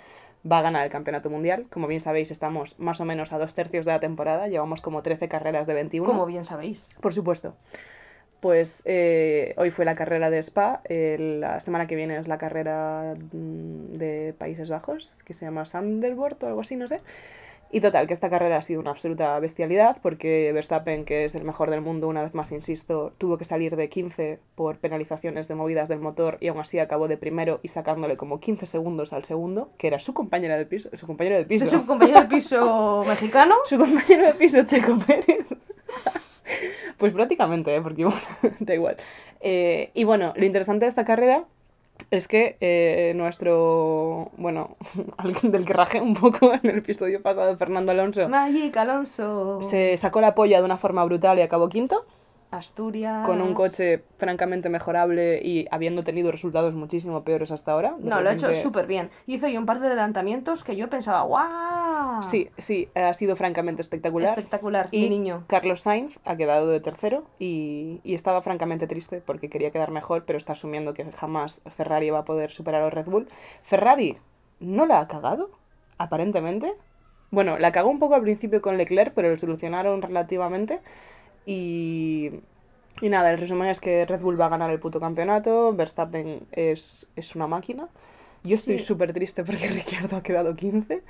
[0.50, 1.66] va a ganar el campeonato mundial.
[1.70, 5.02] Como bien sabéis, estamos más o menos a dos tercios de la temporada, llevamos como
[5.02, 6.06] 13 carreras de 21.
[6.06, 6.88] Como bien sabéis.
[7.00, 7.56] Por supuesto.
[8.40, 12.38] Pues eh, hoy fue la carrera de Spa, eh, la semana que viene es la
[12.38, 17.00] carrera mm, de Países Bajos, que se llama Sanderborn o algo así, no sé.
[17.70, 21.44] Y total, que esta carrera ha sido una absoluta bestialidad, porque Verstappen, que es el
[21.44, 25.56] mejor del mundo, una vez más insisto, tuvo que salir de 15 por penalizaciones de
[25.56, 29.24] movidas del motor y aún así acabó de primero y sacándole como 15 segundos al
[29.24, 31.64] segundo, que era su compañera de piso, su compañero de piso.
[31.64, 33.56] Es un compañero de piso mexicano.
[33.64, 35.48] Su compañero de piso, Checo Pérez.
[36.98, 37.82] pues prácticamente, ¿eh?
[37.82, 38.20] porque bueno,
[38.60, 38.96] da igual.
[39.40, 41.44] Eh, y bueno, lo interesante de esta carrera
[42.10, 44.76] es que eh, nuestro, bueno,
[45.16, 49.60] alguien del que rajé un poco en el episodio pasado, Fernando Alonso, Magic Alonso.
[49.62, 52.04] se sacó la polla de una forma brutal y acabó quinto,
[52.50, 53.26] Asturias.
[53.26, 57.96] con un coche francamente mejorable y habiendo tenido resultados muchísimo peores hasta ahora.
[57.98, 59.10] No, lo ha hecho súper bien.
[59.26, 62.22] Hizo ahí un par de adelantamientos que yo pensaba, ¡guau!
[62.22, 64.30] Sí, sí, ha sido francamente espectacular.
[64.30, 65.44] Espectacular, Y mi niño.
[65.48, 70.24] Carlos Sainz ha quedado de tercero y, y estaba francamente triste porque quería quedar mejor,
[70.24, 73.28] pero está asumiendo que jamás Ferrari va a poder superar a Red Bull.
[73.62, 74.18] Ferrari
[74.60, 75.50] no la ha cagado,
[75.98, 76.74] aparentemente.
[77.30, 80.80] Bueno, la cagó un poco al principio con Leclerc, pero lo solucionaron relativamente.
[81.46, 82.32] Y,
[83.00, 86.46] y nada, el resumen es que Red Bull va a ganar el puto campeonato, Verstappen
[86.52, 87.88] es, es una máquina.
[88.44, 88.84] Yo estoy Sí.
[88.84, 91.02] súper triste porque Ricciardo ha quedado 15,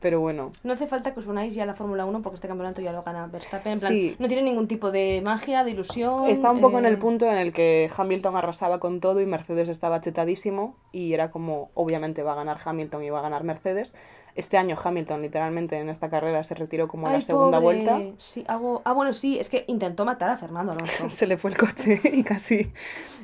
[0.00, 2.48] pero bueno, No hace falta que os unáis ya a la Fórmula 1 porque este
[2.48, 3.72] campeonato ya lo gana Verstappen.
[3.72, 4.16] En plan, Sí.
[4.18, 6.26] no tiene ningún tipo de magia, de ilusión.
[6.26, 9.26] Está un poco en eh, el punto en el que Hamilton arrasaba con todo y
[9.26, 13.44] Mercedes estaba chetadísimo y era como, obviamente va a ganar Hamilton y va a ganar
[13.44, 13.94] Mercedes.
[14.34, 17.82] Este año Hamilton literalmente en esta carrera se retiró como a la segunda pobre.
[17.84, 18.00] vuelta.
[18.18, 18.82] Sí, hago...
[18.84, 21.08] Ah, bueno, sí, es que intentó matar a Fernando Alonso.
[21.10, 22.70] Se le fue el coche y casi,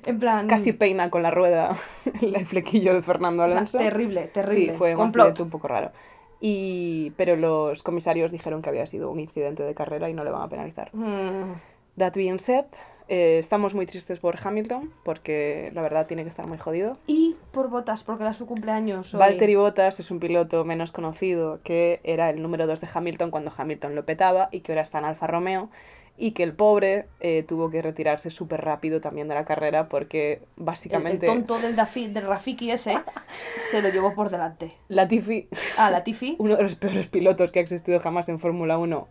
[0.06, 0.48] En plan...
[0.48, 1.70] casi peina con la rueda
[2.20, 3.78] el flequillo de Fernando o sea, Alonso.
[3.78, 4.72] terrible, terrible.
[4.72, 5.92] Sí, fue un un poco raro.
[6.40, 10.30] Y, pero los comisarios dijeron que había sido un incidente de carrera y no le
[10.30, 10.90] van a penalizar.
[10.94, 11.54] Mm,
[11.96, 12.64] That being said,
[13.08, 16.96] eh, estamos muy tristes por Hamilton porque la verdad tiene que estar muy jodido.
[17.06, 19.14] Y por botas, porque era su cumpleaños.
[19.14, 19.20] hoy.
[19.20, 23.52] Valtteri Bottas es un piloto menos conocido que era el número 2 de Hamilton cuando
[23.56, 25.70] Hamilton lo petaba y que ahora está en Alfa Romeo
[26.16, 30.32] y que el pobre eh, tuvo que retirarse súper rápido también de la carrera porque
[30.34, 32.94] El, el básicamente tonto del, Dafi, del Rafiki ese
[33.70, 34.76] se lo llevó por delante.
[34.88, 36.36] Latifi, Ah, Latifi.
[36.38, 39.08] uno de los peores pilotos que ha existido jamás en Fórmula 1,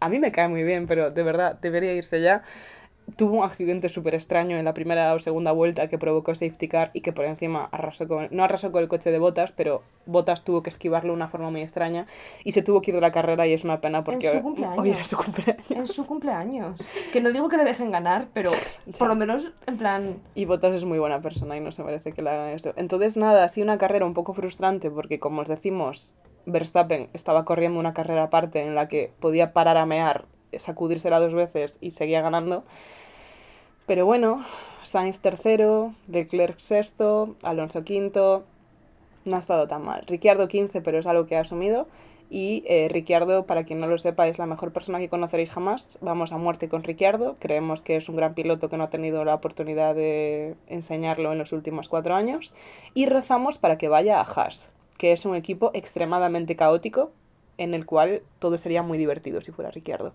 [0.00, 2.42] a mí me cae muy bien, pero de verdad debería irse ya.
[3.16, 6.90] Tuvo un accidente súper extraño en la primera o segunda vuelta que provocó safety car
[6.94, 10.42] y que por encima arrasó con, no arrasó con el coche de Botas, pero Botas
[10.44, 12.06] tuvo que esquivarlo de una forma muy extraña
[12.44, 14.36] y se tuvo que ir de la carrera y es una pena porque en su
[14.38, 14.78] hoy- cumpleaños.
[14.78, 15.70] hoy era su cumpleaños.
[15.70, 16.80] En su cumpleaños.
[17.12, 18.50] Que no digo que le dejen ganar, pero
[18.98, 20.16] por lo menos, en plan.
[20.34, 22.72] Y Bottas es muy buena persona y no se merece que le hagan esto.
[22.76, 26.12] Entonces, nada, ha sido una carrera un poco frustrante porque, como os decimos,
[26.46, 30.24] Verstappen estaba corriendo una carrera aparte en la que podía parar a mear,
[30.58, 32.64] sacudírsela dos veces y seguía ganando.
[33.86, 34.44] Pero bueno,
[34.82, 38.44] Sainz tercero, Leclerc sexto, Alonso quinto.
[39.24, 40.04] No ha estado tan mal.
[40.06, 41.86] Ricciardo 15, pero es algo que ha asumido.
[42.30, 45.98] Y eh, Ricciardo, para quien no lo sepa, es la mejor persona que conoceréis jamás.
[46.00, 47.34] Vamos a muerte con Ricciardo.
[47.40, 51.38] Creemos que es un gran piloto que no ha tenido la oportunidad de enseñarlo en
[51.38, 52.54] los últimos cuatro años.
[52.94, 57.10] Y rezamos para que vaya a Haas, que es un equipo extremadamente caótico
[57.58, 60.12] en el cual todo sería muy divertido si fuera Ricciardo.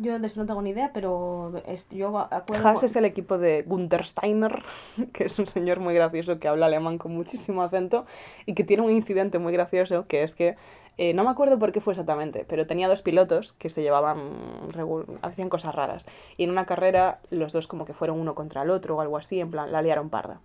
[0.00, 2.68] Yo de eso no tengo ni idea, pero es- yo acuerdo.
[2.68, 4.62] Haas es el equipo de Gunther Steiner,
[5.12, 8.06] que es un señor muy gracioso que habla alemán con muchísimo acento
[8.46, 10.56] y que tiene un incidente muy gracioso que es que
[10.98, 14.18] eh, no me acuerdo por qué fue exactamente, pero tenía dos pilotos que se llevaban,
[15.22, 18.70] hacían cosas raras y en una carrera los dos como que fueron uno contra el
[18.70, 20.40] otro o algo así, en plan la liaron parda.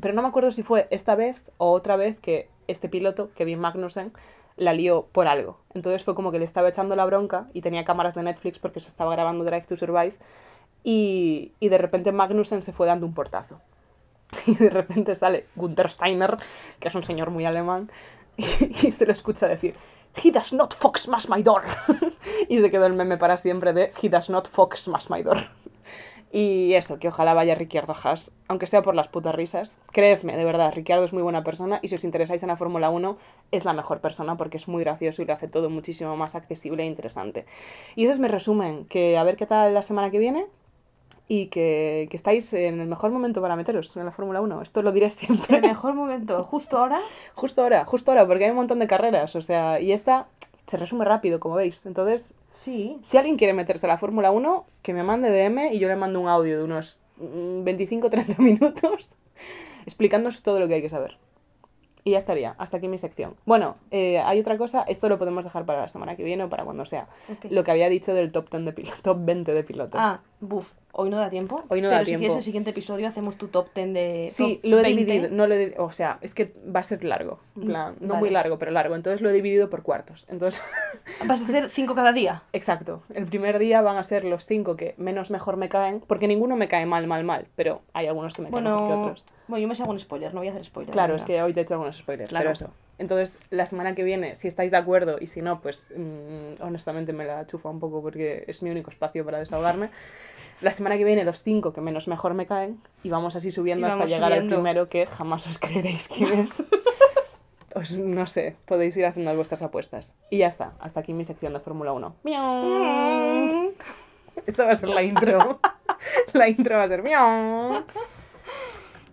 [0.00, 3.60] Pero no me acuerdo si fue esta vez o otra vez que este piloto, Kevin
[3.60, 4.12] Magnussen,
[4.56, 5.58] la lió por algo.
[5.74, 8.80] Entonces fue como que le estaba echando la bronca y tenía cámaras de Netflix porque
[8.80, 10.16] se estaba grabando Drive to Survive
[10.82, 13.60] y, y de repente Magnussen se fue dando un portazo.
[14.46, 16.36] Y de repente sale Gunther Steiner,
[16.80, 17.90] que es un señor muy alemán,
[18.36, 19.74] y, se lo escucha decir,
[20.22, 21.62] He does not fox mas my door.
[22.48, 25.38] y se quedó el meme para siempre de He does not fox mas my door.
[26.34, 29.78] Y eso, que ojalá vaya Ricciardo a Haas, aunque sea por las putas risas.
[29.92, 32.90] Creedme, de verdad, Ricciardo es muy buena persona y si os interesáis en la Fórmula
[32.90, 33.16] 1
[33.52, 36.82] es la mejor persona porque es muy gracioso y lo hace todo muchísimo más accesible
[36.82, 37.46] e interesante.
[37.94, 40.46] Y ese es mi resumen, que a ver qué tal la semana que viene
[41.28, 44.60] y que, que estáis en el mejor momento para meteros en la Fórmula 1.
[44.60, 45.58] Esto lo diré siempre.
[45.58, 46.98] El mejor momento, justo ahora.
[47.36, 50.26] Justo ahora, justo ahora, porque hay un montón de carreras, o sea, y esta
[50.66, 51.84] se resume rápido, como veis.
[51.86, 52.98] Entonces, Sí.
[53.02, 55.96] si alguien quiere meterse a la Fórmula 1, que me mande DM y yo le
[55.96, 59.10] mando un audio de unos 25-30 minutos
[59.84, 61.18] explicándonos todo lo que hay que saber.
[62.06, 63.34] Y ya estaría, hasta aquí mi sección.
[63.46, 66.50] Bueno, eh, hay otra cosa, esto lo podemos dejar para la semana que viene o
[66.50, 67.08] para cuando sea.
[67.48, 70.00] Lo que había dicho del top, 10 de top 20 de pilotos.
[70.02, 70.72] Ah, buf.
[70.96, 71.64] Hoy no da tiempo.
[71.68, 72.20] Hoy no pero da si tiempo.
[72.20, 74.26] quieres el siguiente episodio hacemos tu top 10 de.
[74.30, 75.04] Sí, top lo he 20.
[75.04, 78.08] dividido, no lo he o sea, es que va a ser largo, Mm, plan, no
[78.14, 78.20] vale.
[78.20, 80.24] muy largo, pero largo, entonces lo he dividido por cuartos.
[80.28, 80.62] Entonces,
[81.26, 82.42] Vas a hacer 5 cada día.
[82.52, 86.28] exacto, el primer día van a ser los cinco que menos mejor me caen, porque
[86.28, 89.02] ninguno me cae mal, mal, mal, pero hay algunos que me caen mejor que Bueno,
[89.06, 89.26] otros.
[89.48, 90.92] bueno, yo me hago un spoiler, no voy a hacer spoiler.
[90.92, 92.44] Claro, es que hoy te he hecho algunos spoilers, Claro.
[92.44, 92.70] pero eso.
[92.96, 97.12] Entonces, la semana que viene, si estáis de acuerdo y si no, pues mm, honestamente
[97.12, 99.88] me la chufa un poco porque es mi único espacio para desahogarme.
[100.64, 103.86] La semana que viene, los cinco que menos mejor me caen y vamos así subiendo
[103.86, 104.54] hasta llegar subiendo.
[104.54, 106.64] al primero que jamás os creeréis quién es.
[107.74, 110.14] Os, no sé, podéis ir haciendo vuestras apuestas.
[110.30, 112.16] Y ya está, hasta aquí mi sección de Fórmula 1.
[112.22, 113.72] ¡Miau!
[114.46, 115.60] Esta va a ser la intro.
[116.32, 117.84] la intro va a ser miau.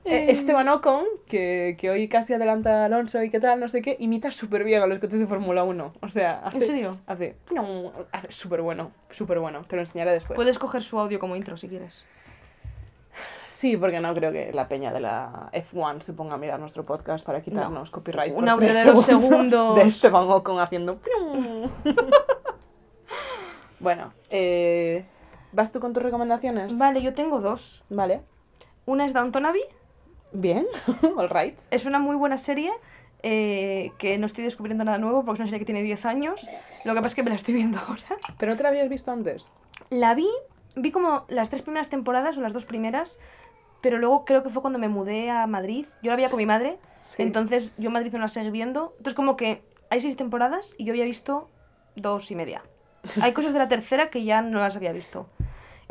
[0.04, 3.82] Eh, Esteban Ocon, que, que hoy casi adelanta a Alonso y qué tal, no sé
[3.82, 5.94] qué, imita súper bien a los coches de Fórmula 1.
[6.02, 6.98] O sea, hace, ¿En serio?
[7.06, 7.36] Hace,
[8.12, 9.62] hace súper bueno, súper bueno.
[9.62, 10.36] Te lo enseñaré después.
[10.36, 12.04] Puedes coger su audio como intro si quieres.
[13.44, 16.84] Sí, porque no creo que la peña de la F1 se ponga a mirar nuestro
[16.84, 18.36] podcast para quitarnos copyright.
[18.36, 19.76] Un audio de dos segundos.
[19.76, 21.00] De Esteban Ocon haciendo...
[23.80, 25.06] bueno, eh,
[25.52, 26.76] ¿vas tú con tus recomendaciones?
[26.78, 27.84] Vale, yo tengo dos.
[27.90, 28.22] Vale.
[28.86, 29.62] Una es Downton Abbey.
[30.34, 30.66] Bien,
[31.18, 31.58] all right.
[31.72, 32.72] Es una muy buena serie
[33.24, 36.48] eh, que no estoy descubriendo nada nuevo porque es una serie que tiene 10 años.
[36.86, 38.18] Lo que pasa es que me la estoy viendo ahora.
[38.38, 39.52] ¿Pero no te la habías visto antes?
[39.90, 40.28] La vi,
[40.76, 43.20] vi como las tres primeras temporadas o las dos primeras,
[43.82, 45.86] pero luego creo que fue cuando me mudé a Madrid.
[46.02, 47.22] Yo la veía con mi madre, Sí.
[47.24, 48.94] entonces yo Madrid no la seguí viendo.
[48.98, 51.50] Entonces como que hay seis temporadas y yo había visto
[51.96, 52.62] dos y media.
[53.24, 55.28] Hay cosas de la tercera que ya no las había visto.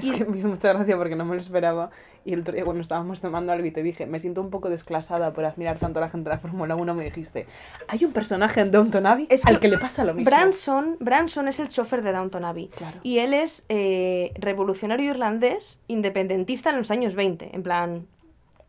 [0.00, 1.90] Es que me hizo mucha gracia porque no me lo esperaba.
[2.24, 4.68] Y el otro día cuando estábamos tomando algo y te dije, me siento un poco
[4.68, 7.46] desclasada por admirar tanto a la gente de la Fórmula 1, me dijiste,
[7.88, 10.30] hay un personaje en Downton Abbey Es al que que le pasa lo mismo.
[10.30, 12.68] Branson, Branson es el chofer de Downton Abbey.
[12.68, 12.98] Claro.
[13.02, 17.54] Y él es eh, revolucionario irlandés, independentista en los años 20.
[17.54, 18.06] En plan,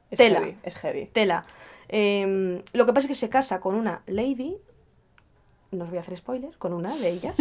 [0.09, 0.39] es tela.
[0.39, 1.05] heavy, es heavy.
[1.07, 1.43] tela.
[1.87, 4.57] Em, lo que pasa es que se casa con una lady,
[5.71, 7.35] no os voy a hacer spoiler, con una de ellas.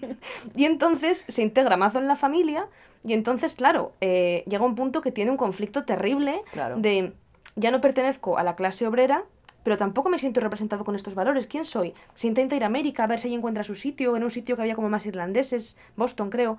[0.56, 2.66] y entonces se integra mazo en la familia.
[3.04, 6.76] Y entonces, claro, eh, llega un punto que tiene un conflicto terrible Claro.
[6.78, 7.12] de
[7.56, 9.24] ya no pertenezco a la clase obrera,
[9.62, 11.46] pero tampoco me siento representado con estos valores.
[11.46, 11.94] ¿Quién soy?
[12.14, 14.62] Se intenta ir a América a ver si encuentra su sitio, en un sitio que
[14.62, 16.58] había como más irlandeses, Boston creo.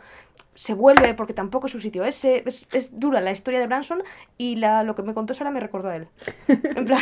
[0.54, 2.44] Se vuelve porque tampoco es su sitio ese.
[2.46, 4.04] Es, es dura la historia de Branson
[4.38, 6.08] y la, lo que me contó Sara me recordó a él.
[6.48, 7.02] En plan...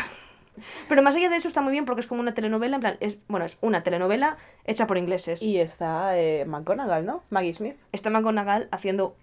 [0.90, 2.98] Pero más allá de eso está muy bien porque es como una telenovela, en plan,
[2.99, 5.41] es, bueno, es una telenovela hecha por ingleses.
[5.41, 7.22] Y está eh, McGonagall, ¿no?
[7.30, 7.76] Maggie Smith.
[7.91, 9.15] Está McGonagall haciendo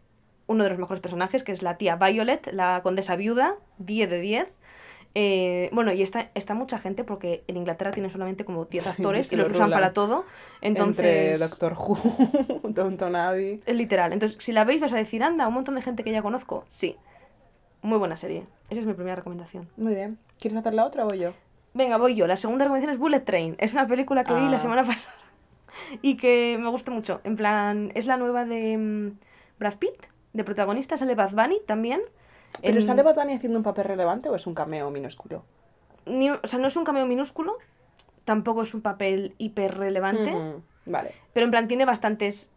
[0.47, 4.21] uno de los mejores personajes, que es la tía Violet, la condesa viuda, 10 de
[4.21, 4.49] 10.
[5.17, 8.91] Eh, bueno, y está, está mucha gente porque en Inglaterra tienen solamente como 10 Sí,
[8.91, 9.81] actores se y lo los usan rulan.
[9.81, 10.25] para todo.
[10.61, 11.99] Entonces, Entre Doctor Who,
[12.69, 13.61] Downton Abbey.
[13.67, 14.13] es literal.
[14.13, 16.65] Entonces, si la veis vas a decir, anda, un montón de gente que ya conozco.
[16.71, 16.97] Sí.
[17.83, 18.45] Muy buena serie.
[18.69, 19.69] Esa es mi primera recomendación.
[19.77, 20.19] Muy bien.
[20.41, 21.33] ¿Quieres hacer la otra o voy yo?
[21.75, 22.27] Venga, voy yo.
[22.27, 23.57] La segunda recomendación es Bullet Train.
[23.59, 24.61] Es una película que vi la Ah.
[24.61, 25.15] semana pasada
[26.03, 27.21] y que me gusta mucho.
[27.25, 29.19] En plan, es la nueva de mm,
[29.59, 30.97] Brad Pitt, de protagonista.
[30.97, 32.01] Sale Bad Bunny también.
[32.63, 35.45] ¿Pero En- sale Bad Bunny haciendo un papel relevante o es un cameo minúsculo?
[36.07, 37.57] ni- o sea, no es un cameo minúsculo,
[38.25, 41.13] tampoco es un papel hiper relevante, Ujú, Vale.
[41.33, 42.51] pero en plan tiene bastantes,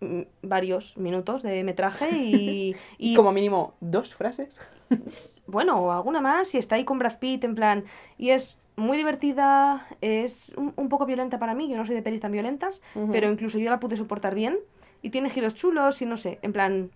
[0.00, 4.60] mm, varios minutos de metraje y, y Como mínimo dos frases.
[5.48, 7.84] bueno, o alguna más, y está ahí con Brad Pitt, en plan,
[8.16, 12.02] y es muy divertida, es un, un poco violenta para mí, yo no soy de
[12.02, 12.80] pelis tan violentas,
[13.10, 14.56] pero incluso yo la pude soportar bien,
[15.02, 16.90] y tiene giros chulos, y no sé, en plan,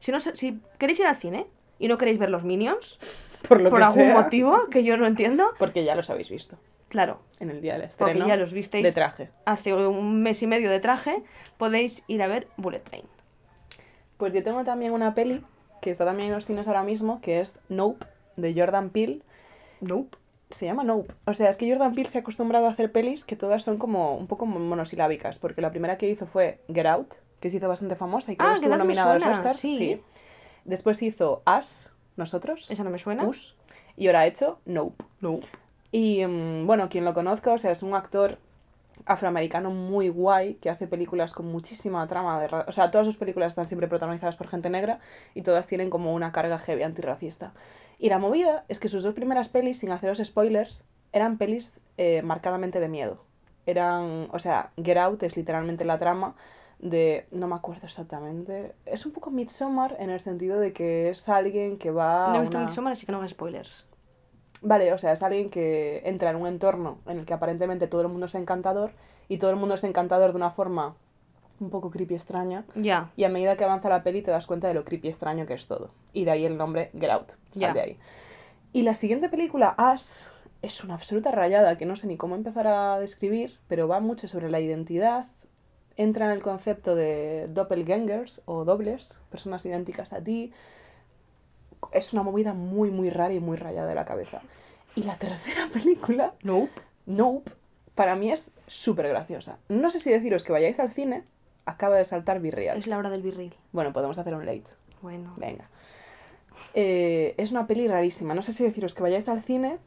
[0.00, 1.46] si, no si queréis ir al cine
[1.78, 2.98] y no queréis ver los Minions,
[3.48, 4.14] Por lo por que algún sea.
[4.20, 6.56] motivo que yo no entiendo, Porque ya los habéis visto
[6.88, 8.26] claro, en el día del porque estreno.
[8.26, 9.30] ya los visteis De traje.
[9.44, 11.22] hace un mes y medio de traje,
[11.58, 13.04] podéis ir a ver Bullet Train.
[14.16, 15.44] Pues yo tengo también una peli
[15.80, 18.06] que está también en los cines ahora mismo, que es Nope,
[18.36, 19.20] de Jordan Peele.
[19.80, 20.16] Nope.
[20.50, 21.12] Se llama Nope.
[21.26, 23.76] O sea, es que Jordan Peele se ha acostumbrado a hacer pelis que todas son
[23.78, 27.68] como un poco monosilábicas, porque la primera que hizo fue Get Out, que se hizo
[27.68, 29.60] bastante famosa y creo Ah, que estuvo nominada a los Oscars.
[29.60, 30.00] sí.
[30.64, 33.24] Después hizo Us, nosotros, ¿Esa no me suena?
[33.24, 33.56] Us,
[33.96, 35.04] y ahora ha hecho Nope.
[35.20, 35.46] Nope.
[35.92, 38.38] Y mm, bueno, quien lo conozca, o sea, es un actor
[39.06, 43.48] afroamericano muy guay que hace películas con muchísima trama de o sea todas sus películas
[43.52, 45.00] están siempre protagonizadas por gente negra
[45.34, 47.52] y todas tienen como una carga heavy antirracista
[47.98, 52.22] y la movida es que sus dos primeras pelis sin haceros spoilers eran pelis eh,
[52.22, 53.24] marcadamente de miedo
[53.66, 56.34] eran o sea Get Out es literalmente la trama
[56.78, 61.28] de no me acuerdo exactamente es un poco Midsommar en el sentido de que es
[61.28, 63.84] alguien que va no he visto una- Midsommar, así que no hagas spoilers.
[64.62, 68.02] Vale, o sea, es alguien que entra en un entorno en el que aparentemente todo
[68.02, 68.92] el mundo es encantador
[69.28, 70.96] y todo el mundo es encantador de una forma
[71.60, 72.64] un poco creepy extraña.
[72.74, 73.10] Ya.
[73.16, 75.54] Y a medida que avanza la peli te das cuenta de lo creepy extraño que
[75.54, 75.90] es todo.
[76.12, 77.32] Y de ahí el nombre Get Out.
[77.52, 77.98] Sal de ahí.
[78.72, 80.28] Y la siguiente película, Us,
[80.62, 84.28] es una absoluta rayada que no sé ni cómo empezar a describir, pero va mucho
[84.28, 85.26] sobre la identidad.
[85.96, 90.52] Entra en el concepto de doppelgangers o dobles, personas idénticas a ti.
[91.92, 94.40] Es una movida muy, muy rara y muy rayada de la cabeza.
[94.94, 96.70] Y la tercera película, Nope.
[97.06, 97.50] Nope,
[97.94, 99.58] para mí es súper graciosa.
[99.68, 101.24] No sé si deciros que vayáis al cine,
[101.64, 102.78] acaba de saltar Virreal.
[102.78, 103.54] Es la hora del virril.
[103.72, 104.70] Bueno, podemos hacer un late.
[105.00, 105.32] Bueno.
[105.36, 105.68] Venga.
[106.74, 108.34] Eh, es una peli rarísima.
[108.34, 109.78] No sé si deciros que vayáis al cine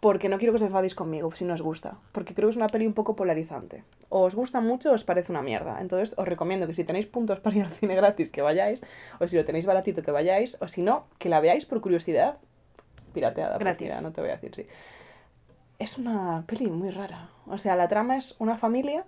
[0.00, 1.98] porque no quiero que os enfadéis conmigo si no os gusta.
[2.12, 3.84] Porque creo que es una peli un poco polarizante.
[4.08, 5.80] O os gusta mucho o os parece una mierda.
[5.80, 8.82] Entonces os recomiendo que si tenéis puntos para ir al cine gratis que vayáis.
[9.20, 10.56] O si lo tenéis baratito que vayáis.
[10.60, 12.38] O si no, que la veáis por curiosidad.
[13.12, 13.58] Pirateada.
[13.58, 13.88] Gratis.
[13.88, 14.66] mira, no te voy a decir sí.
[15.78, 17.28] Es una peli muy rara.
[17.46, 19.04] O sea, la trama es una familia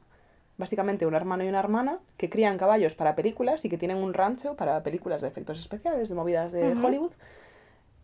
[0.58, 4.14] básicamente un hermano y una hermana que crían caballos para películas y que tienen un
[4.14, 6.72] rancho para películas de efectos especiales, de movidas de.
[6.72, 7.12] Hollywood,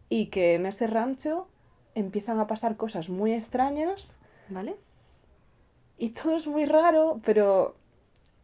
[0.09, 1.47] y que en ese rancho
[1.95, 4.77] empiezan a pasar cosas muy extrañas ¿Vale?
[5.99, 7.75] y todo es muy raro, pero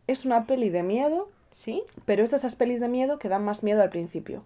[0.06, 1.82] es una peli de miedo, ¿Sí?
[2.04, 4.42] pero es de esas pelis de miedo que dan más miedo al principio.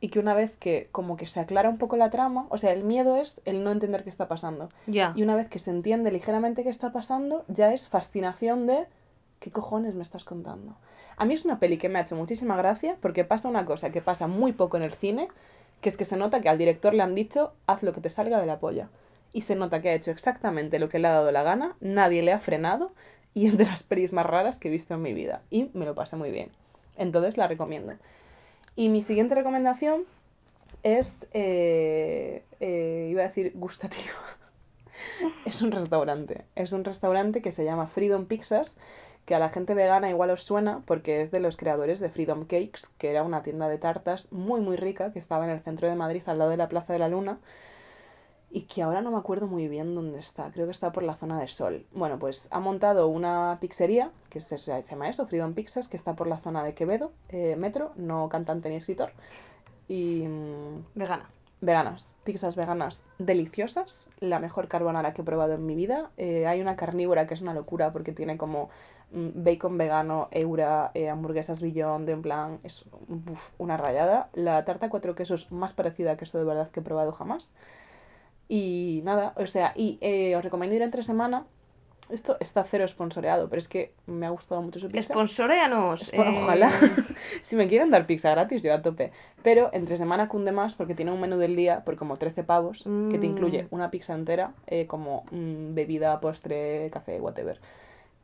[0.00, 2.72] Y que una vez que como que se aclara un poco la trama, o sea,
[2.72, 4.68] el miedo es el no entender qué está pasando.
[4.88, 5.12] Ya.
[5.14, 8.86] Y una vez que se entiende ligeramente qué está pasando, ya es fascinación de
[9.38, 10.76] ¿qué cojones me estás contando?
[11.16, 13.92] A mí es una peli que me ha hecho muchísima gracia porque pasa una cosa
[13.92, 15.28] que pasa muy poco en el cine,
[15.82, 18.08] que es que se nota que al director le han dicho haz lo que te
[18.08, 18.88] salga de la polla.
[19.34, 22.22] Y se nota que ha hecho exactamente lo que le ha dado la gana, nadie
[22.22, 22.92] le ha frenado
[23.34, 25.42] y es de las pelis más raras que he visto en mi vida.
[25.50, 26.50] Y me lo pasé muy bien.
[26.96, 27.94] Entonces la recomiendo.
[28.76, 30.04] Y mi siguiente recomendación
[30.82, 34.12] es, eh, eh, iba a decir gustativa.
[35.44, 36.44] es un restaurante.
[36.54, 38.78] Es un restaurante que se llama Freedom Pizzas,
[39.24, 42.44] que a la gente vegana igual os suena porque es de los creadores de Freedom
[42.44, 45.88] Cakes, que era una tienda de tartas muy muy rica que estaba en el centro
[45.88, 47.38] de Madrid al lado de la Plaza de la Luna
[48.52, 51.16] y que ahora no me acuerdo muy bien dónde está, creo que está por la
[51.16, 51.86] zona del Sol.
[51.92, 56.14] Bueno, pues ha montado una pizzería, que se, se llama eso, Freedom Pizzas, que está
[56.14, 59.12] por la zona de Quevedo, eh, metro, no cantante ni escritor.
[59.88, 61.30] Y, mm, Vegana.
[61.62, 66.10] Veganas, pizzas veganas deliciosas, la mejor carbonara que he probado en mi vida.
[66.16, 68.68] Eh, hay una carnívora que es una locura porque tiene como
[69.12, 72.84] mm, bacon vegano, eura, eh, hamburguesas billón, de en plan, es
[73.58, 74.28] una rayada.
[74.32, 77.52] La tarta cuatro quesos más parecida que esto de verdad que he probado jamás.
[78.48, 81.46] Y nada, o sea, y eh, os recomiendo ir entre semana.
[82.12, 85.14] Esto está cero sponsoreado, pero es que me ha gustado mucho su pizza.
[85.14, 86.12] Sponsoreanos.
[86.12, 86.70] Espo- Ojalá.
[87.40, 89.12] si me quieren dar pizza gratis, yo a tope.
[89.42, 92.84] Pero entre semana cunde más porque tiene un menú del día por como 13 pavos
[93.10, 93.30] que te Mm.
[93.30, 97.60] incluye una pizza entera, eh, como mm, bebida, postre, café, whatever.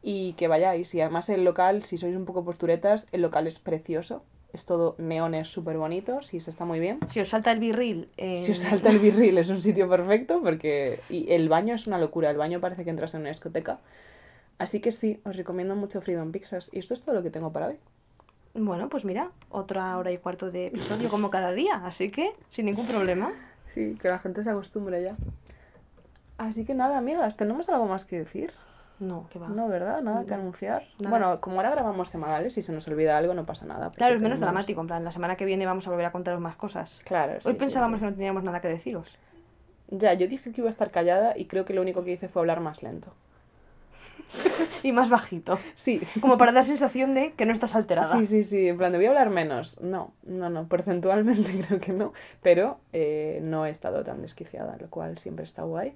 [0.02, 0.94] Y que vayáis.
[0.94, 4.22] Y además el local, si sois un poco posturetas, el local es precioso.
[4.52, 7.00] Es todo neones súper bonitos y se está muy bien.
[7.10, 8.08] Si os salta el birril.
[8.16, 11.00] eh, Si os salta el birril es un sitio perfecto porque...
[11.10, 12.30] Y el baño es una locura.
[12.30, 13.78] El baño parece que entras en una discoteca.
[14.58, 16.70] Así que sí, os recomiendo mucho Freedom Pizzas.
[16.72, 17.76] Y esto es todo lo que tengo para hoy.
[18.54, 22.64] Bueno, pues mira, otra hora y cuarto de episodio como cada día, así que sin
[22.66, 23.32] ningún problema.
[23.74, 25.14] Sí, que la gente se acostumbre ya.
[26.38, 28.52] Así que nada, amigas, ¿tenemos algo más que decir?
[29.00, 29.48] No, que va.
[29.48, 30.02] No, ¿verdad?
[30.02, 30.82] Nada que anunciar.
[30.98, 31.10] Nada.
[31.10, 33.90] Bueno, como ahora grabamos semanales, si se nos olvida algo no pasa nada.
[33.92, 36.12] Claro, es menos tenemos- dramático, en plan, la semana que viene vamos a volver a
[36.12, 37.00] contaros más cosas.
[37.04, 38.04] Claro, Hoy sí, pensábamos sí.
[38.04, 39.16] que no teníamos nada que deciros.
[39.90, 42.28] Ya, yo dije que iba a estar callada y creo que lo único que hice
[42.28, 43.12] fue hablar más lento.
[44.82, 45.58] Y más bajito.
[45.74, 48.16] Sí, Como para dar sensación de que no estás alterada.
[48.18, 49.80] Sí, sí, sí, en plan, ¿debí hablar menos?
[49.80, 52.12] No, no, no, porcentualmente creo que no,
[52.42, 55.94] pero eh, no he estado tan desquiciada, lo cual siempre está guay.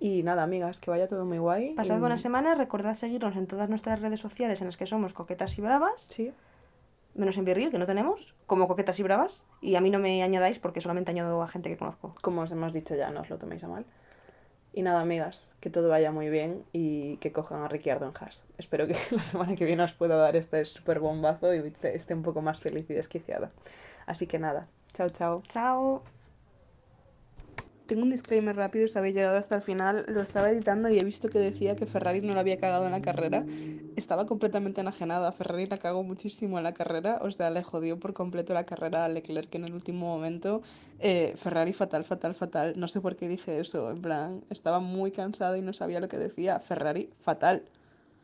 [0.00, 1.74] Y nada, amigas, que vaya todo muy guay.
[1.74, 5.12] Pasad y- buena semana, recordad seguirnos en todas nuestras redes sociales en las que somos
[5.12, 6.32] coquetas y bravas, Sí,
[7.14, 10.22] menos en Virril, que no tenemos, como coquetas y bravas, y a mí no me
[10.22, 12.14] añadáis porque solamente añado a gente que conozco.
[12.22, 13.84] como os hemos dicho ya, no os lo toméis a mal.
[14.72, 18.46] Y nada, amigas, que todo vaya muy bien y que cojan a Ricciardo en Haas.
[18.58, 22.22] Espero que la semana que viene os pueda dar este súper bombazo y esté un
[22.22, 23.50] poco más feliz y desquiciada.
[24.06, 25.42] Así que nada, chao, chao.
[25.48, 26.17] Chao.
[27.88, 31.04] Tengo un disclaimer rápido, si habéis llegado hasta el final, lo estaba editando y he
[31.04, 33.46] visto que decía que Ferrari no lo había cagado en la carrera.
[33.96, 38.12] Estaba completamente enajenada, Ferrari la cagó muchísimo en la carrera, o sea, le jodió por
[38.12, 40.60] completo la carrera a Leclerc en el último momento.
[40.98, 45.10] Eh, Ferrari fatal, fatal, fatal, no sé por qué dije eso, en plan, estaba muy
[45.10, 46.60] cansada y no sabía lo que decía.
[46.60, 47.62] Ferrari fatal.